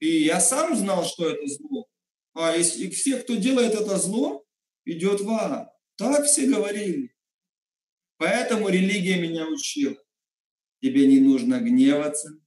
И 0.00 0.24
я 0.24 0.38
сам 0.38 0.76
знал, 0.76 1.06
что 1.06 1.30
это 1.30 1.46
зло. 1.46 1.88
А 2.34 2.54
если 2.56 2.90
все, 2.90 3.16
кто 3.16 3.34
делает 3.36 3.72
это 3.72 3.96
зло, 3.96 4.44
идет 4.84 5.22
в 5.22 5.30
ад. 5.30 5.72
Так 5.96 6.26
все 6.26 6.46
говорили. 6.46 7.14
Поэтому 8.18 8.68
религия 8.68 9.18
меня 9.18 9.48
учила. 9.48 9.96
Тебе 10.82 11.06
не 11.06 11.20
нужно 11.20 11.58
гневаться, 11.60 12.38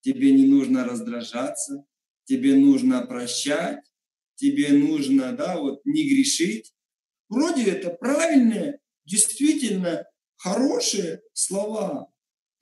тебе 0.00 0.32
не 0.32 0.46
нужно 0.46 0.84
раздражаться, 0.84 1.86
тебе 2.24 2.54
нужно 2.54 3.06
прощать, 3.06 3.84
тебе 4.34 4.70
нужно, 4.70 5.32
да, 5.32 5.58
вот 5.58 5.84
не 5.84 6.08
грешить. 6.08 6.74
Вроде 7.28 7.64
это 7.70 7.90
правильные, 7.90 8.80
действительно 9.04 10.06
хорошие 10.36 11.22
слова. 11.32 12.12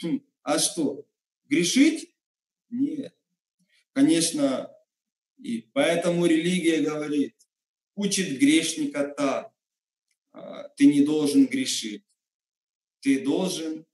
Хм, 0.02 0.20
а 0.42 0.58
что, 0.58 1.06
грешить? 1.48 2.14
Нет. 2.68 3.14
Конечно, 3.92 4.70
и 5.38 5.62
поэтому 5.72 6.26
религия 6.26 6.82
говорит, 6.82 7.34
учит 7.94 8.38
грешника 8.38 9.08
так, 9.08 9.52
а, 10.32 10.68
ты 10.76 10.86
не 10.86 11.02
должен 11.02 11.46
грешить, 11.46 12.04
ты 13.00 13.24
должен 13.24 13.86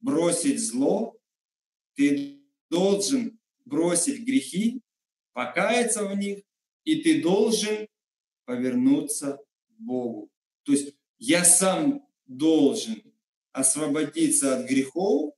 бросить 0.00 0.60
зло, 0.60 1.16
ты 1.94 2.40
должен 2.68 3.38
бросить 3.64 4.20
грехи, 4.20 4.82
покаяться 5.34 6.06
в 6.06 6.16
них, 6.16 6.42
и 6.84 7.02
ты 7.02 7.20
должен 7.20 7.86
повернуться 8.46 9.38
к 9.68 9.72
Богу. 9.78 10.30
То 10.62 10.72
есть 10.72 10.94
я 11.18 11.44
сам 11.44 12.06
должен 12.26 13.02
освободиться 13.52 14.58
от 14.58 14.66
грехов, 14.66 15.34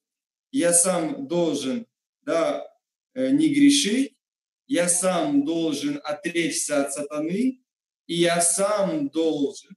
я 0.53 0.73
сам 0.73 1.27
должен 1.27 1.87
да, 2.23 2.67
э, 3.15 3.31
не 3.31 3.49
грешить, 3.49 4.17
я 4.69 4.89
сам 4.89 5.45
должен 5.45 6.01
отречься 6.05 6.85
от 6.85 6.93
сатаны, 6.93 7.63
и 8.07 8.15
я 8.15 8.41
сам 8.41 9.09
должен 9.09 9.77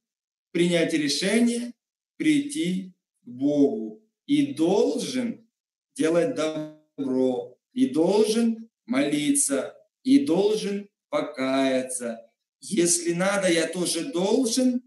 принять 0.52 0.94
решение 0.94 1.74
прийти 2.18 2.94
к 3.24 3.28
Богу. 3.28 4.04
И 4.26 4.54
должен 4.54 5.48
делать 5.96 6.36
добро, 6.36 7.58
и 7.74 7.90
должен 7.90 8.70
молиться, 8.86 9.79
и 10.04 10.26
должен 10.26 10.90
покаяться. 11.10 12.20
Если 12.60 13.14
надо, 13.14 13.50
я 13.50 13.68
тоже 13.68 14.12
должен 14.12 14.84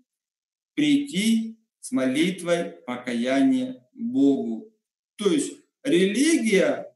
прийти 0.74 1.58
с 1.80 1.90
молитвой 1.92 2.72
покаяния 2.86 3.88
Богу. 3.92 4.72
То 5.16 5.30
есть 5.30 5.52
религия 5.82 6.94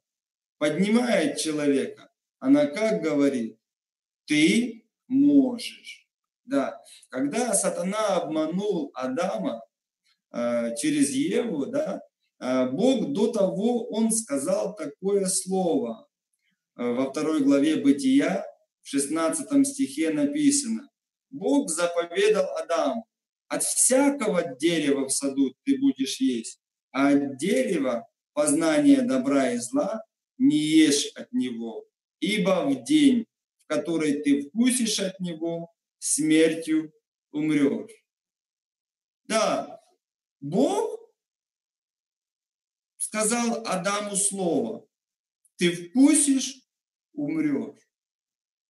поднимает 0.59 1.39
человека, 1.39 2.11
она 2.39 2.67
как 2.67 3.03
говорит? 3.03 3.59
Ты 4.27 4.87
можешь. 5.09 6.09
Да. 6.45 6.81
Когда 7.09 7.55
сатана 7.55 8.17
обманул 8.17 8.91
Адама 8.95 9.63
э, 10.33 10.75
через 10.77 11.11
Еву, 11.11 11.67
да, 11.67 12.03
э, 12.41 12.71
Бог 12.71 13.13
до 13.13 13.33
того, 13.33 13.89
он 13.89 14.13
сказал 14.13 14.75
такое 14.77 15.27
слово. 15.27 16.06
Э, 16.77 16.93
во 16.93 17.11
второй 17.11 17.43
главе 17.43 17.77
Бытия, 17.77 18.45
в 18.83 18.89
16 18.89 19.67
стихе 19.67 20.11
написано. 20.11 20.89
Бог 21.31 21.71
заповедал 21.71 22.47
Адаму, 22.57 23.07
от 23.49 23.63
всякого 23.63 24.55
дерева 24.57 25.07
в 25.07 25.13
саду 25.13 25.55
ты 25.65 25.79
будешь 25.79 26.21
есть, 26.21 26.61
а 26.91 27.09
от 27.09 27.37
дерева 27.37 28.07
познания 28.33 29.03
добра 29.03 29.53
и 29.53 29.59
зла 29.59 30.03
не 30.39 30.59
ешь 30.59 31.11
от 31.15 31.33
него, 31.33 31.87
ибо 32.21 32.67
в 32.67 32.85
день, 32.85 33.27
в 33.59 33.67
который 33.67 34.21
ты 34.23 34.43
вкусишь 34.43 35.01
от 35.01 35.19
него, 35.21 35.73
смертью 35.99 36.93
умрешь. 37.33 37.91
Да, 39.25 39.81
Бог 40.41 41.01
сказал 42.99 43.63
Адаму 43.65 44.17
слово, 44.17 44.87
ты 45.57 45.71
вкусишь, 45.71 46.66
умрешь. 47.17 47.81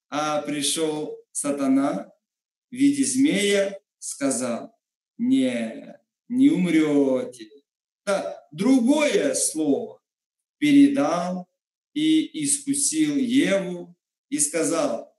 А 0.08 0.40
пришел 0.42 1.18
сатана 1.32 2.12
в 2.70 2.74
виде 2.74 3.04
змея, 3.04 3.78
сказал, 3.98 4.74
не, 5.18 5.98
не 6.28 6.50
умрете. 6.50 7.50
Да, 8.04 8.40
другое 8.52 9.34
слово 9.34 10.00
передал 10.58 11.48
и 11.92 12.44
искусил 12.44 13.16
Еву 13.16 13.96
и 14.28 14.38
сказал, 14.38 15.14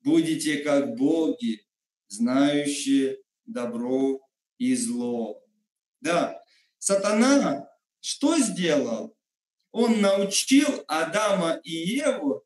будете 0.00 0.58
как 0.58 0.96
боги, 0.96 1.66
знающие 2.08 3.18
добро 3.44 4.20
и 4.58 4.74
зло. 4.74 5.42
Да, 6.00 6.42
сатана 6.78 7.68
что 8.02 8.36
сделал? 8.38 9.16
Он 9.70 10.00
научил 10.00 10.84
Адама 10.88 11.60
и 11.62 11.70
Еву 11.70 12.41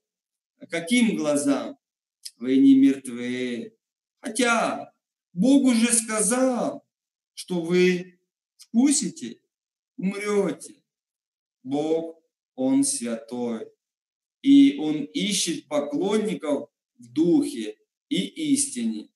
каким 0.68 1.16
глазам? 1.16 1.79
Вы 2.38 2.59
не 2.59 2.74
мертвы. 2.74 3.76
Хотя 4.20 4.92
Бог 5.33 5.64
уже 5.64 5.92
сказал, 5.92 6.87
что 7.35 7.61
вы 7.61 8.18
вкусите, 8.57 9.40
умрете. 9.96 10.83
Бог 11.62 12.22
он 12.55 12.85
святой. 12.85 13.68
И 14.42 14.79
Он 14.79 15.05
ищет 15.05 15.66
поклонников 15.66 16.71
в 16.98 17.12
духе 17.12 17.77
и 18.08 18.52
истине. 18.52 19.08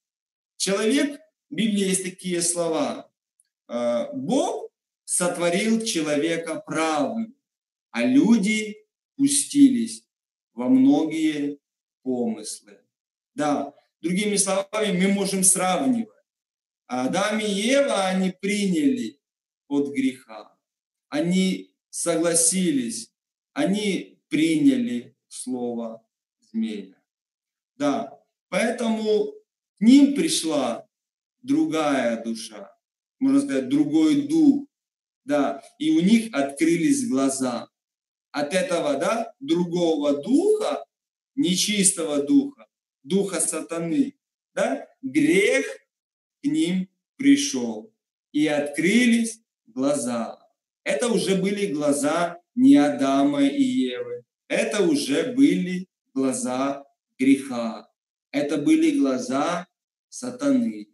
Человек, 0.57 1.21
в 1.49 1.55
Библии 1.55 1.89
есть 1.89 2.05
такие 2.05 2.43
слова, 2.43 3.11
«Э, 3.69 4.13
Бог 4.13 4.71
сотворил 5.05 5.83
человека 5.83 6.63
правым, 6.67 7.37
а 7.91 8.05
люди 8.05 8.77
пустились 9.17 10.05
во 10.61 10.69
многие 10.69 11.59
помыслы. 12.03 12.81
Да, 13.35 13.75
другими 14.03 14.37
словами, 14.37 15.07
мы 15.07 15.13
можем 15.13 15.43
сравнивать. 15.43 16.09
Адам 16.87 17.41
и 17.41 17.49
Ева, 17.49 18.07
они 18.07 18.31
приняли 18.31 19.21
от 19.69 19.89
греха. 19.95 20.57
Они 21.09 21.75
согласились 21.89 23.11
они 23.53 24.23
приняли 24.29 25.17
слово 25.29 26.07
змея. 26.41 26.95
Да, 27.77 28.21
поэтому 28.49 29.33
к 29.77 29.81
ним 29.81 30.15
пришла 30.15 30.87
другая 31.43 32.23
душа, 32.23 32.71
можно 33.19 33.41
сказать, 33.41 33.69
другой 33.69 34.29
дух, 34.29 34.67
да, 35.25 35.63
и 35.79 35.91
у 35.91 36.01
них 36.01 36.33
открылись 36.33 37.09
глаза. 37.09 37.70
От 38.33 38.55
этого, 38.55 38.97
да, 38.97 39.35
другого 39.41 40.23
духа, 40.23 40.85
нечистого 41.35 42.23
духа, 42.23 42.67
духа 43.03 43.41
сатаны, 43.41 44.15
да, 44.55 44.87
грех 45.03 45.67
к 46.43 46.47
ним 46.47 46.89
пришел. 47.17 47.93
И 48.33 48.47
открылись 48.47 49.41
глаза. 49.67 50.39
Это 50.85 51.09
уже 51.09 51.37
были 51.37 51.67
глаза 51.67 52.41
не 52.55 52.77
Адама 52.77 53.43
и 53.45 53.63
Евы. 53.63 54.25
Это 54.49 54.83
уже 54.83 55.33
были 55.33 55.89
глаза 56.15 56.85
греха. 57.19 57.91
Это 58.31 58.59
были 58.59 58.99
глаза 58.99 59.67
сатаны. 60.09 60.89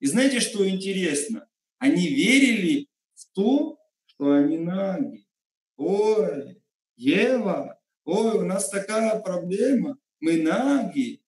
И 0.00 0.06
знаете, 0.06 0.40
что 0.40 0.68
интересно? 0.68 1.48
Они 1.78 2.08
верили 2.08 2.88
в 3.14 3.26
то, 3.32 3.78
что 4.06 4.32
они 4.32 4.58
наги. 4.58 5.26
Ой, 5.76 6.57
Ева, 6.98 7.80
ой, 8.04 8.38
у 8.38 8.44
нас 8.44 8.68
такая 8.70 9.20
проблема, 9.20 9.98
мы 10.18 10.42
наги. 10.42 11.22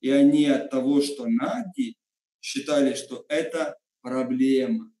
И 0.00 0.10
они 0.10 0.46
от 0.46 0.68
того, 0.68 1.00
что 1.00 1.26
наги, 1.28 1.96
считали, 2.40 2.94
что 2.94 3.24
это 3.28 3.78
проблема. 4.02 4.92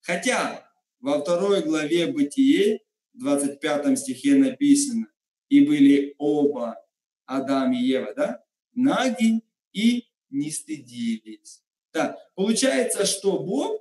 Хотя 0.00 0.68
во 0.98 1.20
второй 1.20 1.62
главе 1.62 2.08
Бытие, 2.08 2.80
25 3.12 3.96
стихе 3.96 4.34
написано, 4.34 5.06
и 5.48 5.64
были 5.64 6.16
оба 6.18 6.84
Адам 7.24 7.72
и 7.74 7.76
Ева, 7.76 8.12
да, 8.14 8.44
наги 8.72 9.40
и 9.72 10.08
не 10.30 10.50
стыдились. 10.50 11.62
Да, 11.92 12.18
получается, 12.34 13.06
что 13.06 13.38
Бог 13.38 13.80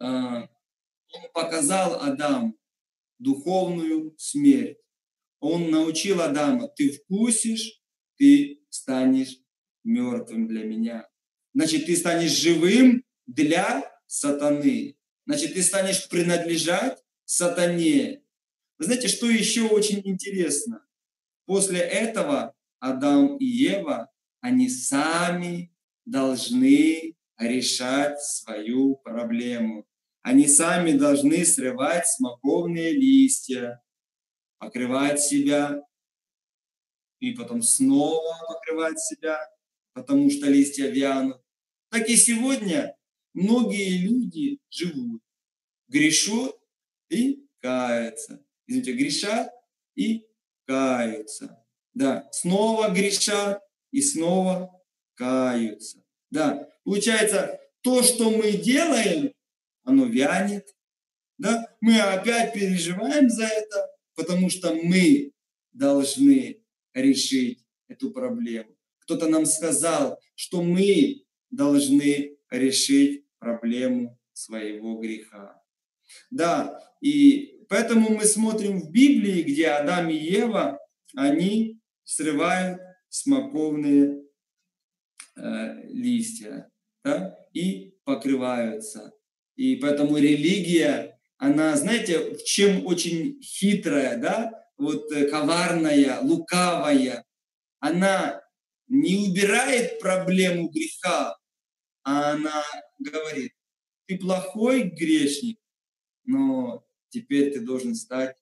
э, 0.00 0.48
показал 1.32 2.02
Адаму 2.02 2.58
духовную 3.18 4.14
смерть. 4.18 4.78
Он 5.40 5.70
научил 5.70 6.20
Адама, 6.20 6.68
ты 6.68 6.90
вкусишь, 6.90 7.80
ты 8.16 8.62
станешь 8.70 9.38
мертвым 9.84 10.48
для 10.48 10.64
меня. 10.64 11.08
Значит, 11.54 11.86
ты 11.86 11.96
станешь 11.96 12.32
живым 12.32 13.04
для 13.26 13.90
сатаны. 14.06 14.96
Значит, 15.26 15.54
ты 15.54 15.62
станешь 15.62 16.08
принадлежать 16.08 17.02
сатане. 17.24 18.22
Вы 18.78 18.84
знаете, 18.84 19.08
что 19.08 19.28
еще 19.28 19.68
очень 19.68 20.00
интересно? 20.04 20.86
После 21.46 21.80
этого 21.80 22.54
Адам 22.78 23.36
и 23.36 23.44
Ева, 23.44 24.10
они 24.40 24.68
сами 24.68 25.74
должны 26.04 27.16
решать 27.38 28.20
свою 28.20 28.96
проблему. 28.96 29.86
Они 30.26 30.48
сами 30.48 30.90
должны 30.90 31.46
срывать 31.46 32.08
смоковные 32.08 32.90
листья, 32.90 33.80
покрывать 34.58 35.20
себя, 35.20 35.80
и 37.20 37.30
потом 37.30 37.62
снова 37.62 38.36
покрывать 38.48 38.98
себя, 38.98 39.38
потому 39.92 40.28
что 40.28 40.46
листья 40.46 40.88
вянут. 40.88 41.40
Так 41.92 42.08
и 42.08 42.16
сегодня 42.16 42.96
многие 43.34 43.98
люди 43.98 44.58
живут, 44.68 45.22
грешут 45.86 46.56
и 47.08 47.46
каются. 47.60 48.44
Извините, 48.66 48.94
грешат 48.94 49.52
и 49.94 50.26
каются. 50.66 51.64
Да, 51.94 52.28
снова 52.32 52.88
грешат 52.88 53.62
и 53.92 54.02
снова 54.02 54.72
каются. 55.14 56.02
Да, 56.30 56.68
получается, 56.82 57.60
то, 57.82 58.02
что 58.02 58.30
мы 58.30 58.50
делаем, 58.54 59.35
оно 59.86 60.04
вянет. 60.04 60.76
Да? 61.38 61.64
Мы 61.80 61.98
опять 61.98 62.52
переживаем 62.52 63.30
за 63.30 63.44
это, 63.44 63.88
потому 64.14 64.50
что 64.50 64.74
мы 64.74 65.32
должны 65.72 66.62
решить 66.92 67.64
эту 67.88 68.10
проблему. 68.10 68.76
Кто-то 68.98 69.28
нам 69.28 69.46
сказал, 69.46 70.18
что 70.34 70.62
мы 70.62 71.24
должны 71.50 72.36
решить 72.50 73.24
проблему 73.38 74.18
своего 74.32 74.98
греха. 74.98 75.62
Да, 76.30 76.80
и 77.00 77.64
поэтому 77.68 78.10
мы 78.10 78.24
смотрим 78.24 78.80
в 78.80 78.90
Библии, 78.90 79.42
где 79.42 79.68
Адам 79.68 80.10
и 80.10 80.16
Ева, 80.16 80.78
они 81.14 81.80
срывают 82.04 82.80
смоковные 83.08 84.24
э, 85.36 85.88
листья 85.88 86.70
да, 87.04 87.38
и 87.52 87.94
покрываются. 88.04 89.12
И 89.56 89.76
поэтому 89.76 90.18
религия, 90.18 91.18
она, 91.38 91.76
знаете, 91.76 92.36
чем 92.44 92.86
очень 92.86 93.40
хитрая, 93.42 94.18
да, 94.18 94.66
вот 94.76 95.10
э, 95.12 95.28
коварная, 95.28 96.20
лукавая, 96.20 97.24
она 97.80 98.42
не 98.88 99.16
убирает 99.28 99.98
проблему 99.98 100.68
греха, 100.68 101.36
а 102.02 102.32
она 102.32 102.62
говорит, 102.98 103.52
ты 104.06 104.18
плохой 104.18 104.84
грешник, 104.84 105.58
но 106.24 106.86
теперь 107.08 107.52
ты 107.52 107.60
должен 107.60 107.94
стать 107.94 108.36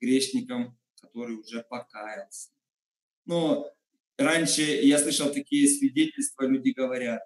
грешником, 0.00 0.78
который 1.00 1.36
уже 1.36 1.62
покаялся. 1.62 2.50
Но 3.24 3.70
раньше 4.16 4.62
я 4.62 4.98
слышал 4.98 5.32
такие 5.32 5.68
свидетельства, 5.68 6.44
люди 6.44 6.70
говорят, 6.70 7.22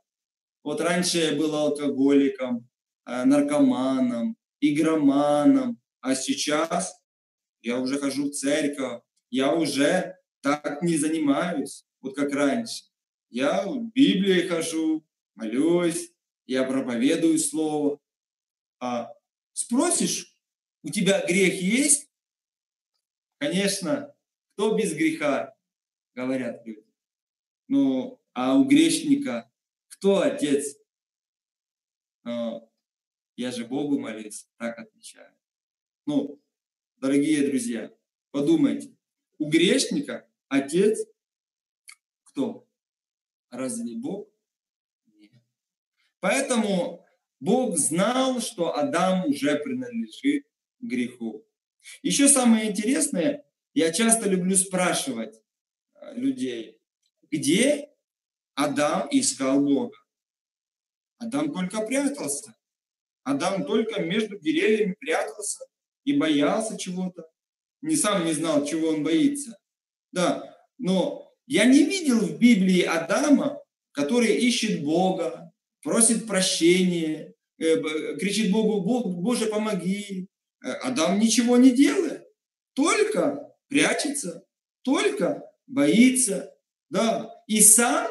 вот 0.62 0.80
раньше 0.80 1.18
я 1.18 1.32
был 1.36 1.54
алкоголиком, 1.54 2.68
наркоманом, 3.04 4.36
игроманом, 4.60 5.80
а 6.00 6.14
сейчас 6.14 7.00
я 7.62 7.78
уже 7.78 7.98
хожу 7.98 8.30
в 8.30 8.32
церковь, 8.32 9.02
я 9.30 9.54
уже 9.54 10.16
так 10.40 10.82
не 10.82 10.96
занимаюсь, 10.96 11.84
вот 12.00 12.14
как 12.16 12.32
раньше. 12.32 12.84
Я 13.30 13.66
в 13.66 13.90
Библии 13.92 14.46
хожу, 14.46 15.06
молюсь, 15.34 16.12
я 16.46 16.64
проповедую 16.64 17.38
Слово. 17.38 18.00
А 18.78 19.12
спросишь, 19.52 20.36
у 20.82 20.90
тебя 20.90 21.24
грех 21.26 21.54
есть? 21.54 22.10
Конечно, 23.38 24.14
кто 24.52 24.76
без 24.76 24.94
греха, 24.94 25.54
говорят 26.14 26.66
люди. 26.66 26.84
Ну, 27.68 28.20
а 28.34 28.56
у 28.56 28.64
грешника 28.64 29.50
кто 29.88 30.20
отец? 30.20 30.76
Я 33.36 33.50
же 33.50 33.64
Богу 33.64 33.98
молюсь, 33.98 34.46
так 34.56 34.78
отвечаю. 34.78 35.34
Ну, 36.06 36.40
дорогие 36.96 37.46
друзья, 37.46 37.92
подумайте, 38.30 38.94
у 39.38 39.48
грешника 39.48 40.28
отец 40.48 41.06
кто? 42.24 42.66
Разве 43.50 43.84
не 43.84 43.96
Бог? 43.96 44.28
Нет. 45.06 45.32
Поэтому 46.20 47.04
Бог 47.40 47.76
знал, 47.76 48.40
что 48.40 48.76
Адам 48.76 49.26
уже 49.26 49.56
принадлежит 49.58 50.46
греху. 50.80 51.46
Еще 52.02 52.28
самое 52.28 52.70
интересное, 52.70 53.44
я 53.74 53.92
часто 53.92 54.28
люблю 54.28 54.56
спрашивать 54.56 55.42
э, 55.94 56.14
людей, 56.14 56.78
где 57.30 57.90
Адам 58.54 59.08
искал 59.10 59.60
Бога? 59.60 59.96
Адам 61.18 61.52
только 61.52 61.84
прятался. 61.86 62.54
Адам 63.24 63.64
только 63.64 64.00
между 64.00 64.38
деревьями 64.38 64.96
прятался 64.98 65.64
и 66.04 66.16
боялся 66.16 66.76
чего-то. 66.76 67.28
Не 67.80 67.96
сам 67.96 68.24
не 68.24 68.32
знал, 68.32 68.64
чего 68.64 68.88
он 68.88 69.02
боится. 69.04 69.58
Да, 70.12 70.56
но 70.78 71.32
я 71.46 71.64
не 71.64 71.84
видел 71.84 72.18
в 72.18 72.38
Библии 72.38 72.82
Адама, 72.82 73.60
который 73.92 74.34
ищет 74.36 74.82
Бога, 74.82 75.52
просит 75.82 76.26
прощения, 76.26 77.34
э, 77.58 78.16
кричит 78.18 78.50
Богу, 78.50 78.80
Бог, 78.80 79.06
Боже, 79.06 79.46
помоги. 79.46 80.28
Э, 80.64 80.72
Адам 80.72 81.18
ничего 81.18 81.56
не 81.56 81.70
делает, 81.70 82.24
только 82.74 83.54
прячется, 83.68 84.44
только 84.82 85.50
боится, 85.66 86.54
да, 86.90 87.32
и 87.46 87.60
сам 87.60 88.10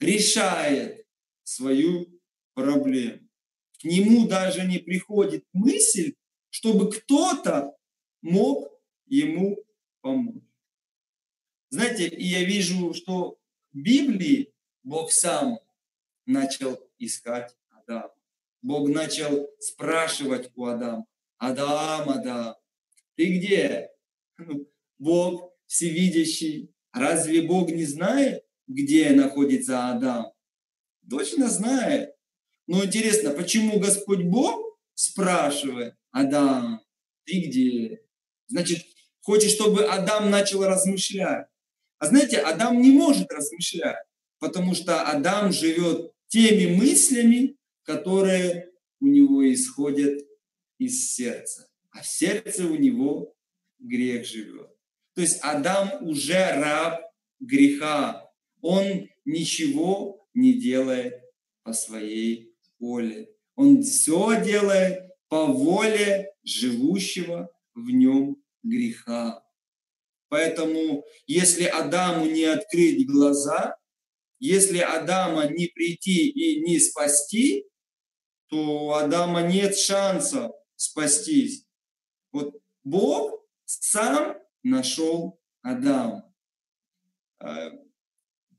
решает 0.00 1.06
свою 1.44 2.20
проблему 2.54 3.28
нему 3.84 4.26
даже 4.26 4.64
не 4.66 4.78
приходит 4.78 5.44
мысль, 5.52 6.14
чтобы 6.50 6.90
кто-то 6.90 7.76
мог 8.20 8.70
ему 9.06 9.58
помочь. 10.00 10.42
Знаете, 11.70 12.08
и 12.08 12.24
я 12.24 12.44
вижу, 12.44 12.92
что 12.94 13.38
в 13.72 13.78
Библии 13.78 14.52
Бог 14.82 15.10
сам 15.10 15.58
начал 16.26 16.78
искать 16.98 17.56
Адама. 17.70 18.12
Бог 18.60 18.88
начал 18.88 19.48
спрашивать 19.58 20.50
у 20.54 20.66
Адама, 20.66 21.06
Адам, 21.38 22.10
Адам, 22.10 22.54
ты 23.16 23.38
где? 23.38 23.90
Ну, 24.38 24.68
Бог 24.98 25.52
всевидящий. 25.66 26.74
Разве 26.92 27.42
Бог 27.42 27.70
не 27.70 27.84
знает, 27.84 28.44
где 28.66 29.10
находится 29.10 29.90
Адам? 29.90 30.32
Точно 31.08 31.48
знает. 31.48 32.14
Но 32.66 32.84
интересно, 32.84 33.30
почему 33.30 33.78
Господь 33.78 34.22
Бог 34.22 34.78
спрашивает, 34.94 35.94
Адам, 36.10 36.80
ты 37.24 37.40
где? 37.40 38.00
Значит, 38.48 38.84
хочет, 39.20 39.50
чтобы 39.50 39.84
Адам 39.84 40.30
начал 40.30 40.64
размышлять. 40.64 41.46
А 41.98 42.06
знаете, 42.06 42.38
Адам 42.38 42.80
не 42.80 42.90
может 42.90 43.30
размышлять, 43.32 44.04
потому 44.38 44.74
что 44.74 45.02
Адам 45.02 45.52
живет 45.52 46.12
теми 46.28 46.74
мыслями, 46.74 47.56
которые 47.84 48.70
у 49.00 49.06
него 49.06 49.50
исходят 49.52 50.20
из 50.78 51.14
сердца. 51.14 51.68
А 51.90 52.02
в 52.02 52.06
сердце 52.06 52.66
у 52.66 52.76
него 52.76 53.34
грех 53.78 54.26
живет. 54.26 54.70
То 55.14 55.20
есть 55.20 55.38
Адам 55.42 56.06
уже 56.06 56.52
раб 56.52 57.02
греха. 57.40 58.30
Он 58.60 59.08
ничего 59.24 60.26
не 60.34 60.54
делает 60.54 61.20
по 61.62 61.72
своей 61.72 62.51
воле. 62.82 63.30
Он 63.54 63.82
все 63.82 64.42
делает 64.44 64.98
по 65.28 65.46
воле 65.46 66.34
живущего 66.42 67.48
в 67.74 67.88
нем 67.90 68.42
греха. 68.62 69.42
Поэтому, 70.28 71.04
если 71.26 71.64
Адаму 71.64 72.26
не 72.26 72.44
открыть 72.44 73.06
глаза, 73.06 73.76
если 74.38 74.78
Адама 74.78 75.46
не 75.46 75.68
прийти 75.68 76.28
и 76.28 76.62
не 76.62 76.80
спасти, 76.80 77.66
то 78.48 78.56
у 78.86 78.90
Адама 78.92 79.42
нет 79.42 79.76
шансов 79.76 80.52
спастись. 80.74 81.64
Вот 82.32 82.60
Бог 82.82 83.46
сам 83.64 84.36
нашел 84.62 85.40
Адама. 85.62 86.34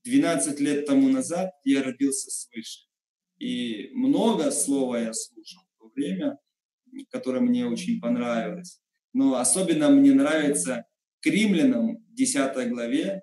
12 0.03 0.59
лет 0.59 0.85
тому 0.85 1.09
назад 1.09 1.51
я 1.63 1.83
родился 1.83 2.31
свыше. 2.31 2.92
И 3.43 3.89
много 3.93 4.51
слова 4.51 4.95
я 5.01 5.11
слушал 5.11 5.63
в 5.75 5.81
то 5.81 5.89
время, 5.93 6.39
которое 7.11 7.41
мне 7.41 7.65
очень 7.65 7.99
понравилось. 7.99 8.79
Но 9.11 9.35
особенно 9.35 9.89
мне 9.89 10.13
нравится 10.13 10.85
к 11.19 11.25
римлянам 11.25 11.97
10 12.11 12.69
главе, 12.69 13.21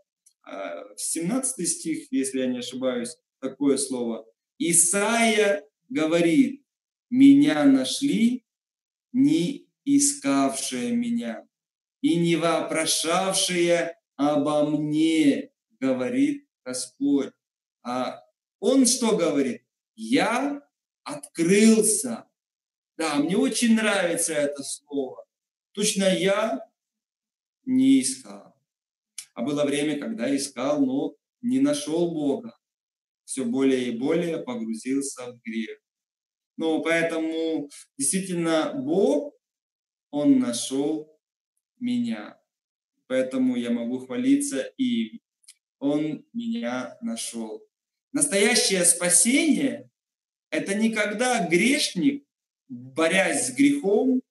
17 0.97 1.59
а, 1.59 1.65
стих, 1.67 2.13
если 2.13 2.41
я 2.41 2.47
не 2.49 2.59
ошибаюсь, 2.59 3.17
такое 3.41 3.79
слово. 3.79 4.27
Исаия 4.59 5.65
говорит, 5.89 6.67
меня 7.09 7.65
нашли, 7.65 8.45
не 9.13 9.71
искавшие 9.87 10.95
меня, 10.95 11.49
и 12.03 12.17
не 12.17 12.37
вопрошавшие 12.37 13.97
обо 14.17 14.69
мне, 14.69 15.51
говорит 15.81 16.47
Господь. 16.63 17.33
А 17.83 18.21
он 18.59 18.85
что 18.85 19.17
говорит? 19.17 19.63
Я 20.03 20.63
открылся. 21.05 22.27
Да, 22.97 23.17
мне 23.17 23.37
очень 23.37 23.75
нравится 23.75 24.33
это 24.33 24.63
слово. 24.63 25.27
Точно 25.73 26.05
я 26.05 26.67
не 27.67 28.01
искал. 28.01 28.57
А 29.35 29.43
было 29.43 29.67
время, 29.67 30.01
когда 30.01 30.35
искал, 30.35 30.81
но 30.87 31.17
не 31.43 31.61
нашел 31.61 32.13
Бога. 32.13 32.59
Все 33.27 33.45
более 33.45 33.89
и 33.89 33.99
более 33.99 34.39
погрузился 34.39 35.33
в 35.33 35.41
грех. 35.43 35.79
Ну, 36.57 36.83
поэтому 36.83 37.69
действительно 37.99 38.73
Бог, 38.73 39.35
Он 40.11 40.39
нашел 40.39 41.15
меня. 41.79 42.41
Поэтому 43.07 43.55
я 43.55 43.71
могу 43.71 43.99
хвалиться 43.99 44.63
им. 44.79 45.21
Он 45.79 46.25
меня 46.33 46.97
нашел. 47.03 47.63
Настоящее 48.13 48.87
спасение– 48.87 49.89
это 50.51 50.75
не 50.75 50.91
когда 50.93 51.47
грешник, 51.47 52.25
борясь 52.69 53.49
с 53.49 53.51
грехом, 53.53 54.23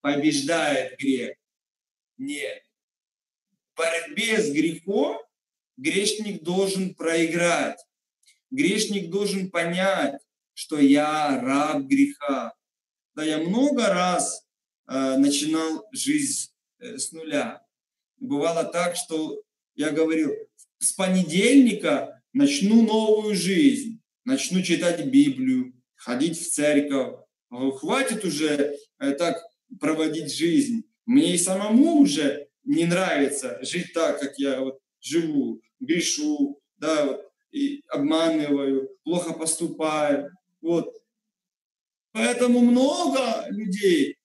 побеждает 0.00 0.98
грех. 0.98 1.36
Нет. 2.18 2.62
В 3.72 3.78
борьбе 3.78 4.40
с 4.40 4.50
грехом 4.50 5.18
грешник 5.76 6.42
должен 6.42 6.94
проиграть. 6.94 7.78
Грешник 8.50 9.08
должен 9.08 9.50
понять, 9.50 10.20
что 10.52 10.78
я 10.78 11.40
раб 11.40 11.84
греха. 11.84 12.54
Да, 13.14 13.24
я 13.24 13.38
много 13.38 13.88
раз 13.88 14.46
э, 14.88 15.16
начинал 15.16 15.86
жизнь 15.92 16.50
э, 16.78 16.98
с 16.98 17.12
нуля. 17.12 17.64
Бывало 18.18 18.64
так, 18.64 18.96
что 18.96 19.42
я 19.74 19.90
говорил, 19.90 20.34
с 20.78 20.92
понедельника 20.92 22.22
начну 22.32 22.82
новую 22.82 23.34
жизнь, 23.34 24.01
начну 24.24 24.62
читать 24.62 25.04
Библию, 25.06 25.72
ходить 25.94 26.38
в 26.38 26.50
церковь. 26.50 27.18
Хватит 27.50 28.24
уже 28.24 28.76
э, 28.98 29.12
так 29.12 29.42
проводить 29.78 30.34
жизнь. 30.34 30.84
Мне 31.04 31.34
и 31.34 31.38
самому 31.38 31.98
уже 31.98 32.48
не 32.64 32.86
нравится 32.86 33.58
жить 33.62 33.92
так, 33.92 34.20
как 34.20 34.38
я 34.38 34.60
вот 34.60 34.80
живу, 35.00 35.60
грешу, 35.80 36.60
да, 36.76 37.20
и 37.50 37.82
обманываю, 37.88 38.88
плохо 39.04 39.34
поступаю. 39.34 40.30
Вот. 40.60 40.94
Поэтому 42.12 42.60
много 42.60 43.46
людей 43.50 44.16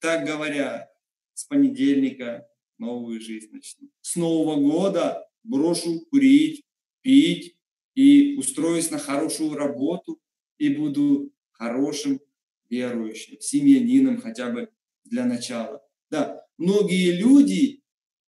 так 0.00 0.24
говорят. 0.24 0.88
С 1.34 1.44
понедельника 1.44 2.48
новую 2.78 3.20
жизнь 3.20 3.48
начну. 3.52 3.90
С 4.00 4.16
Нового 4.16 4.56
года 4.56 5.28
брошу 5.42 6.00
курить, 6.10 6.64
пить 7.02 7.55
и 7.96 8.36
устроюсь 8.36 8.90
на 8.90 8.98
хорошую 8.98 9.56
работу 9.56 10.20
и 10.58 10.68
буду 10.68 11.32
хорошим 11.52 12.20
верующим, 12.68 13.40
семьянином 13.40 14.20
хотя 14.20 14.50
бы 14.50 14.68
для 15.04 15.24
начала. 15.24 15.82
Да, 16.10 16.46
многие 16.58 17.12
люди 17.12 17.82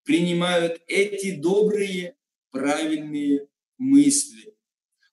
принимают 0.05 0.83
эти 0.87 1.37
добрые, 1.37 2.17
правильные 2.51 3.47
мысли. 3.77 4.55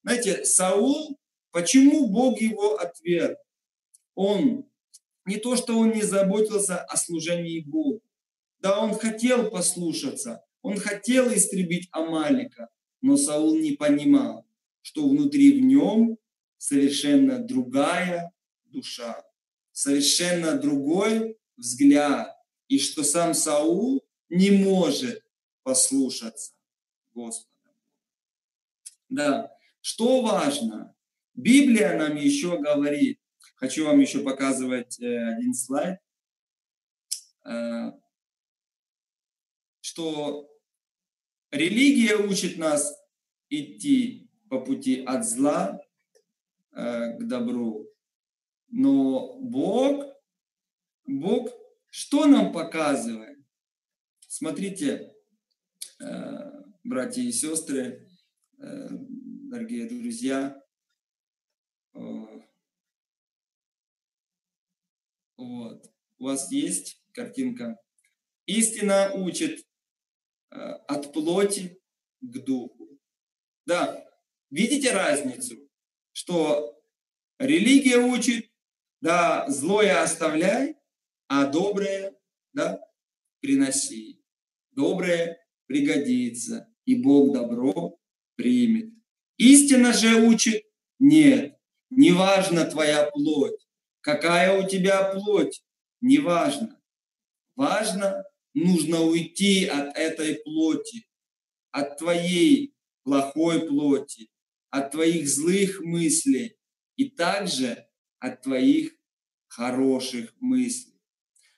Знаете, 0.03 0.45
Саул, 0.45 1.19
почему 1.51 2.07
Бог 2.07 2.39
его 2.39 2.77
отверг? 2.77 3.37
Он, 4.13 4.69
не 5.25 5.35
то, 5.35 5.57
что 5.57 5.77
он 5.77 5.91
не 5.91 6.01
заботился 6.01 6.77
о 6.77 6.95
служении 6.95 7.59
Богу, 7.59 8.01
да, 8.59 8.79
он 8.79 8.93
хотел 8.93 9.49
послушаться, 9.49 10.45
он 10.61 10.77
хотел 10.77 11.33
истребить 11.33 11.89
Амалика, 11.91 12.69
но 13.05 13.17
Саул 13.17 13.55
не 13.59 13.73
понимал, 13.73 14.47
что 14.81 15.07
внутри 15.07 15.59
в 15.59 15.63
нем 15.63 16.17
совершенно 16.57 17.37
другая 17.37 18.33
душа, 18.63 19.23
совершенно 19.71 20.57
другой 20.57 21.37
взгляд, 21.55 22.35
и 22.67 22.79
что 22.79 23.03
сам 23.03 23.35
Саул 23.35 24.03
не 24.29 24.49
может 24.49 25.23
послушаться 25.61 26.53
Господа. 27.13 27.75
Да, 29.09 29.55
что 29.81 30.23
важно? 30.23 30.95
Библия 31.35 31.95
нам 31.99 32.15
еще 32.15 32.57
говорит, 32.57 33.19
хочу 33.53 33.85
вам 33.85 33.99
еще 33.99 34.23
показывать 34.23 34.99
э, 34.99 35.35
один 35.35 35.53
слайд, 35.53 35.99
э, 37.45 37.91
что 39.81 40.49
религия 41.55 42.15
учит 42.17 42.57
нас 42.57 42.93
идти 43.49 44.29
по 44.49 44.59
пути 44.59 45.03
от 45.03 45.25
зла 45.25 45.79
э, 46.71 47.17
к 47.17 47.27
добру, 47.27 47.87
но 48.69 49.39
Бог, 49.39 50.05
Бог 51.05 51.49
что 51.89 52.25
нам 52.25 52.51
показывает? 52.51 53.39
Смотрите, 54.27 55.13
братья 56.83 57.21
и 57.21 57.31
сестры, 57.31 58.05
дорогие 58.57 59.87
друзья, 59.87 60.61
вот. 65.37 65.91
У 66.17 66.25
вас 66.25 66.51
есть 66.51 67.01
картинка. 67.11 67.77
Истина 68.45 69.11
учит 69.13 69.59
э, 69.59 69.64
от 70.87 71.13
плоти 71.13 71.81
к 72.21 72.43
духу. 72.43 72.99
Да, 73.65 74.05
видите 74.49 74.91
разницу, 74.91 75.55
что 76.11 76.79
религия 77.39 77.97
учит, 77.97 78.51
да, 79.01 79.45
злое 79.49 80.01
оставляй, 80.01 80.75
а 81.27 81.45
доброе, 81.45 82.15
да, 82.53 82.79
приноси. 83.39 84.23
Доброе 84.71 85.39
пригодится, 85.67 86.71
и 86.85 86.95
Бог 86.95 87.33
добро 87.33 87.99
примет. 88.35 88.93
Истина 89.37 89.93
же 89.93 90.15
учит, 90.27 90.63
нет, 90.99 91.57
не 91.89 92.11
важна 92.11 92.65
твоя 92.65 93.09
плоть, 93.11 93.67
какая 94.01 94.61
у 94.61 94.67
тебя 94.67 95.11
плоть, 95.13 95.63
не 96.01 96.19
важно. 96.19 96.79
Нужно 98.55 99.01
уйти 99.01 99.65
от 99.65 99.95
этой 99.95 100.35
плоти, 100.43 101.07
от 101.69 101.97
твоей 101.97 102.73
плохой 103.03 103.67
плоти, 103.67 104.29
от 104.71 104.91
твоих 104.91 105.29
злых 105.29 105.81
мыслей 105.81 106.57
и 106.95 107.09
также 107.09 107.87
от 108.17 108.41
твоих 108.41 108.95
хороших 109.47 110.33
мыслей. 110.39 110.99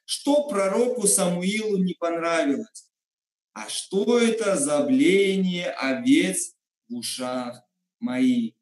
Что 0.04 0.50
пророку 0.50 1.08
Самуилу 1.08 1.78
не 1.78 1.94
понравилось? 1.94 2.88
а 3.58 3.70
что 3.70 4.20
это 4.20 4.56
за 4.56 4.84
блеяние 4.84 5.72
овец 5.72 6.56
в 6.88 6.98
ушах 6.98 7.64
моих? 8.00 8.54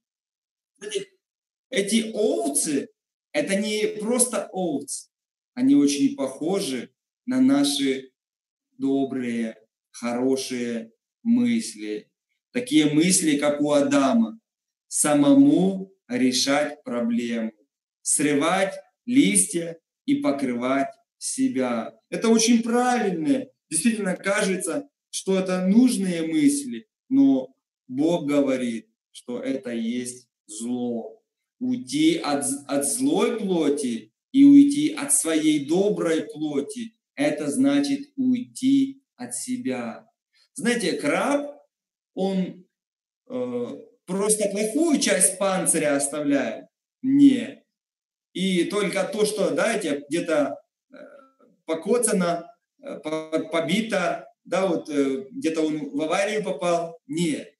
Эти 1.70 2.12
овцы, 2.14 2.88
это 3.34 3.56
не 3.58 3.88
просто 4.00 4.48
овцы, 4.54 5.10
они 5.54 5.76
очень 5.76 6.16
похожи 6.16 6.94
на 7.26 7.42
наши 7.42 8.14
добрые, 8.78 9.58
хорошие 9.92 10.92
мысли. 11.24 12.10
Такие 12.52 12.94
мысли, 12.94 13.38
как 13.38 13.62
у 13.62 13.72
Адама. 13.72 14.40
Самому 14.88 15.94
решать 16.08 16.84
проблему, 16.84 17.52
срывать 18.02 18.76
листья 19.06 19.78
и 20.06 20.16
покрывать 20.16 20.90
себя. 21.18 21.94
Это 22.10 22.30
очень 22.30 22.62
правильные, 22.62 23.52
действительно 23.70 24.16
кажется, 24.16 24.88
что 25.10 25.40
это 25.40 25.66
нужные 25.66 26.28
мысли, 26.28 26.88
но 27.10 27.56
Бог 27.88 28.28
говорит, 28.28 28.88
что 29.12 29.40
это 29.40 29.72
есть 29.72 30.28
зло. 30.46 31.24
Уйти 31.60 32.18
от, 32.18 32.46
от 32.68 32.86
злой 32.86 33.40
плоти 33.40 34.12
и 34.32 34.44
уйти 34.44 34.94
от 34.94 35.14
своей 35.14 35.66
доброй 35.66 36.24
плоти, 36.24 36.95
это 37.16 37.50
значит 37.50 38.12
уйти 38.16 39.04
от 39.16 39.36
себя. 39.36 40.08
Знаете, 40.54 40.94
краб, 40.94 41.52
он 42.14 42.66
э, 43.30 43.66
просто 44.06 44.50
плохую 44.50 45.00
часть 45.00 45.38
панциря 45.38 45.96
оставляет? 45.96 46.68
Нет. 47.02 47.66
И 48.34 48.66
только 48.66 49.06
то, 49.06 49.26
что, 49.26 49.50
знаете, 49.50 50.04
где-то 50.10 50.58
э, 50.92 50.96
покоцано, 51.66 52.52
э, 52.84 53.00
побито, 53.00 54.28
да, 54.44 54.68
вот 54.68 54.90
э, 54.90 55.26
где-то 55.32 55.62
он 55.62 55.92
в 55.92 56.02
аварию 56.02 56.44
попал. 56.44 57.00
Нет. 57.08 57.54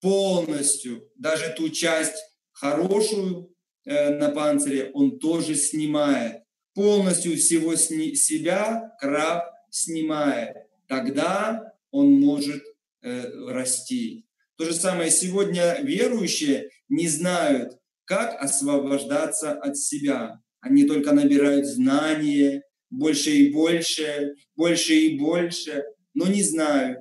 Полностью, 0.00 1.08
даже 1.16 1.54
ту 1.56 1.70
часть 1.70 2.16
хорошую 2.52 3.54
на 3.84 4.30
панцире 4.30 4.90
он 4.92 5.18
тоже 5.20 5.54
снимает. 5.54 6.42
Полностью 6.76 7.38
всего 7.38 7.74
себя 7.74 8.92
краб 9.00 9.50
снимает. 9.70 10.58
Тогда 10.86 11.72
он 11.90 12.20
может 12.20 12.62
расти. 13.00 14.26
То 14.58 14.66
же 14.66 14.74
самое 14.74 15.10
сегодня 15.10 15.80
верующие 15.80 16.68
не 16.90 17.08
знают, 17.08 17.78
как 18.04 18.38
освобождаться 18.42 19.52
от 19.54 19.78
себя. 19.78 20.42
Они 20.60 20.84
только 20.84 21.12
набирают 21.12 21.64
знания, 21.66 22.62
больше 22.90 23.30
и 23.30 23.52
больше, 23.52 24.34
больше 24.54 24.94
и 24.94 25.18
больше, 25.18 25.82
но 26.12 26.26
не 26.26 26.42
знают 26.42 26.98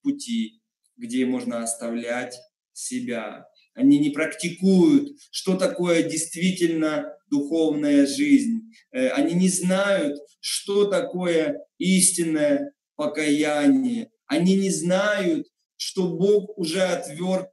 пути, 0.00 0.62
где 0.96 1.26
можно 1.26 1.62
оставлять 1.62 2.34
себя. 2.72 3.44
Они 3.74 3.98
не 3.98 4.08
практикуют, 4.08 5.18
что 5.30 5.56
такое 5.56 6.02
действительно 6.02 7.14
духовная 7.30 8.06
жизнь. 8.06 8.57
Э, 8.92 9.08
они 9.10 9.34
не 9.34 9.48
знают, 9.48 10.18
что 10.40 10.86
такое 10.86 11.60
истинное 11.78 12.72
покаяние. 12.96 14.10
Они 14.26 14.56
не 14.56 14.70
знают, 14.70 15.46
что 15.76 16.08
Бог 16.08 16.58
уже 16.58 16.82
отверг 16.82 17.48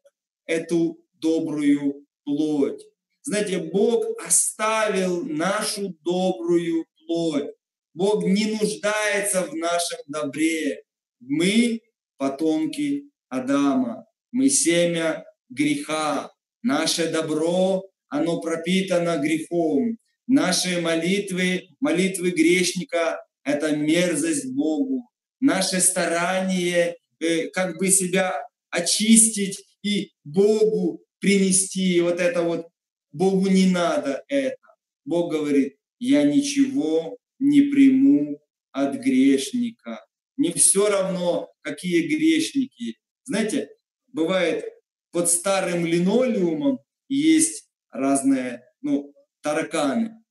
эту 0.45 0.99
добрую 1.13 2.05
плоть. 2.23 2.81
Знаете, 3.21 3.59
Бог 3.59 4.05
оставил 4.25 5.25
нашу 5.25 5.95
добрую 6.03 6.85
плоть. 7.05 7.51
Бог 7.93 8.23
не 8.25 8.45
нуждается 8.45 9.43
в 9.43 9.55
нашем 9.55 9.99
добре. 10.07 10.83
Мы 11.19 11.81
потомки 12.17 13.09
Адама. 13.29 14.05
Мы 14.31 14.49
семя 14.49 15.25
греха. 15.49 16.31
Наше 16.61 17.11
добро, 17.11 17.83
оно 18.09 18.41
пропитано 18.41 19.17
грехом. 19.17 19.97
Наши 20.27 20.81
молитвы, 20.81 21.69
молитвы 21.79 22.31
грешника– 22.31 23.23
это 23.43 23.75
мерзость 23.75 24.51
Богу. 24.53 25.09
Наше 25.39 25.79
старание 25.79 26.97
э, 27.19 27.49
как 27.49 27.77
бы 27.77 27.89
себя 27.89 28.33
очистить 28.69 29.63
и 29.83 30.11
Богу 30.23 31.03
принести 31.19 31.99
вот 32.01 32.19
это 32.19 32.41
вот 32.41 32.67
Богу 33.11 33.47
не 33.47 33.67
надо 33.67 34.23
это. 34.27 34.57
Бог 35.05 35.31
говорит, 35.31 35.77
я 35.99 36.23
ничего 36.23 37.17
не 37.39 37.61
приму 37.61 38.41
от 38.71 38.95
грешника. 38.95 40.05
Не 40.37 40.51
все 40.51 40.89
равно, 40.89 41.49
какие 41.61 42.07
грешники. 42.07 42.97
Знаете, 43.23 43.69
бывает 44.07 44.65
под 45.11 45.29
старым 45.29 45.85
линолеумом 45.85 46.79
есть 47.07 47.69
разные 47.89 48.63
ну, 48.81 49.14
тараканы. 49.45 50.23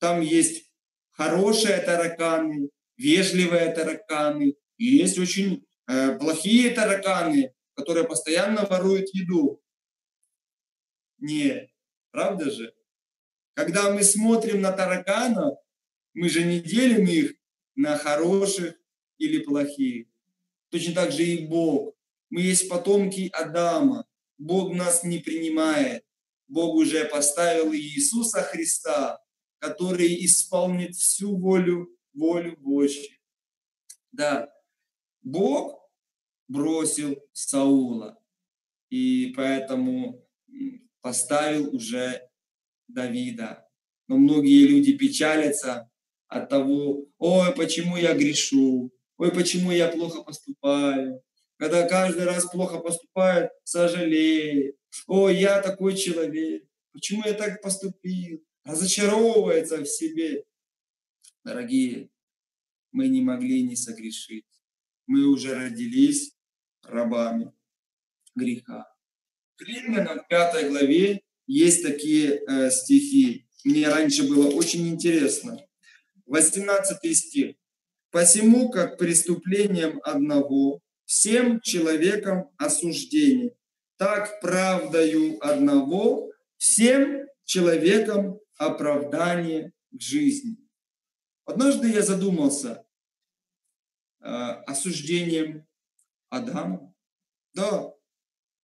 Там 0.00 0.20
есть 0.20 0.72
хорошие 1.12 1.78
тараканы, 1.78 2.70
вежливые 2.96 3.72
тараканы, 3.72 4.56
и 4.76 4.84
есть 4.84 5.18
очень 5.18 5.64
э, 5.86 6.18
плохие 6.18 6.70
тараканы, 6.70 7.54
которые 7.74 8.08
постоянно 8.08 8.66
воруют 8.66 9.08
еду. 9.14 9.62
Нет, 11.18 11.70
Правда 12.10 12.50
же? 12.50 12.74
Когда 13.54 13.92
мы 13.92 14.02
смотрим 14.02 14.60
на 14.60 14.72
тараканов, 14.72 15.58
мы 16.12 16.28
же 16.28 16.42
не 16.44 16.60
делим 16.60 17.06
их 17.06 17.34
на 17.76 17.96
хороших 17.96 18.74
или 19.18 19.38
плохих. 19.44 20.06
Точно 20.70 20.94
так 20.94 21.12
же 21.12 21.22
и 21.22 21.46
Бог. 21.46 21.94
Мы 22.30 22.42
есть 22.42 22.68
потомки 22.68 23.30
Адама. 23.32 24.06
Бог 24.38 24.74
нас 24.74 25.04
не 25.04 25.18
принимает. 25.18 26.04
Бог 26.50 26.74
уже 26.74 27.04
поставил 27.04 27.72
Иисуса 27.72 28.42
Христа, 28.42 29.20
который 29.60 30.24
исполнит 30.24 30.96
всю 30.96 31.38
волю, 31.38 31.96
волю 32.12 32.56
Божью. 32.58 33.16
Да, 34.10 34.52
Бог 35.22 35.80
бросил 36.48 37.16
Саула. 37.32 38.18
И 38.90 39.32
поэтому 39.36 40.26
поставил 41.00 41.72
уже 41.72 42.28
Давида. 42.88 43.64
Но 44.08 44.16
многие 44.16 44.66
люди 44.66 44.98
печалятся 44.98 45.88
от 46.26 46.48
того, 46.48 47.06
ой, 47.18 47.54
почему 47.54 47.96
я 47.96 48.14
грешу, 48.14 48.90
ой, 49.18 49.30
почему 49.30 49.70
я 49.70 49.86
плохо 49.86 50.24
поступаю. 50.24 51.22
Когда 51.58 51.88
каждый 51.88 52.24
раз 52.24 52.46
плохо 52.50 52.80
поступает, 52.80 53.50
сожалеет. 53.62 54.79
Ой, 55.06 55.36
я 55.36 55.60
такой 55.60 55.96
человек, 55.96 56.64
почему 56.92 57.22
я 57.24 57.34
так 57.34 57.62
поступил? 57.62 58.44
Разочаровывается 58.64 59.78
в 59.78 59.86
себе. 59.86 60.44
Дорогие, 61.44 62.10
мы 62.92 63.08
не 63.08 63.22
могли 63.22 63.62
не 63.62 63.76
согрешить. 63.76 64.46
Мы 65.06 65.26
уже 65.26 65.54
родились 65.54 66.36
рабами 66.82 67.52
греха. 68.34 68.86
К 69.56 69.62
Римлянам 69.62 70.20
5 70.28 70.68
главе 70.68 71.22
есть 71.46 71.82
такие 71.82 72.42
э, 72.46 72.70
стихи. 72.70 73.46
Мне 73.64 73.88
раньше 73.88 74.28
было 74.28 74.48
очень 74.50 74.88
интересно. 74.88 75.58
18 76.26 77.16
стих. 77.16 77.56
«Посему, 78.10 78.70
как 78.70 78.98
преступлением 78.98 80.00
одного, 80.02 80.80
всем 81.04 81.60
человекам 81.60 82.50
осуждение, 82.56 83.52
так 84.00 84.40
правдою 84.40 85.36
одного, 85.44 86.32
всем 86.56 87.28
человекам 87.44 88.40
оправдание 88.56 89.74
к 89.92 90.00
жизни». 90.00 90.56
Однажды 91.44 91.90
я 91.90 92.00
задумался 92.00 92.86
э, 94.20 94.26
осуждением 94.26 95.66
Адама. 96.30 96.94
Да, 97.52 97.92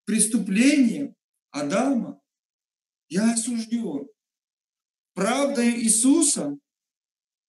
преступлением 0.06 1.14
Адама 1.50 2.18
я 3.08 3.34
осужден. 3.34 4.08
Правдой 5.12 5.70
Иисуса 5.82 6.56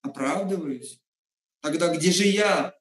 оправдываюсь. 0.02 1.00
Тогда 1.62 1.94
где 1.94 2.10
же 2.10 2.24
я? 2.24 2.74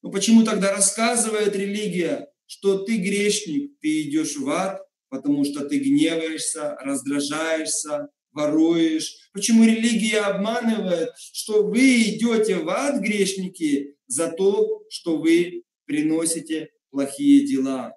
Ну 0.00 0.10
почему 0.10 0.44
тогда 0.44 0.72
рассказывает 0.72 1.54
религия, 1.54 2.32
что 2.46 2.78
ты 2.78 2.98
грешник, 2.98 3.72
ты 3.80 4.02
идешь 4.02 4.36
в 4.36 4.48
ад, 4.48 4.80
потому 5.08 5.44
что 5.44 5.64
ты 5.64 5.78
гневаешься, 5.78 6.76
раздражаешься, 6.80 8.08
воруешь. 8.32 9.30
Почему 9.32 9.64
религия 9.64 10.20
обманывает, 10.20 11.10
что 11.16 11.64
вы 11.64 12.02
идете 12.02 12.56
в 12.56 12.68
ад, 12.68 13.00
грешники, 13.00 13.96
за 14.06 14.30
то, 14.30 14.82
что 14.90 15.18
вы 15.18 15.64
приносите 15.86 16.70
плохие 16.90 17.46
дела? 17.46 17.94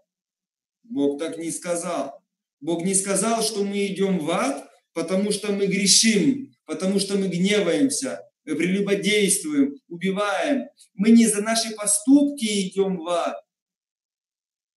Бог 0.84 1.20
так 1.20 1.38
не 1.38 1.52
сказал. 1.52 2.24
Бог 2.62 2.84
не 2.84 2.94
сказал, 2.94 3.44
что 3.44 3.64
мы 3.64 3.86
идем 3.88 4.20
в 4.20 4.32
ад, 4.32 4.70
потому 4.94 5.32
что 5.32 5.52
мы 5.52 5.68
грешим, 5.68 6.52
потому 6.66 7.00
что 7.00 7.18
мы 7.18 7.28
гневаемся. 7.28 8.22
прелюбодействуем, 8.44 9.76
убиваем. 9.88 10.64
Мы 10.96 11.12
не 11.12 11.28
за 11.28 11.42
наши 11.42 11.76
поступки 11.76 12.68
идем 12.68 12.98
в 12.98 13.08
ад. 13.08 13.36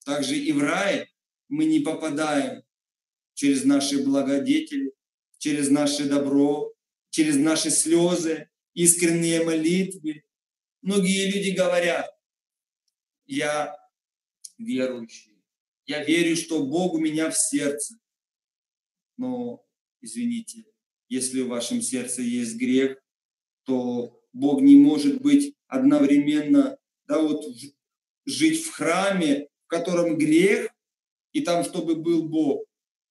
Также 0.05 0.37
и 0.37 0.53
в 0.53 0.61
рай 0.61 1.09
мы 1.49 1.65
не 1.65 1.81
попадаем 1.81 2.63
через 3.35 3.65
наши 3.65 4.03
благодетели, 4.03 4.93
через 5.39 5.71
наше 5.71 6.09
добро, 6.09 6.73
через 7.11 7.37
наши 7.37 7.71
слезы, 7.71 8.49
искренние 8.75 9.45
молитвы. 9.45 10.25
Многие 10.81 11.31
люди 11.31 11.51
говорят, 11.51 12.11
я 13.27 13.77
верующий, 14.59 15.43
я 15.87 16.05
верю, 16.05 16.37
что 16.37 16.65
Бог 16.65 16.95
у 16.95 16.99
меня 16.99 17.31
в 17.31 17.37
сердце. 17.37 17.97
Но, 19.17 19.65
извините, 20.01 20.65
если 21.09 21.43
в 21.43 21.49
вашем 21.49 21.83
сердце 21.83 22.23
есть 22.23 22.57
грех, 22.57 22.99
то 23.65 24.21
Бог 24.33 24.63
не 24.63 24.77
может 24.77 25.21
быть 25.21 25.55
одновременно, 25.67 26.79
да, 27.07 27.21
вот 27.21 27.45
жить 28.25 28.65
в 28.65 28.71
храме, 28.73 29.49
котором 29.73 30.19
грех, 30.19 30.69
и 31.33 31.41
там, 31.41 31.65
чтобы 31.65 31.97
был 31.97 32.29
Бог. 32.29 32.67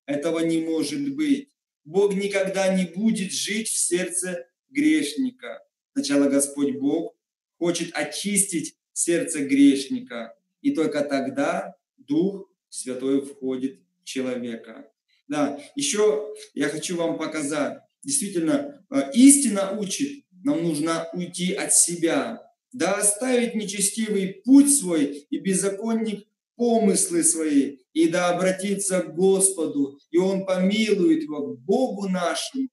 Этого 0.05 0.39
не 0.39 0.61
может 0.61 1.15
быть. 1.15 1.49
Бог 1.83 2.13
никогда 2.13 2.73
не 2.73 2.85
будет 2.85 3.31
жить 3.31 3.67
в 3.67 3.75
сердце 3.75 4.47
грешника. 4.69 5.63
Сначала 5.93 6.29
Господь 6.29 6.75
Бог 6.75 7.15
хочет 7.57 7.89
очистить 7.93 8.75
сердце 8.93 9.43
грешника, 9.43 10.35
и 10.61 10.71
только 10.71 11.01
тогда 11.01 11.75
Дух 11.97 12.47
Святой 12.69 13.21
входит 13.21 13.79
в 14.01 14.05
человека. 14.05 14.87
Да, 15.27 15.59
еще 15.75 16.33
я 16.53 16.69
хочу 16.69 16.95
вам 16.95 17.17
показать. 17.17 17.79
Действительно, 18.03 18.85
э, 18.89 19.11
истина 19.13 19.71
учит, 19.79 20.25
нам 20.43 20.63
нужно 20.63 21.09
уйти 21.13 21.53
от 21.53 21.73
себя, 21.73 22.51
да 22.71 22.93
оставить 22.97 23.55
нечестивый 23.55 24.41
путь 24.45 24.73
свой 24.73 25.25
и 25.29 25.37
беззаконник 25.39 26.27
помыслы 26.61 27.23
свои, 27.23 27.77
и 27.91 28.07
да 28.07 28.29
обратиться 28.29 29.01
к 29.01 29.15
Господу, 29.15 29.97
и 30.11 30.17
Он 30.19 30.45
помилует 30.45 31.23
его, 31.23 31.55
к 31.55 31.59
Богу 31.61 32.07
нашему, 32.07 32.67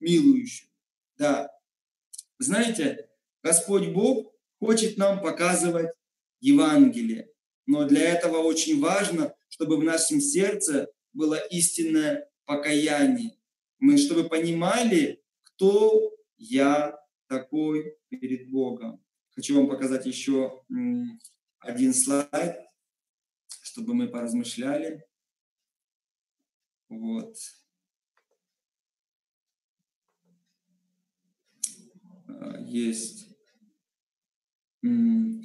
милующему. 0.00 0.72
Да. 1.16 1.48
Знаете, 2.40 3.08
Господь 3.40 3.86
Бог 3.90 4.34
хочет 4.58 4.98
нам 4.98 5.22
показывать 5.22 5.92
Евангелие, 6.40 7.28
но 7.66 7.84
для 7.84 8.02
этого 8.02 8.38
очень 8.38 8.80
важно, 8.80 9.32
чтобы 9.48 9.76
в 9.76 9.84
нашем 9.84 10.20
сердце 10.20 10.88
было 11.12 11.38
истинное 11.50 12.28
покаяние. 12.46 13.38
Мы, 13.78 13.96
чтобы 13.96 14.28
понимали, 14.28 15.22
кто 15.44 16.16
я 16.36 16.98
такой 17.28 17.96
перед 18.08 18.50
Богом. 18.50 19.00
Хочу 19.36 19.54
вам 19.54 19.68
показать 19.68 20.04
еще 20.04 20.64
один 21.60 21.94
слайд 21.94 22.63
чтобы 23.74 23.92
мы 23.92 24.06
поразмышляли. 24.06 25.04
Вот. 26.88 27.36
А, 32.28 32.60
есть. 32.68 33.26
В 34.80 35.40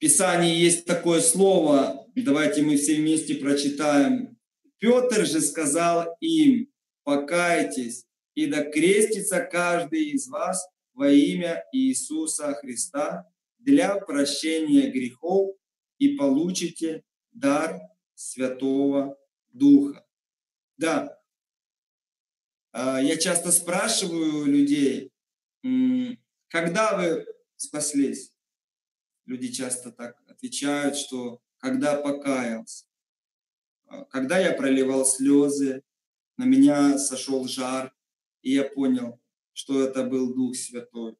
Писании 0.00 0.56
есть 0.56 0.84
такое 0.84 1.20
слово, 1.20 2.08
давайте 2.16 2.62
мы 2.62 2.76
все 2.76 2.96
вместе 2.96 3.36
прочитаем. 3.36 4.36
Петр 4.78 5.24
же 5.24 5.40
сказал 5.42 6.16
им, 6.18 6.72
покайтесь, 7.04 8.04
и 8.34 8.46
да 8.46 8.68
крестится 8.68 9.44
каждый 9.44 10.10
из 10.10 10.26
вас 10.26 10.66
во 10.92 11.08
имя 11.08 11.62
Иисуса 11.70 12.52
Христа 12.54 13.30
для 13.60 13.94
прощения 13.94 14.90
грехов 14.90 15.54
и 15.98 16.16
получите 16.16 17.04
дар 17.32 17.80
Святого 18.14 19.18
Духа. 19.52 20.06
Да, 20.76 21.22
а, 22.72 23.00
я 23.00 23.16
часто 23.18 23.52
спрашиваю 23.52 24.46
людей, 24.46 25.12
когда 26.48 26.96
вы 26.96 27.26
спаслись? 27.56 28.32
Люди 29.26 29.52
часто 29.52 29.92
так 29.92 30.20
отвечают, 30.26 30.96
что 30.96 31.40
когда 31.58 31.96
покаялся, 31.96 32.86
а, 33.86 34.04
когда 34.06 34.38
я 34.38 34.52
проливал 34.52 35.04
слезы, 35.04 35.82
на 36.38 36.44
меня 36.44 36.98
сошел 36.98 37.46
жар, 37.46 37.94
и 38.40 38.54
я 38.54 38.64
понял, 38.64 39.20
что 39.52 39.82
это 39.82 40.02
был 40.04 40.34
Дух 40.34 40.56
Святой. 40.56 41.16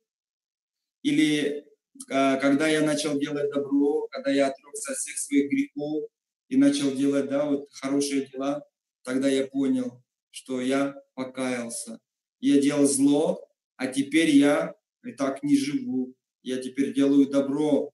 Или 1.03 1.67
когда 2.09 2.69
я 2.69 2.83
начал 2.83 3.19
делать 3.19 3.51
добро, 3.53 4.07
когда 4.09 4.31
я 4.31 4.49
отрекся 4.49 4.93
от 4.93 4.99
всех 4.99 5.19
своих 5.19 5.51
грехов 5.51 6.05
и 6.49 6.57
начал 6.57 6.93
делать, 6.93 7.29
да, 7.29 7.47
вот 7.47 7.69
хорошие 7.73 8.27
дела, 8.27 8.65
тогда 9.03 9.29
я 9.29 9.47
понял, 9.47 10.03
что 10.31 10.61
я 10.61 10.95
покаялся. 11.15 11.99
Я 12.41 12.61
делал 12.61 12.87
зло, 12.87 13.47
а 13.77 13.87
теперь 13.87 14.31
я 14.31 14.75
и 15.05 15.13
так 15.13 15.43
не 15.43 15.57
живу. 15.57 16.15
Я 16.43 16.59
теперь 16.61 16.95
делаю 16.95 17.29
добро. 17.29 17.93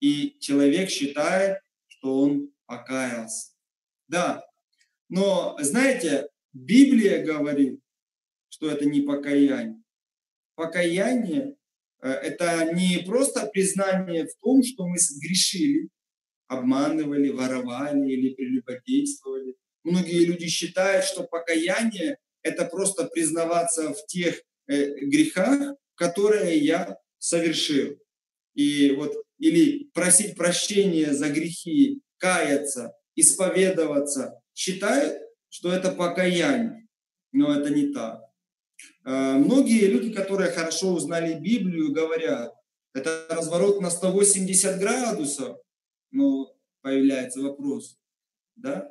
И 0.00 0.36
человек 0.40 0.90
считает, 0.90 1.58
что 1.86 2.20
он 2.20 2.52
покаялся. 2.66 3.52
Да, 4.08 4.44
но, 5.08 5.56
знаете, 5.60 6.28
Библия 6.52 7.24
говорит, 7.24 7.80
что 8.48 8.70
это 8.70 8.84
не 8.84 9.00
покаяние. 9.00 9.82
Покаяние 10.54 11.57
Э, 11.57 11.57
это 12.06 12.72
не 12.74 13.02
просто 13.04 13.46
признание 13.46 14.26
в 14.26 14.34
том, 14.40 14.62
что 14.62 14.86
мы 14.86 14.98
сгрешили, 14.98 15.88
обманывали, 16.46 17.30
воровали 17.30 18.10
или 18.10 18.34
прелюбодействовали. 18.34 19.56
Многие 19.84 20.24
люди 20.24 20.46
считают, 20.46 21.04
что 21.04 21.24
покаяние– 21.24 22.18
это 22.42 22.64
просто 22.64 23.04
признаваться 23.04 23.92
в 23.92 24.06
тех 24.06 24.42
э, 24.66 24.94
грехах, 25.06 25.76
которые 25.94 26.58
я 26.58 26.96
совершил. 27.18 27.98
И 28.54 28.90
вот, 28.92 29.14
или 29.38 29.90
просить 29.94 30.36
прощения 30.36 31.12
за 31.12 31.30
грехи, 31.30 32.00
каяться, 32.18 32.92
исповедоваться. 33.14 34.40
Считают, 34.54 35.18
что 35.48 35.72
это 35.72 35.92
покаяние. 35.92 36.86
Но 37.32 37.54
это 37.58 37.70
не 37.70 37.92
так. 37.92 38.20
Э, 39.04 39.34
многие 39.34 39.86
люди, 39.86 40.12
которые 40.12 40.50
хорошо 40.50 40.92
узнали 40.92 41.38
Библию, 41.38 41.92
говорят, 41.92 42.54
это 42.94 43.26
разворот 43.30 43.80
на 43.80 43.90
180 43.90 44.78
градусов. 44.78 45.58
Но 46.10 46.54
появляется 46.80 47.40
вопрос, 47.40 47.98
да? 48.56 48.90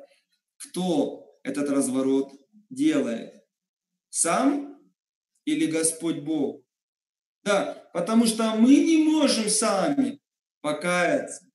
Кто 0.56 1.38
этот 1.42 1.68
разворот 1.70 2.32
делает? 2.70 3.34
Сам 4.10 4.80
или 5.44 5.66
Господь 5.66 6.20
Бог? 6.20 6.62
Да, 7.42 7.88
потому 7.92 8.26
что 8.26 8.54
мы 8.56 8.76
не 8.76 8.98
можем 8.98 9.48
сами 9.48 10.20
покаяться, 10.60 11.46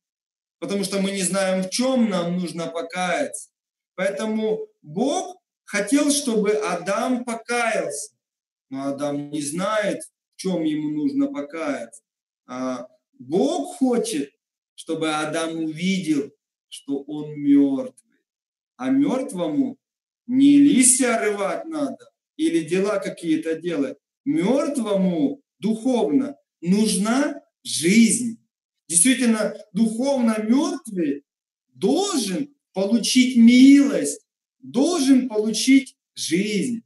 потому 0.59 0.84
что 0.84 0.99
мы 0.99 1.11
не 1.11 1.21
знаем, 1.21 1.63
в 1.63 1.69
чем 1.69 2.09
нам 2.09 2.38
нужно 2.38 2.67
покаяться. 2.67 3.49
Поэтому 3.95 4.67
Бог 4.81 5.38
хотел, 5.65 6.09
чтобы 6.11 6.51
Адам 6.51 7.23
покаялся. 7.25 8.12
Адам 8.76 9.30
не 9.30 9.41
знает, 9.41 10.01
в 10.36 10.38
чем 10.38 10.63
ему 10.63 10.89
нужно 10.89 11.28
покаяться. 11.28 12.01
А 12.45 12.88
Бог 13.19 13.78
хочет, 13.78 14.32
чтобы 14.76 15.13
Адам 15.13 15.63
увидел, 15.63 16.32
что 16.69 17.03
он 17.03 17.34
мертвый. 17.36 18.19
А 18.78 18.89
мертвому 18.89 19.78
не 20.26 20.57
листья 20.57 21.19
рывать 21.19 21.65
надо 21.65 22.09
или 22.38 22.63
дела 22.67 22.99
какие-то 22.99 23.55
делать. 23.59 23.97
Мертвому 24.26 25.41
духовно 25.59 26.38
нужна 26.61 27.41
жизнь. 27.63 28.39
Действительно, 28.88 29.55
духовно 29.74 30.38
мертвый 30.41 31.24
должен 31.67 32.55
получить 32.74 33.38
милость, 33.38 34.26
должен 34.59 35.30
получить 35.30 35.95
жизнь 36.15 36.82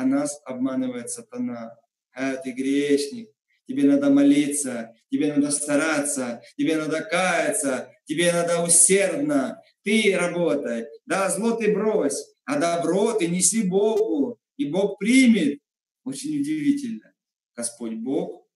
а 0.00 0.06
нас 0.06 0.40
обманывает 0.46 1.10
сатана. 1.10 1.76
А 2.12 2.36
ты 2.36 2.52
грешник, 2.52 3.28
тебе 3.68 3.84
надо 3.84 4.08
молиться, 4.08 4.94
тебе 5.10 5.34
надо 5.34 5.50
стараться, 5.50 6.42
тебе 6.56 6.76
надо 6.76 7.02
каяться, 7.02 7.92
тебе 8.06 8.32
надо 8.32 8.62
усердно, 8.62 9.62
ты 9.84 10.16
работай. 10.16 10.86
Да, 11.04 11.28
зло 11.28 11.52
ты 11.52 11.72
брось, 11.72 12.34
а 12.44 12.58
добро 12.58 13.12
ты 13.12 13.28
неси 13.28 13.62
Богу, 13.62 14.38
и 14.56 14.70
Бог 14.70 14.98
примет. 14.98 15.60
Очень 16.04 16.40
удивительно. 16.40 17.12
Господь 17.54 17.96
Бог 17.96 18.46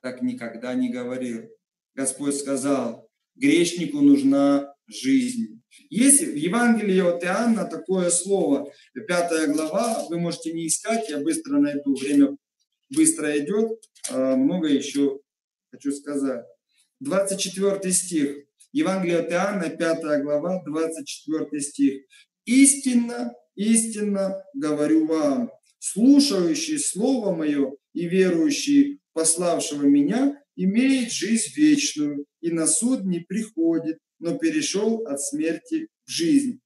так 0.00 0.22
никогда 0.22 0.74
не 0.74 0.90
говорил. 0.90 1.50
Господь 1.94 2.34
сказал, 2.34 3.08
грешнику 3.34 4.00
нужна 4.00 4.74
жизнь. 4.86 5.62
Есть 5.90 6.22
в 6.22 6.34
Евангелии 6.34 7.00
от 7.00 7.22
Иоанна 7.24 7.64
такое 7.64 8.10
слово, 8.10 8.72
пятая 9.06 9.46
глава, 9.48 10.06
вы 10.08 10.18
можете 10.18 10.52
не 10.52 10.66
искать, 10.66 11.08
я 11.08 11.18
быстро 11.18 11.58
найду, 11.58 11.94
время 11.94 12.36
быстро 12.90 13.36
идет, 13.38 13.82
а, 14.10 14.36
много 14.36 14.68
еще 14.68 15.20
хочу 15.70 15.92
сказать. 15.92 16.44
24 17.00 17.92
стих. 17.92 18.36
Евангелие 18.72 19.18
от 19.18 19.30
Иоанна, 19.30 19.70
5 19.70 20.22
глава, 20.22 20.62
24 20.64 21.60
стих. 21.60 22.02
«Истинно, 22.44 23.32
истинно 23.54 24.42
говорю 24.54 25.06
вам, 25.06 25.50
слушающий 25.78 26.78
Слово 26.78 27.34
Мое 27.34 27.72
и 27.92 28.08
верующий 28.08 29.00
пославшего 29.12 29.82
Меня 29.82 30.42
имеет 30.56 31.12
жизнь 31.12 31.52
вечную, 31.56 32.26
и 32.40 32.50
на 32.50 32.66
суд 32.66 33.04
не 33.04 33.20
приходит, 33.20 33.98
но 34.18 34.38
перешел 34.38 35.06
от 35.06 35.20
смерти 35.20 35.88
в 36.06 36.10
жизнь». 36.10 36.60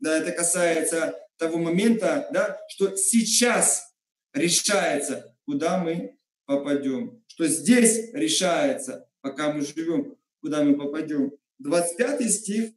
Да, 0.00 0.18
это 0.18 0.32
касается 0.32 1.16
того 1.38 1.58
момента, 1.58 2.28
да, 2.32 2.58
что 2.68 2.96
сейчас 2.96 3.92
решается, 4.32 5.36
куда 5.44 5.78
мы 5.78 6.16
попадем. 6.46 7.22
Что 7.26 7.46
здесь 7.46 8.12
решается, 8.12 9.08
пока 9.20 9.52
мы 9.52 9.62
живем, 9.62 10.16
куда 10.40 10.62
мы 10.62 10.76
попадем. 10.76 11.32
25 11.58 12.32
стих 12.32 12.72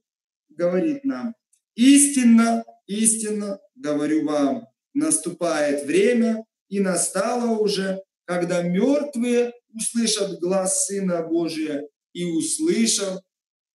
говорит 0.49 1.03
нам, 1.03 1.35
«Истинно, 1.75 2.63
истинно 2.87 3.59
говорю 3.75 4.25
вам, 4.25 4.67
наступает 4.93 5.85
время, 5.85 6.45
и 6.69 6.79
настало 6.79 7.57
уже, 7.59 8.01
когда 8.25 8.61
мертвые 8.63 9.53
услышат 9.73 10.39
глаз 10.39 10.85
Сына 10.85 11.21
Божия 11.21 11.87
и, 12.13 12.25
услышав, 12.25 13.19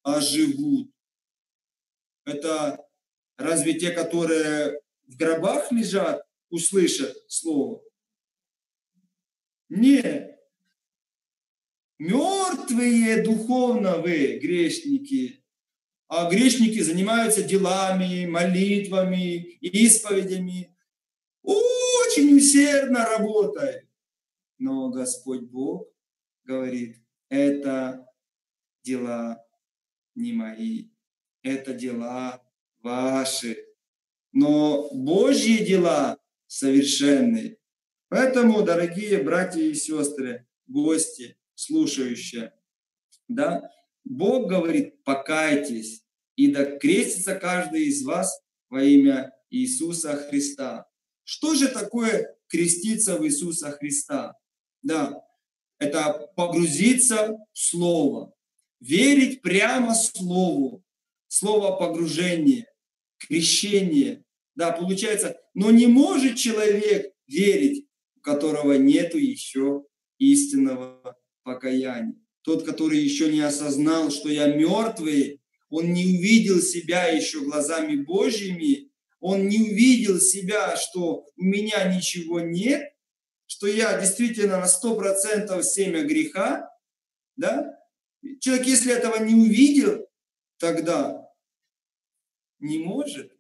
оживут». 0.02 0.90
Это 2.24 2.86
разве 3.36 3.74
те, 3.74 3.90
которые 3.90 4.80
в 5.06 5.16
гробах 5.16 5.72
лежат, 5.72 6.22
услышат 6.48 7.16
Слово? 7.28 7.82
Нет. 9.68 10.38
Мертвые 11.98 13.22
духовно 13.22 13.98
вы, 13.98 14.38
грешники. 14.38 15.44
А 16.08 16.28
грешники 16.28 16.80
занимаются 16.80 17.42
делами, 17.42 18.26
молитвами, 18.26 19.58
исповедями. 19.60 20.76
Очень 21.42 22.36
усердно 22.36 23.04
работают. 23.06 23.86
Но 24.58 24.90
Господь 24.90 25.42
Бог 25.42 25.88
говорит, 26.44 26.98
это 27.28 28.06
дела 28.82 29.44
не 30.20 30.32
мои, 30.32 30.90
это 31.42 31.74
дела 31.74 32.42
ваши. 32.82 33.66
Но 34.32 34.88
Божьи 34.92 35.64
дела 35.64 36.18
совершенные. 36.46 37.58
Поэтому, 38.08 38.62
дорогие 38.62 39.22
братья 39.22 39.60
и 39.60 39.74
сестры, 39.74 40.46
гости, 40.66 41.36
слушающие, 41.54 42.52
да, 43.28 43.70
Бог 44.04 44.48
говорит, 44.48 45.02
покайтесь, 45.04 46.04
и 46.36 46.50
да 46.50 46.78
крестится 46.78 47.34
каждый 47.36 47.84
из 47.84 48.04
вас 48.04 48.40
во 48.68 48.82
имя 48.82 49.32
Иисуса 49.50 50.16
Христа. 50.16 50.86
Что 51.24 51.54
же 51.54 51.68
такое 51.68 52.36
креститься 52.48 53.16
в 53.16 53.24
Иисуса 53.26 53.70
Христа? 53.72 54.36
Да, 54.82 55.22
это 55.78 56.32
погрузиться 56.34 57.36
в 57.52 57.58
Слово, 57.58 58.32
верить 58.80 59.42
прямо 59.42 59.94
Слову, 59.94 60.82
Слово 61.28 61.76
погружение, 61.76 62.66
крещение. 63.18 64.24
Да, 64.56 64.72
получается, 64.72 65.38
но 65.54 65.70
не 65.70 65.86
может 65.86 66.36
человек 66.36 67.12
верить 67.26 67.86
у 68.20 68.22
которого 68.22 68.74
нету 68.74 69.18
еще 69.18 69.84
истинного 70.18 71.16
покаяния. 71.42 72.16
Тот, 72.42 72.64
который 72.64 72.98
еще 72.98 73.32
не 73.32 73.40
осознал, 73.40 74.10
что 74.10 74.28
я 74.28 74.46
мертвый, 74.46 75.40
он 75.70 75.92
не 75.92 76.04
увидел 76.04 76.60
себя 76.60 77.06
еще 77.06 77.40
глазами 77.40 77.96
Божьими, 77.96 78.90
он 79.20 79.48
не 79.48 79.58
увидел 79.58 80.20
себя, 80.20 80.76
что 80.76 81.26
у 81.36 81.42
меня 81.42 81.94
ничего 81.94 82.40
нет, 82.40 82.82
что 83.46 83.66
я 83.66 83.98
действительно 83.98 84.58
на 84.58 84.66
сто 84.66 84.96
процентов 84.96 85.64
семя 85.64 86.02
греха, 86.02 86.68
да? 87.36 87.79
Человек, 88.40 88.66
если 88.66 88.92
этого 88.92 89.22
не 89.22 89.34
увидел, 89.34 90.06
тогда 90.58 91.26
не 92.58 92.78
может 92.78 93.32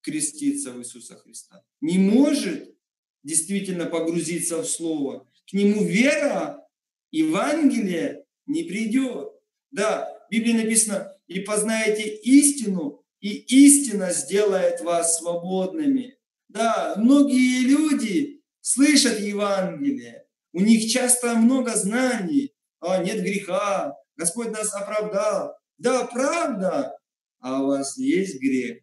креститься 0.00 0.72
в 0.72 0.80
Иисуса 0.80 1.16
Христа, 1.16 1.62
не 1.80 1.98
может 1.98 2.74
действительно 3.22 3.86
погрузиться 3.86 4.62
в 4.62 4.66
Слово. 4.66 5.28
К 5.48 5.52
нему 5.52 5.84
вера, 5.84 6.66
Евангелие 7.10 8.24
не 8.46 8.64
придет. 8.64 9.32
Да, 9.70 10.08
в 10.28 10.30
Библии 10.30 10.52
написано, 10.52 11.14
и 11.26 11.40
познаете 11.40 12.08
истину, 12.08 13.04
и 13.20 13.30
истина 13.66 14.12
сделает 14.12 14.80
вас 14.80 15.18
свободными. 15.18 16.16
Да, 16.48 16.94
многие 16.96 17.60
люди 17.60 18.42
слышат 18.60 19.20
Евангелие, 19.20 20.26
у 20.52 20.60
них 20.60 20.90
часто 20.90 21.34
много 21.34 21.76
знаний, 21.76 22.54
нет 22.80 23.22
греха, 23.22 23.94
Господь 24.16 24.50
нас 24.50 24.74
оправдал. 24.74 25.54
Да, 25.78 26.04
правда, 26.06 26.96
а 27.40 27.62
у 27.62 27.68
вас 27.68 27.96
есть 27.98 28.40
грех? 28.40 28.82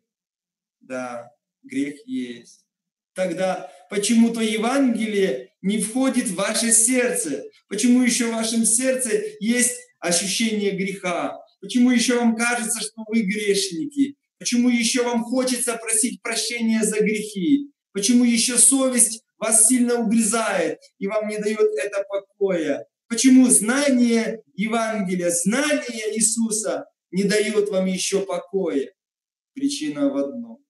Да, 0.80 1.30
грех 1.64 1.96
есть 2.06 2.66
тогда 3.16 3.72
почему-то 3.90 4.42
Евангелие 4.42 5.50
не 5.62 5.82
входит 5.82 6.28
в 6.28 6.36
ваше 6.36 6.72
сердце. 6.72 7.46
Почему 7.68 8.04
еще 8.04 8.28
в 8.28 8.36
вашем 8.36 8.66
сердце 8.66 9.10
есть 9.40 9.76
ощущение 10.00 10.72
греха? 10.72 11.40
Почему 11.62 11.90
еще 11.90 12.20
вам 12.20 12.36
кажется, 12.36 12.82
что 12.82 13.04
вы 13.08 13.22
грешники? 13.22 14.16
Почему 14.38 14.70
еще 14.70 15.04
вам 15.04 15.24
хочется 15.24 15.78
просить 15.78 16.22
прощения 16.22 16.84
за 16.84 17.00
грехи? 17.00 17.72
Почему 17.94 18.26
еще 18.26 18.58
совесть 18.58 19.24
вас 19.40 19.68
сильно 19.68 19.96
угрызает 19.96 20.80
и 21.00 21.08
вам 21.08 21.28
не 21.30 21.38
дает 21.40 21.72
это 21.82 22.04
покоя? 22.08 22.86
Почему 23.08 23.50
знание 23.50 24.42
Евангелия, 24.56 25.30
знание 25.30 26.16
Иисуса 26.16 26.86
не 27.12 27.24
дает 27.24 27.70
вам 27.70 27.86
еще 27.86 28.22
покоя? 28.26 28.92
Причина 29.54 30.10
в 30.10 30.18
одном. 30.18 30.64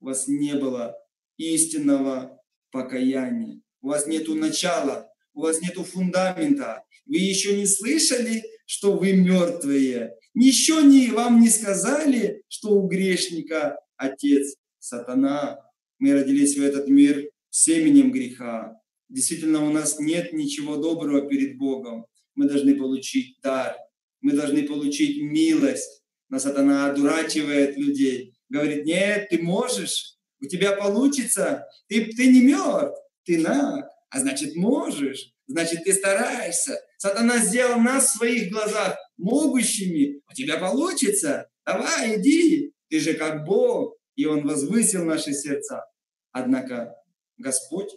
У 0.00 0.06
вас 0.06 0.26
не 0.26 0.54
было 0.54 0.96
истинного 1.36 2.40
покаяния. 2.70 3.60
У 3.82 3.88
вас 3.88 4.06
нету 4.06 4.34
начала, 4.34 5.08
у 5.34 5.42
вас 5.42 5.60
нету 5.60 5.84
фундамента. 5.84 6.84
Вы 7.06 7.16
еще 7.16 7.56
не 7.56 7.66
слышали, 7.66 8.42
что 8.66 8.96
вы 8.96 9.12
мертвые. 9.12 10.14
Еще 10.34 10.82
не, 10.82 11.10
вам 11.10 11.40
не 11.40 11.50
сказали, 11.50 12.42
что 12.48 12.70
у 12.70 12.88
грешника 12.88 13.78
отец 13.96 14.56
сатана. 14.78 15.60
Мы 15.98 16.14
родились 16.14 16.56
в 16.56 16.62
этот 16.62 16.88
мир 16.88 17.30
семенем 17.50 18.10
греха. 18.10 18.80
Действительно, 19.14 19.64
у 19.64 19.70
нас 19.70 20.00
нет 20.00 20.32
ничего 20.32 20.76
доброго 20.76 21.28
перед 21.28 21.56
Богом. 21.56 22.06
Мы 22.34 22.48
должны 22.48 22.74
получить 22.74 23.38
дар. 23.44 23.76
Мы 24.20 24.32
должны 24.32 24.64
получить 24.64 25.22
милость. 25.22 26.02
Но 26.28 26.40
сатана 26.40 26.90
одурачивает 26.90 27.76
людей. 27.76 28.34
Говорит, 28.48 28.84
нет, 28.84 29.28
ты 29.30 29.40
можешь, 29.40 30.16
у 30.40 30.46
тебя 30.46 30.72
получится, 30.72 31.64
ты, 31.86 32.06
ты 32.06 32.26
не 32.26 32.40
мертв, 32.40 32.98
ты 33.24 33.38
наг, 33.38 33.88
а 34.10 34.18
значит 34.18 34.56
можешь, 34.56 35.32
значит 35.46 35.84
ты 35.84 35.94
стараешься. 35.94 36.80
Сатана 36.98 37.38
сделал 37.38 37.78
нас 37.78 38.06
в 38.06 38.16
своих 38.16 38.50
глазах 38.50 38.96
могущими, 39.16 40.22
у 40.28 40.34
тебя 40.34 40.58
получится, 40.58 41.48
давай, 41.64 42.18
иди, 42.18 42.72
ты 42.88 42.98
же 42.98 43.14
как 43.14 43.44
Бог, 43.44 43.96
и 44.16 44.26
Он 44.26 44.44
возвысил 44.44 45.04
наши 45.04 45.32
сердца. 45.34 45.84
Однако 46.32 46.96
Господь 47.38 47.90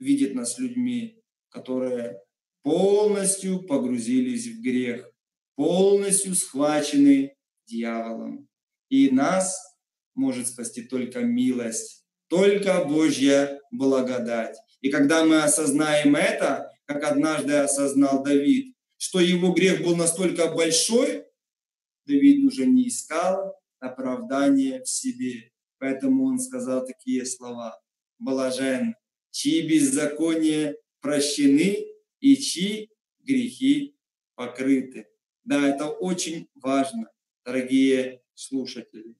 видит 0.00 0.34
нас 0.34 0.58
людьми, 0.58 1.22
которые 1.50 2.18
полностью 2.62 3.62
погрузились 3.62 4.46
в 4.48 4.60
грех, 4.60 5.08
полностью 5.54 6.34
схвачены 6.34 7.36
дьяволом. 7.66 8.48
И 8.88 9.10
нас 9.10 9.56
может 10.14 10.48
спасти 10.48 10.82
только 10.82 11.20
милость, 11.20 12.04
только 12.28 12.84
Божья 12.84 13.60
благодать. 13.70 14.56
И 14.80 14.90
когда 14.90 15.24
мы 15.24 15.42
осознаем 15.42 16.16
это, 16.16 16.70
как 16.86 17.04
однажды 17.04 17.54
осознал 17.54 18.22
Давид, 18.22 18.74
что 18.96 19.20
его 19.20 19.52
грех 19.52 19.82
был 19.82 19.96
настолько 19.96 20.52
большой, 20.52 21.24
Давид 22.06 22.44
уже 22.44 22.66
не 22.66 22.88
искал 22.88 23.54
оправдания 23.78 24.82
в 24.82 24.88
себе. 24.88 25.52
Поэтому 25.78 26.26
он 26.26 26.38
сказал 26.38 26.84
такие 26.84 27.24
слова. 27.24 27.80
Блажен, 28.18 28.94
чьи 29.30 29.66
беззакония 29.68 30.76
прощены 31.00 31.86
и 32.20 32.36
чьи 32.36 32.90
грехи 33.20 33.96
покрыты. 34.34 35.08
Да, 35.44 35.68
это 35.68 35.88
очень 35.88 36.48
важно, 36.54 37.10
дорогие 37.44 38.22
слушатели. 38.34 39.16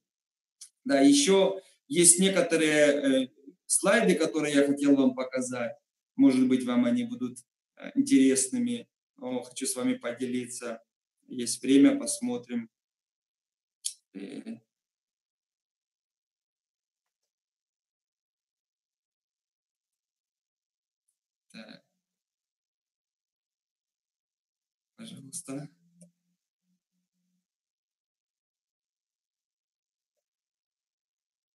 Да, 0.85 1.01
еще 1.01 1.61
есть 1.89 2.19
некоторые 2.19 3.25
э, 3.25 3.29
слайды, 3.67 4.15
которые 4.15 4.55
я 4.55 4.67
хотел 4.67 4.97
вам 4.97 5.15
показать. 5.15 5.77
Может 6.17 6.49
быть, 6.49 6.65
вам 6.65 6.85
они 6.85 7.05
будут 7.05 7.39
э, 7.77 7.91
интересными. 7.95 8.89
Но 9.17 9.43
хочу 9.43 9.67
с 9.67 9.77
вами 9.77 9.95
поделиться. 9.95 10.83
Есть 11.29 11.63
время, 11.63 11.99
посмотрим. 11.99 12.71
Э, 14.15 14.59
так. 21.53 21.85
Пожалуйста. 25.01 25.71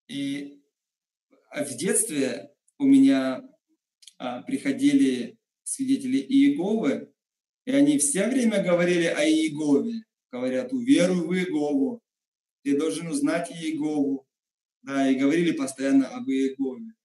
И 0.08 0.64
в 1.52 1.78
детстве 1.78 2.52
у 2.80 2.86
меня 2.86 3.48
а, 4.18 4.42
приходили 4.42 5.38
свидетели 5.62 6.18
Иеговы, 6.18 7.14
и 7.66 7.72
они 7.72 8.00
все 8.00 8.28
время 8.30 8.64
говорили 8.64 9.06
о 9.06 9.24
Иегове. 9.24 10.06
Говорят, 10.32 10.74
уверуй 10.74 11.28
в 11.28 11.32
Иегову, 11.32 12.02
ты 12.64 12.76
должен 12.76 13.10
узнать 13.10 13.52
Иегову. 13.52 14.28
Да, 14.82 15.08
и 15.08 15.20
говорили 15.20 15.52
постоянно 15.52 16.08
об 16.08 16.28
Иегове. 16.28 16.96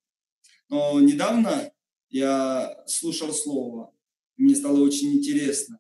Но 0.70 1.02
недавно 1.02 1.70
я 2.08 2.82
слушал 2.86 3.30
слово, 3.34 3.94
мне 4.38 4.54
стало 4.54 4.80
очень 4.80 5.12
интересно. 5.12 5.78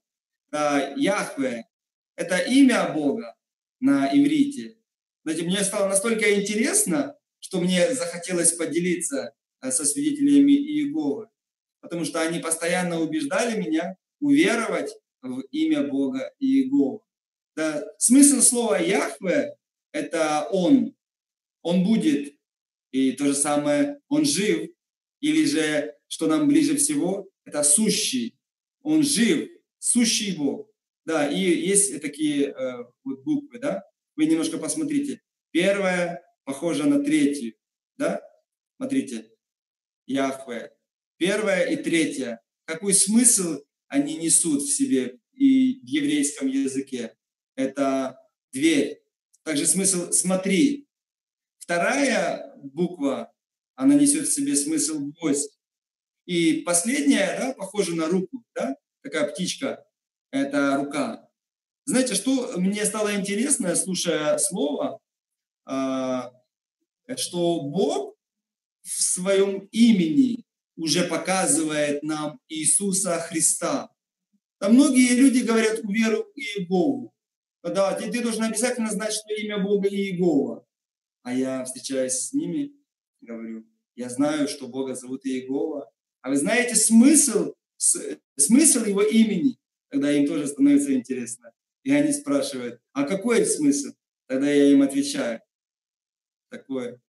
Да, 0.50 0.94
Яхве– 0.96 1.66
это 2.16 2.38
имя 2.38 2.92
Бога 2.92 3.36
на 3.78 4.08
иврите. 4.12 4.76
Знаете, 5.24 5.44
мне 5.44 5.62
стало 5.62 5.88
настолько 5.88 6.34
интересно, 6.40 7.16
что 7.38 7.60
мне 7.60 7.94
захотелось 7.94 8.52
поделиться 8.52 9.34
э, 9.62 9.70
со 9.70 9.84
свидетелями 9.84 10.52
Иеговы, 10.52 11.28
потому 11.80 12.04
что 12.04 12.20
они 12.20 12.40
постоянно 12.40 13.00
убеждали 13.00 13.60
меня 13.60 13.96
уверовать 14.18 14.92
в 15.22 15.40
имя 15.52 15.86
Бога 15.86 16.32
Иеговы. 16.40 17.00
Да, 17.54 17.84
смысл 17.98 18.40
слова 18.40 18.78
Яхве– 18.78 19.56
это 19.92 20.48
Он. 20.50 20.96
Он 21.62 21.84
будет. 21.84 22.34
И 22.90 23.12
то 23.12 23.26
же 23.26 23.34
самое, 23.34 24.00
Он 24.08 24.24
жив. 24.24 24.70
Или 25.20 25.44
же, 25.44 25.94
что 26.08 26.26
нам 26.26 26.48
ближе 26.48 26.76
всего, 26.76 27.28
это 27.44 27.62
сущий. 27.62 28.36
Он 28.82 29.02
жив, 29.02 29.48
сущий 29.80 30.36
Бог. 30.36 30.70
Да, 31.04 31.28
и 31.28 31.40
есть 31.40 32.00
такие 32.00 32.50
э, 32.50 32.84
вот 33.02 33.24
буквы, 33.24 33.58
да? 33.58 33.82
Вы 34.14 34.26
немножко 34.26 34.58
посмотрите. 34.58 35.20
Первая 35.50 36.22
похожа 36.44 36.84
на 36.84 37.02
третью, 37.02 37.54
да? 37.96 38.22
Смотрите, 38.76 39.30
Яхве. 40.06 40.72
Первая 41.16 41.64
и 41.70 41.76
третья. 41.76 42.40
Какой 42.64 42.94
смысл 42.94 43.60
они 43.88 44.16
несут 44.16 44.62
в 44.62 44.72
себе 44.72 45.18
и 45.32 45.80
в 45.80 45.84
еврейском 45.84 46.46
языке? 46.46 47.16
Это 47.56 48.16
дверь. 48.52 49.02
Также 49.42 49.66
смысл 49.66 50.12
«смотри». 50.12 50.86
Вторая 51.58 52.54
буква, 52.56 53.32
она 53.74 53.94
несет 53.94 54.28
в 54.28 54.32
себе 54.32 54.54
смысл 54.54 55.00
«гость». 55.20 55.58
И 56.26 56.62
последняя, 56.62 57.36
да, 57.38 57.54
похожа 57.54 57.94
на 57.94 58.08
руку, 58.08 58.44
да, 58.54 58.76
такая 59.02 59.28
птичка, 59.28 59.84
это 60.30 60.76
рука. 60.76 61.28
Знаете, 61.84 62.14
что 62.14 62.52
мне 62.56 62.84
стало 62.84 63.14
интересно, 63.14 63.74
слушая 63.74 64.38
слово, 64.38 65.00
а, 65.66 66.32
что 67.16 67.62
Бог 67.62 68.16
в 68.82 69.02
своем 69.02 69.68
имени 69.72 70.44
уже 70.76 71.04
показывает 71.04 72.02
нам 72.02 72.40
Иисуса 72.48 73.18
Христа. 73.18 73.90
Там 74.58 74.74
многие 74.74 75.14
люди 75.14 75.40
говорят 75.40 75.80
уверуй 75.82 76.24
Иегову. 76.34 77.14
Да, 77.62 77.94
ты, 77.94 78.10
ты 78.10 78.22
должен 78.22 78.44
обязательно 78.44 78.90
знать, 78.90 79.12
что 79.12 79.34
имя 79.34 79.58
Бога 79.58 79.88
Иегова. 79.88 80.66
А 81.22 81.34
я 81.34 81.64
встречаюсь 81.64 82.14
с 82.14 82.32
ними, 82.32 82.72
говорю, 83.20 83.66
я 83.94 84.08
знаю, 84.08 84.48
что 84.48 84.68
Бога 84.68 84.94
зовут 84.94 85.26
Иегова. 85.26 85.90
А 86.22 86.30
вы 86.30 86.36
знаете 86.36 86.74
смысл, 86.74 87.52
смысл 88.36 88.84
его 88.84 89.02
имени? 89.02 89.58
Тогда 89.90 90.12
им 90.12 90.26
тоже 90.26 90.46
становится 90.46 90.94
интересно. 90.94 91.52
И 91.82 91.92
они 91.92 92.12
спрашивают, 92.12 92.80
а 92.92 93.04
какой 93.04 93.44
смысл? 93.46 93.90
Тогда 94.26 94.48
я 94.50 94.70
им 94.70 94.82
отвечаю. 94.82 95.40
Такое. 96.50 97.00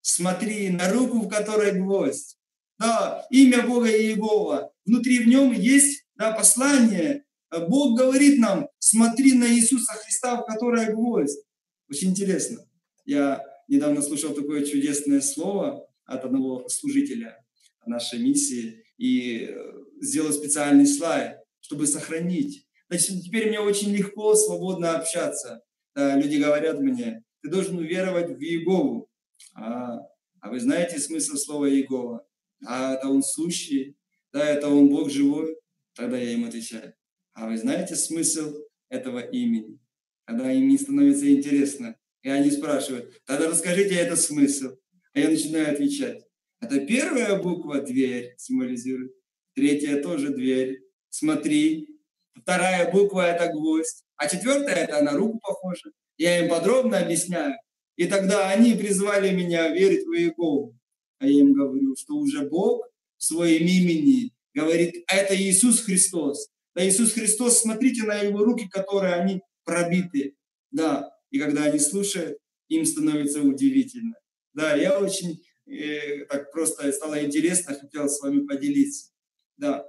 Смотри 0.00 0.68
на 0.70 0.92
руку, 0.92 1.20
в 1.20 1.28
которой 1.28 1.72
гвоздь. 1.72 2.36
Да, 2.78 3.26
имя 3.30 3.66
Бога 3.66 3.88
Иегова. 3.88 4.72
Внутри 4.84 5.20
в 5.20 5.28
нем 5.28 5.52
есть 5.52 6.04
да, 6.16 6.32
послание. 6.32 7.24
Бог 7.68 7.98
говорит 7.98 8.38
нам, 8.38 8.68
смотри 8.78 9.34
на 9.34 9.46
Иисуса 9.46 9.92
Христа, 9.94 10.36
в 10.36 10.46
которой 10.46 10.92
гвоздь. 10.92 11.44
Очень 11.88 12.10
интересно. 12.10 12.66
Я 13.04 13.42
недавно 13.68 14.02
слушал 14.02 14.34
такое 14.34 14.64
чудесное 14.64 15.20
слово 15.20 15.88
от 16.04 16.24
одного 16.24 16.68
служителя 16.68 17.44
нашей 17.86 18.20
миссии 18.20 18.81
и 18.98 19.46
э, 19.46 19.72
сделал 20.00 20.32
специальный 20.32 20.86
слайд, 20.86 21.38
чтобы 21.60 21.86
сохранить 21.86 22.66
Значит, 22.92 23.22
теперь 23.22 23.48
мне 23.48 23.58
очень 23.58 23.90
легко, 23.90 24.34
свободно 24.34 24.98
общаться. 24.98 25.62
Люди 25.94 26.36
говорят 26.36 26.78
мне, 26.78 27.24
ты 27.40 27.48
должен 27.48 27.78
уверовать 27.78 28.28
в 28.28 28.38
Иегову. 28.38 29.08
А, 29.54 29.98
а 30.40 30.50
вы 30.50 30.60
знаете 30.60 30.98
смысл 30.98 31.36
слова 31.36 31.70
Иегова? 31.70 32.26
А 32.66 32.92
это 32.92 33.08
Он 33.08 33.22
сущий, 33.22 33.96
да, 34.30 34.46
это 34.46 34.68
Он 34.68 34.90
Бог 34.90 35.08
живой. 35.08 35.56
Тогда 35.94 36.18
я 36.18 36.32
им 36.32 36.44
отвечаю. 36.44 36.92
А 37.32 37.48
вы 37.48 37.56
знаете 37.56 37.96
смысл 37.96 38.52
этого 38.90 39.20
имени? 39.20 39.78
Тогда 40.26 40.52
им 40.52 40.68
не 40.68 40.76
становится 40.76 41.32
интересно. 41.32 41.96
И 42.20 42.28
они 42.28 42.50
спрашивают, 42.50 43.24
тогда 43.24 43.48
расскажите 43.48 43.94
это 43.94 44.16
смысл. 44.16 44.76
А 45.14 45.18
я 45.18 45.30
начинаю 45.30 45.72
отвечать. 45.72 46.26
Это 46.62 46.78
первая 46.78 47.42
буква 47.42 47.80
«дверь» 47.80 48.34
символизирует. 48.38 49.12
Третья 49.54 50.00
тоже 50.00 50.32
«дверь». 50.32 50.80
Смотри, 51.10 51.88
вторая 52.34 52.90
буква– 52.90 53.26
это 53.34 53.52
гвоздь, 53.52 54.04
а 54.16 54.28
четвертая– 54.28 54.74
это 54.76 55.02
на 55.02 55.12
руку 55.12 55.40
похожа. 55.40 55.90
Я 56.16 56.38
им 56.38 56.48
подробно 56.48 57.00
объясняю. 57.00 57.56
И 57.96 58.06
тогда 58.06 58.48
они 58.48 58.74
призвали 58.74 59.34
меня 59.34 59.70
верить 59.70 60.06
в 60.06 60.12
Иегову. 60.12 60.78
А 61.18 61.26
я 61.26 61.40
им 61.40 61.52
говорю, 61.52 61.96
что 61.96 62.14
уже 62.14 62.48
Бог 62.48 62.86
в 63.16 63.24
своем 63.24 63.66
имени 63.66 64.30
говорит, 64.54 65.04
это 65.08 65.36
Иисус 65.36 65.80
Христос. 65.80 66.48
Да, 66.76 66.88
Иисус 66.88 67.12
Христос, 67.12 67.60
смотрите 67.60 68.04
на 68.04 68.20
его 68.20 68.44
руки, 68.44 68.68
которые 68.68 69.14
они 69.14 69.42
пробиты. 69.64 70.36
Да, 70.70 71.12
и 71.30 71.40
когда 71.40 71.64
они 71.64 71.80
слушают, 71.80 72.38
им 72.68 72.86
становится 72.86 73.42
удивительно. 73.42 74.14
Да, 74.54 74.74
я 74.76 74.98
очень 74.98 75.42
э, 75.66 76.24
так 76.26 76.50
просто 76.52 76.90
стало 76.92 77.24
интересно, 77.24 77.74
хотел 77.74 78.08
с 78.08 78.20
вами 78.20 78.46
поделиться. 78.46 79.10
Да, 79.56 79.86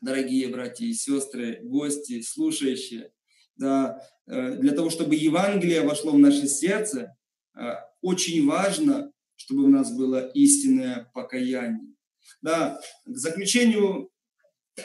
дорогие 0.00 0.48
братья 0.48 0.84
и 0.86 0.92
сестры, 0.92 1.60
гости, 1.62 2.22
слушающие, 2.22 3.12
да, 3.56 4.00
э, 4.26 4.56
для 4.56 4.72
того, 4.72 4.90
чтобы 4.90 5.14
Евангелие 5.14 5.82
вошло 5.82 6.12
в 6.12 6.18
наше 6.18 6.46
сердце, 6.46 7.16
э, 7.58 7.74
очень 8.02 8.46
важно, 8.46 9.12
чтобы 9.36 9.64
у 9.64 9.68
нас 9.68 9.96
было 9.96 10.28
истинное 10.34 11.10
покаяние. 11.14 11.94
Да, 12.42 12.80
к 13.04 13.16
заключению 13.16 14.10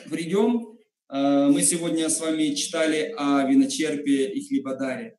придем. 0.09 0.77
Э, 1.09 1.47
мы 1.47 1.61
сегодня 1.61 2.09
с 2.09 2.19
вами 2.19 2.53
читали 2.55 3.13
о 3.17 3.45
виночерпе 3.47 4.29
и 4.29 4.47
хлебодаре. 4.47 5.17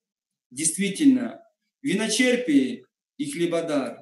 Действительно, 0.51 1.43
виночерпие 1.83 2.85
и 3.19 3.31
хлебодар 3.31 4.02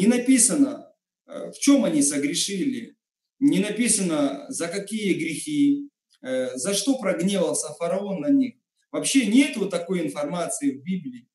не 0.00 0.06
написано, 0.06 0.92
в 1.26 1.52
чем 1.58 1.84
они 1.84 2.02
согрешили, 2.02 2.96
не 3.40 3.58
написано, 3.58 4.46
за 4.48 4.68
какие 4.68 5.14
грехи, 5.14 5.90
э, 6.22 6.56
за 6.56 6.74
что 6.74 6.98
прогневался 6.98 7.72
фараон 7.74 8.20
на 8.20 8.28
них. 8.28 8.54
Вообще 8.92 9.26
нет 9.26 9.56
вот 9.56 9.70
такой 9.70 10.02
информации 10.02 10.72
в 10.72 10.82
Библии. 10.82 11.28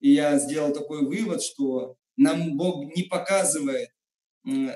И 0.00 0.12
я 0.12 0.38
сделал 0.38 0.72
такой 0.72 1.04
вывод, 1.06 1.42
что 1.42 1.96
нам 2.16 2.56
Бог 2.56 2.96
не 2.96 3.02
показывает, 3.02 3.90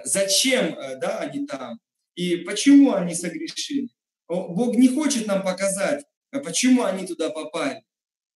зачем 0.04 0.74
э, 0.74 0.98
да, 1.00 1.18
они 1.20 1.46
там 1.46 1.80
и 2.14 2.36
почему 2.36 2.92
они 2.92 3.14
согрешили. 3.14 3.88
Бог 4.28 4.76
не 4.76 4.88
хочет 4.88 5.26
нам 5.26 5.42
показать, 5.42 6.04
а 6.30 6.40
почему 6.40 6.84
они 6.84 7.06
туда 7.06 7.30
попали. 7.30 7.82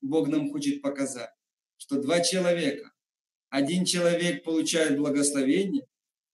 Бог 0.00 0.28
нам 0.28 0.50
хочет 0.50 0.80
показать, 0.80 1.30
что 1.76 2.00
два 2.00 2.20
человека, 2.20 2.90
один 3.54 3.84
человек 3.84 4.42
получает 4.42 4.98
благословение, 4.98 5.86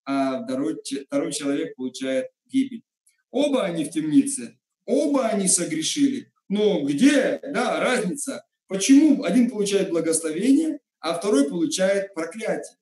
а 0.06 0.42
второй, 0.42 0.80
второй 1.04 1.32
человек 1.34 1.76
получает 1.76 2.28
гибель. 2.46 2.82
Оба 3.30 3.64
они 3.64 3.84
в 3.84 3.90
темнице, 3.90 4.58
оба 4.86 5.26
они 5.26 5.46
согрешили. 5.46 6.32
Но 6.48 6.82
где, 6.82 7.38
да, 7.42 7.78
разница? 7.78 8.46
Почему 8.68 9.22
один 9.22 9.50
получает 9.50 9.90
благословение, 9.90 10.80
а 10.98 11.12
второй 11.12 11.46
получает 11.50 12.14
проклятие? 12.14 12.78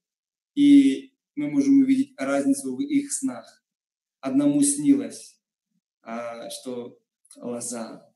И 0.54 1.14
мы 1.34 1.50
можем 1.50 1.80
увидеть 1.80 2.14
разницу 2.16 2.76
в 2.76 2.80
их 2.80 3.12
снах. 3.12 3.64
одному 4.20 4.62
снилось, 4.62 5.36
а, 6.02 6.48
что 6.50 6.96
лоза. 7.34 8.08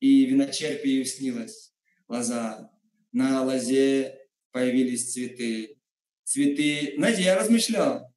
И 0.00 0.24
виночерпию 0.24 1.04
снилось 1.04 1.74
лоза. 2.08 2.70
На 3.12 3.44
лозе 3.44 4.21
появились 4.52 5.12
цветы. 5.12 5.76
Цветы, 6.24 6.94
знаете, 6.96 7.22
я 7.22 7.38
размышлял. 7.38 8.12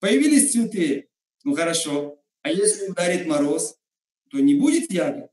Появились 0.00 0.52
цветы, 0.52 1.08
ну 1.44 1.54
хорошо. 1.54 2.22
А 2.42 2.50
если 2.50 2.88
ударит 2.88 3.26
мороз, 3.26 3.76
то 4.30 4.38
не 4.38 4.54
будет 4.54 4.92
ягод. 4.92 5.30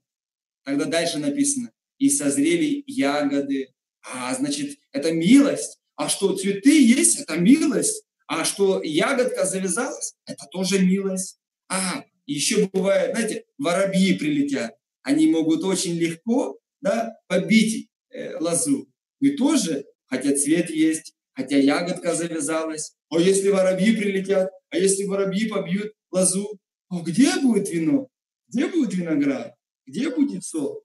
Тогда 0.64 0.86
дальше 0.86 1.20
написано, 1.20 1.72
и 1.99 2.10
созрели 2.10 2.84
ягоды. 2.88 3.74
А, 4.01 4.34
значит, 4.34 4.80
это 4.91 5.12
милость. 5.12 5.80
А 5.95 6.10
что 6.10 6.36
цветы 6.36 6.82
есть, 6.82 7.20
это 7.20 7.38
милость. 7.38 8.03
А 8.28 8.43
что 8.43 8.82
ягодка 8.84 9.45
завязалась, 9.45 10.16
это 10.26 10.45
тоже 10.51 10.80
милость. 10.80 11.39
А, 11.70 12.03
еще 12.26 12.68
бывает, 12.74 13.16
знаете, 13.16 13.45
воробьи 13.58 14.18
прилетят. 14.18 14.76
Они 15.03 15.28
могут 15.28 15.64
очень 15.64 15.95
легко 15.95 16.60
да, 16.82 17.16
побить 17.28 17.89
э, 18.10 18.38
лозу. 18.39 18.89
И 19.20 19.32
тоже, 19.32 19.86
хотя 20.08 20.36
цвет 20.36 20.70
есть, 20.70 21.16
хотя 21.34 21.58
ягодка 21.58 22.16
завязалась. 22.16 22.95
А 23.10 23.20
если 23.20 23.49
воробьи 23.49 23.95
прилетят, 23.95 24.51
а 24.70 24.78
если 24.78 25.06
воробьи 25.06 25.47
побьют 25.47 25.93
лозу, 26.12 26.60
а 26.89 27.01
где 27.01 27.39
будет 27.39 27.70
вино? 27.70 28.08
Где 28.47 28.68
будет 28.68 28.93
виноград? 28.93 29.56
Где 29.86 30.10
будет 30.10 30.43
сок? 30.43 30.84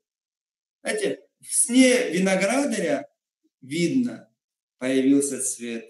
Знаете, 0.83 1.21
в 1.41 1.53
сне 1.53 2.11
виноградаря 2.11 3.09
видно, 3.61 4.31
появился 4.79 5.43
цвет, 5.43 5.85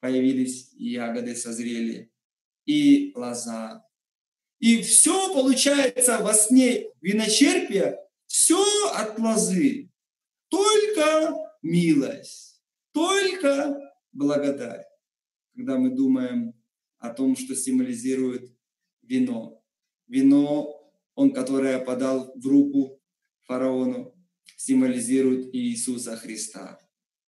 появились 0.00 0.72
ягоды, 0.74 1.34
созрели, 1.34 2.10
и 2.64 3.12
лоза. 3.14 3.84
И 4.58 4.82
все 4.82 5.32
получается 5.34 6.18
во 6.18 6.32
сне 6.32 6.86
виночерпия, 7.00 7.98
все 8.26 8.64
от 8.92 9.18
лозы. 9.18 9.90
Только 10.48 11.34
милость, 11.64 12.60
только 12.92 13.76
благодать. 14.12 14.86
Когда 15.56 15.78
мы 15.78 15.90
думаем 15.90 16.54
о 16.98 17.10
том, 17.10 17.36
что 17.36 17.56
символизирует 17.56 18.52
вино. 19.02 19.62
Вино, 20.06 20.92
он, 21.14 21.32
которое 21.32 21.78
подал 21.78 22.32
в 22.36 22.46
руку 22.46 23.00
фараону, 23.42 24.14
символизирует 24.56 25.54
Иисуса 25.54 26.16
Христа. 26.16 26.78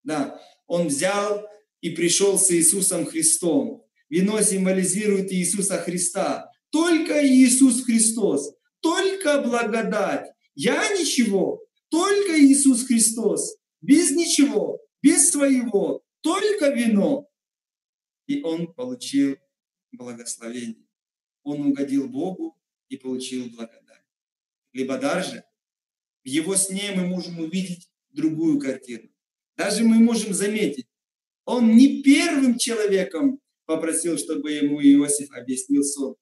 Да, 0.04 0.40
он 0.66 0.88
взял 0.88 1.46
и 1.80 1.90
пришел 1.90 2.38
с 2.38 2.50
Иисусом 2.50 3.06
Христом. 3.06 3.84
Вино 4.08 4.40
символизирует 4.42 5.32
Иисуса 5.32 5.78
Христа. 5.78 6.50
Только 6.70 7.26
Иисус 7.26 7.84
Христос, 7.84 8.54
только 8.80 9.40
благодать. 9.40 10.30
Я 10.54 10.76
ничего, 10.98 11.62
только 11.88 12.38
Иисус 12.38 12.84
Христос. 12.84 13.56
Без 13.80 14.10
ничего, 14.10 14.80
без 15.02 15.30
своего, 15.30 16.02
только 16.20 16.70
вино. 16.70 17.28
И 18.26 18.42
он 18.42 18.72
получил 18.72 19.36
благословение. 19.92 20.86
Он 21.42 21.60
угодил 21.66 22.08
Богу 22.08 22.58
и 22.88 22.96
получил 22.96 23.48
благодать. 23.50 24.04
Либо 24.72 24.98
даже 24.98 25.44
в 26.24 26.28
его 26.28 26.56
сне 26.56 26.92
мы 26.94 27.06
можем 27.06 27.38
увидеть 27.38 27.88
другую 28.10 28.58
картину. 28.58 29.08
Даже 29.56 29.84
мы 29.84 29.98
можем 29.98 30.34
заметить, 30.34 30.88
он 31.44 31.76
не 31.76 32.02
первым 32.02 32.58
человеком 32.58 33.40
попросил, 33.64 34.18
чтобы 34.18 34.52
ему 34.52 34.82
Иосиф 34.82 35.30
объяснил 35.32 35.82
сон. 35.82 36.16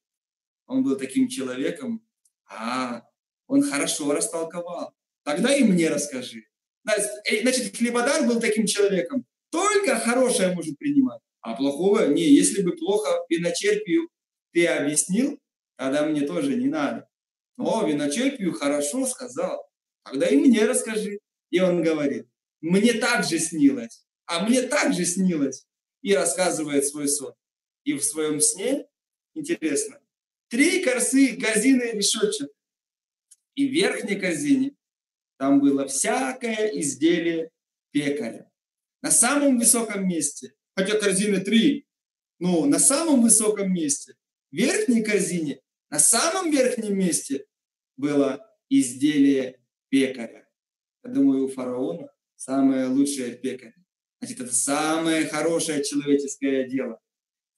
Он 0.66 0.84
был 0.84 0.96
таким 0.96 1.28
человеком, 1.28 2.06
а 2.46 3.02
он 3.46 3.62
хорошо 3.62 4.12
растолковал. 4.12 4.94
Тогда 5.22 5.54
и 5.54 5.64
мне 5.64 5.88
расскажи. 5.88 6.44
Значит, 6.84 7.76
хлебодар 7.76 8.26
был 8.26 8.40
таким 8.40 8.66
человеком, 8.66 9.24
только 9.50 9.98
хорошее 9.98 10.54
может 10.54 10.78
принимать, 10.78 11.20
а 11.40 11.54
плохого 11.54 12.06
не. 12.08 12.24
Если 12.24 12.62
бы 12.62 12.76
плохо 12.76 13.24
виночерпию 13.28 14.08
ты 14.52 14.66
объяснил, 14.66 15.38
тогда 15.76 16.06
мне 16.06 16.26
тоже 16.26 16.54
не 16.56 16.66
надо. 16.66 17.08
О, 17.56 17.86
виночерпию 17.86 18.52
хорошо 18.52 19.06
сказал, 19.06 19.64
тогда 20.04 20.26
и 20.26 20.36
мне 20.36 20.64
расскажи. 20.66 21.20
И 21.50 21.60
он 21.60 21.82
говорит, 21.82 22.26
мне 22.60 22.94
также 22.94 23.38
снилось, 23.38 24.04
а 24.26 24.44
мне 24.44 24.62
также 24.62 25.04
снилось. 25.04 25.66
И 26.02 26.14
рассказывает 26.14 26.86
свой 26.86 27.08
сон. 27.08 27.32
И 27.84 27.94
в 27.94 28.04
своем 28.04 28.40
сне, 28.40 28.86
интересно, 29.34 30.00
три 30.48 30.82
корсы 30.82 31.36
корзины 31.36 31.92
решетчатые. 31.92 32.50
И 33.54 33.68
в 33.68 33.72
верхней 33.72 34.16
корзине 34.16 34.74
там 35.38 35.60
было 35.60 35.86
всякое 35.86 36.68
изделие 36.80 37.50
пекаря. 37.90 38.50
На 39.02 39.10
самом 39.10 39.58
высоком 39.58 40.08
месте, 40.08 40.54
хотя 40.76 40.98
корзины 40.98 41.40
три, 41.40 41.86
но 42.38 42.66
на 42.66 42.78
самом 42.78 43.22
высоком 43.22 43.72
месте, 43.72 44.14
в 44.50 44.56
верхней 44.56 45.02
корзине, 45.02 45.60
на 45.90 45.98
самом 45.98 46.50
верхнем 46.50 46.98
месте 46.98 47.46
было 47.96 48.44
изделие 48.68 49.60
пекаря. 49.88 50.48
Я 51.04 51.10
думаю, 51.10 51.44
у 51.44 51.48
фараона 51.48 52.08
самое 52.36 52.86
лучшее 52.86 53.36
пекарь. 53.36 53.74
Значит, 54.20 54.40
это 54.40 54.54
самое 54.54 55.26
хорошее 55.26 55.84
человеческое 55.84 56.68
дело. 56.68 57.00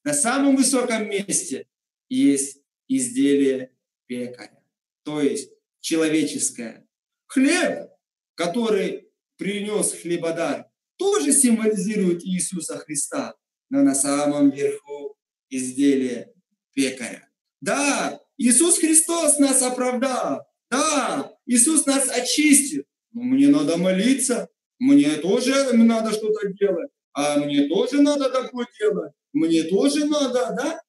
На 0.04 0.12
самом 0.12 0.56
высоком 0.56 1.08
месте 1.08 1.66
есть 2.08 2.62
изделие 2.88 3.72
пекаря, 4.06 4.62
то 5.02 5.20
есть 5.20 5.50
человеческое. 5.80 6.85
Хлеб, 7.26 7.90
который 8.34 9.10
принес 9.36 9.92
хлебодар, 9.92 10.66
тоже 10.96 11.32
символизирует 11.32 12.24
Иисуса 12.24 12.78
Христа, 12.78 13.34
но 13.68 13.82
на 13.82 13.94
самом 13.94 14.50
верху 14.50 15.16
изделие 15.50 16.32
пекаря. 16.72 17.28
Да, 17.60 18.20
Иисус 18.38 18.78
Христос 18.78 19.38
нас 19.38 19.62
оправдал. 19.62 20.46
Да, 20.70 21.32
Иисус 21.46 21.86
нас 21.86 22.08
очистил. 22.10 22.84
Но 23.12 23.22
мне 23.22 23.48
надо 23.48 23.76
молиться. 23.76 24.48
Мне 24.78 25.16
тоже 25.16 25.72
надо 25.72 26.12
что-то 26.12 26.48
делать. 26.52 26.90
А 27.12 27.38
мне 27.38 27.66
тоже 27.68 28.02
надо 28.02 28.30
такое 28.30 28.66
делать. 28.78 29.12
Мне 29.32 29.64
тоже 29.64 30.04
надо, 30.04 30.54
да? 30.56 30.82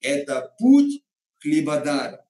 Это 0.00 0.54
путь 0.58 1.04
хлебодара. 1.38 2.26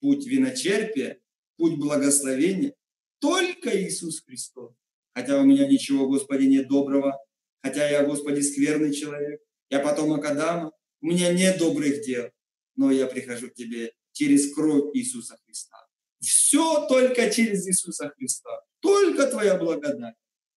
Путь 0.00 0.26
виночерпия, 0.26 1.20
путь 1.56 1.78
благословения. 1.78 2.74
Только 3.20 3.70
Иисус 3.82 4.22
Христос. 4.24 4.72
Хотя 5.14 5.40
у 5.40 5.44
меня 5.44 5.66
ничего, 5.66 6.08
Господи, 6.08 6.44
нет 6.46 6.68
доброго. 6.68 7.18
Хотя 7.62 7.88
я, 7.88 8.04
Господи, 8.04 8.40
скверный 8.40 8.92
человек. 8.92 9.40
Я 9.70 9.80
потомок 9.80 10.24
Адама. 10.24 10.72
У 11.00 11.06
меня 11.06 11.32
нет 11.32 11.58
добрых 11.58 12.02
дел 12.04 12.30
но 12.76 12.90
я 12.90 13.06
прихожу 13.06 13.50
к 13.50 13.54
тебе 13.54 13.92
через 14.12 14.52
кровь 14.54 14.94
Иисуса 14.94 15.36
Христа. 15.44 15.76
Все 16.20 16.86
только 16.86 17.30
через 17.30 17.66
Иисуса 17.66 18.10
Христа. 18.16 18.50
Только 18.80 19.26
твоя 19.26 19.56
благодать. 19.56 20.14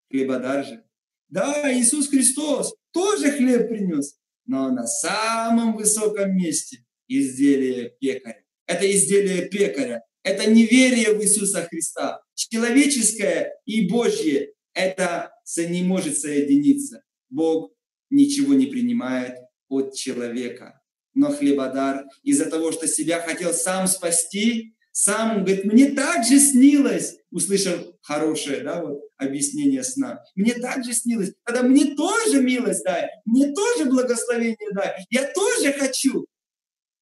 Хлебодар 0.10 0.65
же. 0.65 0.84
Да, 1.30 1.74
Иисус 1.74 2.07
Христос 2.07 2.74
тоже 2.91 3.32
хлеб 3.32 3.68
принес, 3.68 4.18
но 4.45 4.72
на 4.72 4.88
самом 4.88 5.76
высоком 5.76 6.36
месте 6.36 6.86
изделие 7.07 7.90
пекаря. 7.99 8.45
Это 8.65 8.90
изделие 8.90 9.49
пекаря. 9.49 10.03
Это 10.28 10.49
неверие 10.49 11.14
в 11.14 11.24
Иисуса 11.24 11.64
Христа. 11.64 12.22
Человеческое 12.36 13.54
и 13.66 13.88
Божье 13.88 14.52
это 14.74 15.32
не 15.56 15.84
может 15.84 16.18
соединиться. 16.18 17.04
Бог 17.30 17.72
ничего 18.10 18.54
не 18.54 18.68
принимает 18.68 19.36
от 19.70 19.95
человека 19.95 20.82
но 21.18 21.32
хлебодар 21.32 22.06
из-за 22.22 22.45
того, 22.45 22.72
что 22.72 22.88
себя 22.88 23.20
хотел 23.20 23.52
сам 23.52 23.88
спасти, 23.88 24.76
сам 24.91 25.44
говорит, 25.44 25.66
мне 25.66 25.90
так 25.90 26.24
же 26.24 26.40
снилось, 26.40 27.18
услышав 27.32 27.82
хорошее 28.02 28.62
да, 28.62 28.84
вот, 28.84 29.02
объяснение 29.18 29.84
сна, 29.84 30.24
мне 30.36 30.54
так 30.54 30.86
же 30.86 30.94
снилось, 30.94 31.34
тогда 31.44 31.64
мне 31.64 31.95
тоже 31.95 32.41
милость 32.41 32.84
дай, 32.84 33.10
мне 33.26 33.52
тоже 33.52 33.86
благословение 33.86 34.70
дай, 34.76 35.06
я 35.10 35.32
тоже 35.34 35.74
хочу. 35.74 36.28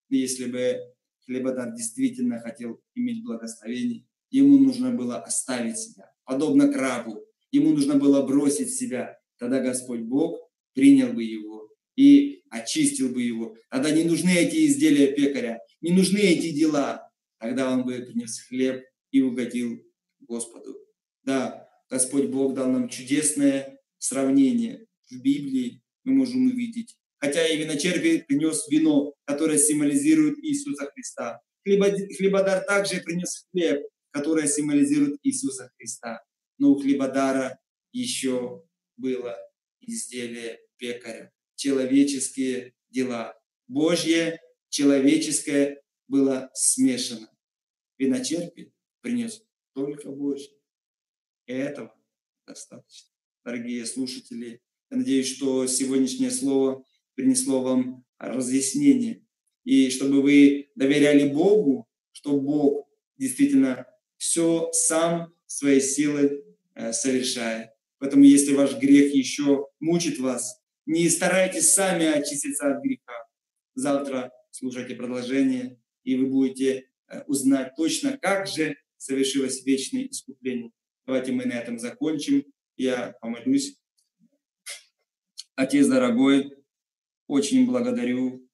Если 0.09 0.45
бы 0.45 0.79
хлебодар 1.25 1.73
действительно 1.73 2.39
хотел 2.39 2.81
иметь 2.93 3.23
благословение, 3.23 4.05
ему 4.29 4.57
нужно 4.57 4.91
было 4.91 5.21
оставить 5.21 5.77
себя, 5.77 6.11
подобно 6.25 6.71
крабу, 6.71 7.23
ему 7.51 7.71
нужно 7.71 7.95
было 7.95 8.25
бросить 8.25 8.73
себя, 8.73 9.17
тогда 9.37 9.61
Господь 9.61 10.01
Бог 10.01 10.39
принял 10.73 11.13
бы 11.13 11.23
его 11.23 11.69
и 11.95 12.43
очистил 12.49 13.09
бы 13.09 13.21
его. 13.21 13.55
Тогда 13.69 13.91
не 13.91 14.03
нужны 14.03 14.29
эти 14.29 14.67
изделия 14.67 15.13
пекаря, 15.13 15.59
не 15.81 15.91
нужны 15.91 16.19
эти 16.19 16.51
дела. 16.51 17.09
Тогда 17.39 17.71
он 17.71 17.83
бы 17.83 17.93
принес 17.93 18.39
хлеб 18.41 18.83
и 19.11 19.21
угодил 19.21 19.81
Господу. 20.19 20.77
Да, 21.23 21.67
Господь 21.89 22.25
Бог 22.25 22.53
дал 22.53 22.69
нам 22.69 22.89
чудесное 22.89 23.79
сравнение. 23.97 24.85
В 25.09 25.21
Библии 25.21 25.81
мы 26.03 26.13
можем 26.13 26.47
увидеть. 26.47 26.97
Хотя 27.25 27.47
и 27.47 27.57
виночерпий 27.57 28.23
принес 28.23 28.67
вино, 28.69 29.15
которое 29.25 29.57
символизирует 29.57 30.37
Иисуса 30.43 30.91
Христа. 30.93 31.41
Хлебодар 31.63 32.63
также 32.65 33.01
принес 33.01 33.47
хлеб, 33.51 33.83
который 34.11 34.47
символизирует 34.47 35.17
Иисуса 35.23 35.71
Христа. 35.75 36.23
Но 36.59 36.71
у 36.71 36.79
хлебодара 36.79 37.59
еще 37.91 38.63
было 38.97 39.37
изделие 39.81 40.59
пекаря, 40.77 41.31
человеческие 41.55 42.75
дела. 42.89 43.33
Божье, 43.67 44.39
человеческое 44.69 45.81
было 46.07 46.51
смешано. 46.53 47.29
Виночерпий 47.97 48.71
принес 49.01 49.41
только 49.73 50.11
Божье. 50.11 50.53
И 51.47 51.53
этого 51.53 51.95
достаточно. 52.45 53.09
Дорогие 53.43 53.85
слушатели, 53.85 54.61
я 54.91 54.97
надеюсь, 54.97 55.35
что 55.35 55.65
сегодняшнее 55.65 56.31
слово 56.31 56.85
принесло 57.15 57.61
вам 57.61 58.05
разъяснение. 58.19 59.25
И 59.63 59.89
чтобы 59.89 60.21
вы 60.21 60.69
доверяли 60.75 61.27
Богу, 61.27 61.87
что 62.11 62.39
Бог 62.39 62.87
действительно 63.17 63.87
все 64.17 64.69
сам 64.71 65.33
своей 65.45 65.81
силой 65.81 66.43
э, 66.75 66.91
совершает. 66.93 67.69
Поэтому 67.97 68.23
если 68.23 68.53
ваш 68.53 68.77
грех 68.77 69.13
еще 69.13 69.67
мучит 69.79 70.19
вас, 70.19 70.61
не 70.85 71.09
старайтесь 71.09 71.73
сами 71.73 72.05
очиститься 72.05 72.75
от 72.75 72.83
греха. 72.83 73.13
Завтра 73.73 74.31
слушайте 74.51 74.95
продолжение, 74.95 75.79
и 76.03 76.15
вы 76.15 76.27
будете 76.27 76.89
э, 77.07 77.23
узнать 77.27 77.73
точно, 77.75 78.17
как 78.17 78.47
же 78.47 78.75
совершилось 78.97 79.65
вечное 79.65 80.07
искупление. 80.07 80.71
Давайте 81.05 81.31
мы 81.31 81.45
на 81.45 81.53
этом 81.53 81.79
закончим. 81.79 82.43
Я 82.77 83.15
помолюсь. 83.21 83.77
Отец 85.55 85.87
дорогой, 85.87 86.51
очень 87.27 87.65
благодарю 87.65 88.47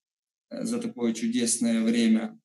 э, 0.50 0.64
за 0.64 0.80
такое 0.80 1.14
чудесное 1.14 1.84
время. 1.84 2.40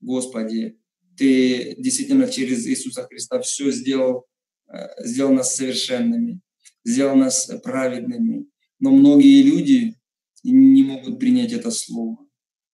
Господи, 0.00 0.78
Ты 1.16 1.74
действительно 1.78 2.26
через 2.28 2.66
Иисуса 2.66 3.04
Христа 3.04 3.40
все 3.40 3.70
сделал, 3.70 4.26
э, 4.72 5.04
сделал 5.04 5.32
нас 5.32 5.54
совершенными, 5.54 6.40
сделал 6.84 7.16
нас 7.16 7.50
праведными. 7.62 8.46
Но 8.78 8.90
многие 8.90 9.42
люди 9.42 9.94
не 10.42 10.82
могут 10.82 11.20
принять 11.20 11.52
это 11.52 11.70
слово, 11.70 12.18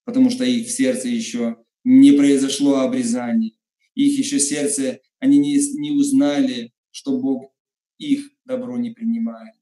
потому 0.05 0.30
что 0.30 0.44
их 0.44 0.66
в 0.66 0.70
сердце 0.70 1.09
еще 1.09 1.56
не 1.85 2.12
произошло 2.12 2.80
обрезание. 2.80 3.52
Их 3.94 4.18
еще 4.18 4.39
сердце, 4.39 5.01
они 5.18 5.39
не, 5.39 5.59
не 5.80 5.90
узнали, 5.90 6.72
что 6.90 7.18
Бог 7.18 7.52
их 7.98 8.30
добро 8.44 8.78
не 8.78 8.90
принимает. 8.90 9.55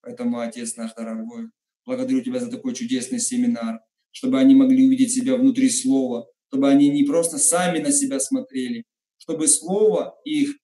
Поэтому, 0.00 0.38
Отец 0.38 0.76
наш 0.76 0.94
дорогой, 0.94 1.48
благодарю 1.86 2.22
Тебя 2.22 2.40
за 2.40 2.50
такой 2.50 2.74
чудесный 2.74 3.20
семинар, 3.20 3.80
чтобы 4.10 4.38
они 4.38 4.54
могли 4.54 4.86
увидеть 4.86 5.12
себя 5.12 5.36
внутри 5.36 5.68
Слова, 5.68 6.26
чтобы 6.48 6.68
они 6.68 6.88
не 6.88 7.04
просто 7.04 7.38
сами 7.38 7.78
на 7.78 7.92
себя 7.92 8.20
смотрели, 8.20 8.84
чтобы 9.18 9.48
Слово 9.48 10.14
их 10.24 10.56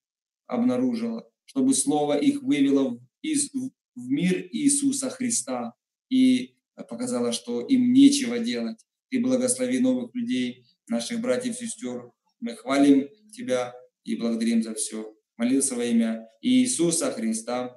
обнаружило, 0.47 1.29
чтобы 1.45 1.73
Слово 1.73 2.17
их 2.17 2.41
вывело 2.41 2.99
из, 3.21 3.51
в 3.53 4.09
мир 4.09 4.47
Иисуса 4.51 5.09
Христа 5.09 5.73
и 6.09 6.55
показало, 6.89 7.31
что 7.31 7.61
им 7.61 7.93
нечего 7.93 8.39
делать. 8.39 8.79
Ты 9.09 9.19
благослови 9.19 9.79
новых 9.79 10.15
людей, 10.15 10.65
наших 10.87 11.19
братьев 11.21 11.61
и 11.61 11.65
сестер. 11.65 12.11
Мы 12.39 12.55
хвалим 12.55 13.07
Тебя 13.31 13.73
и 14.03 14.15
благодарим 14.15 14.61
за 14.63 14.73
все. 14.73 15.13
Молился 15.37 15.75
во 15.75 15.85
имя 15.85 16.27
Иисуса 16.41 17.11
Христа. 17.11 17.75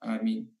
Аминь. 0.00 0.53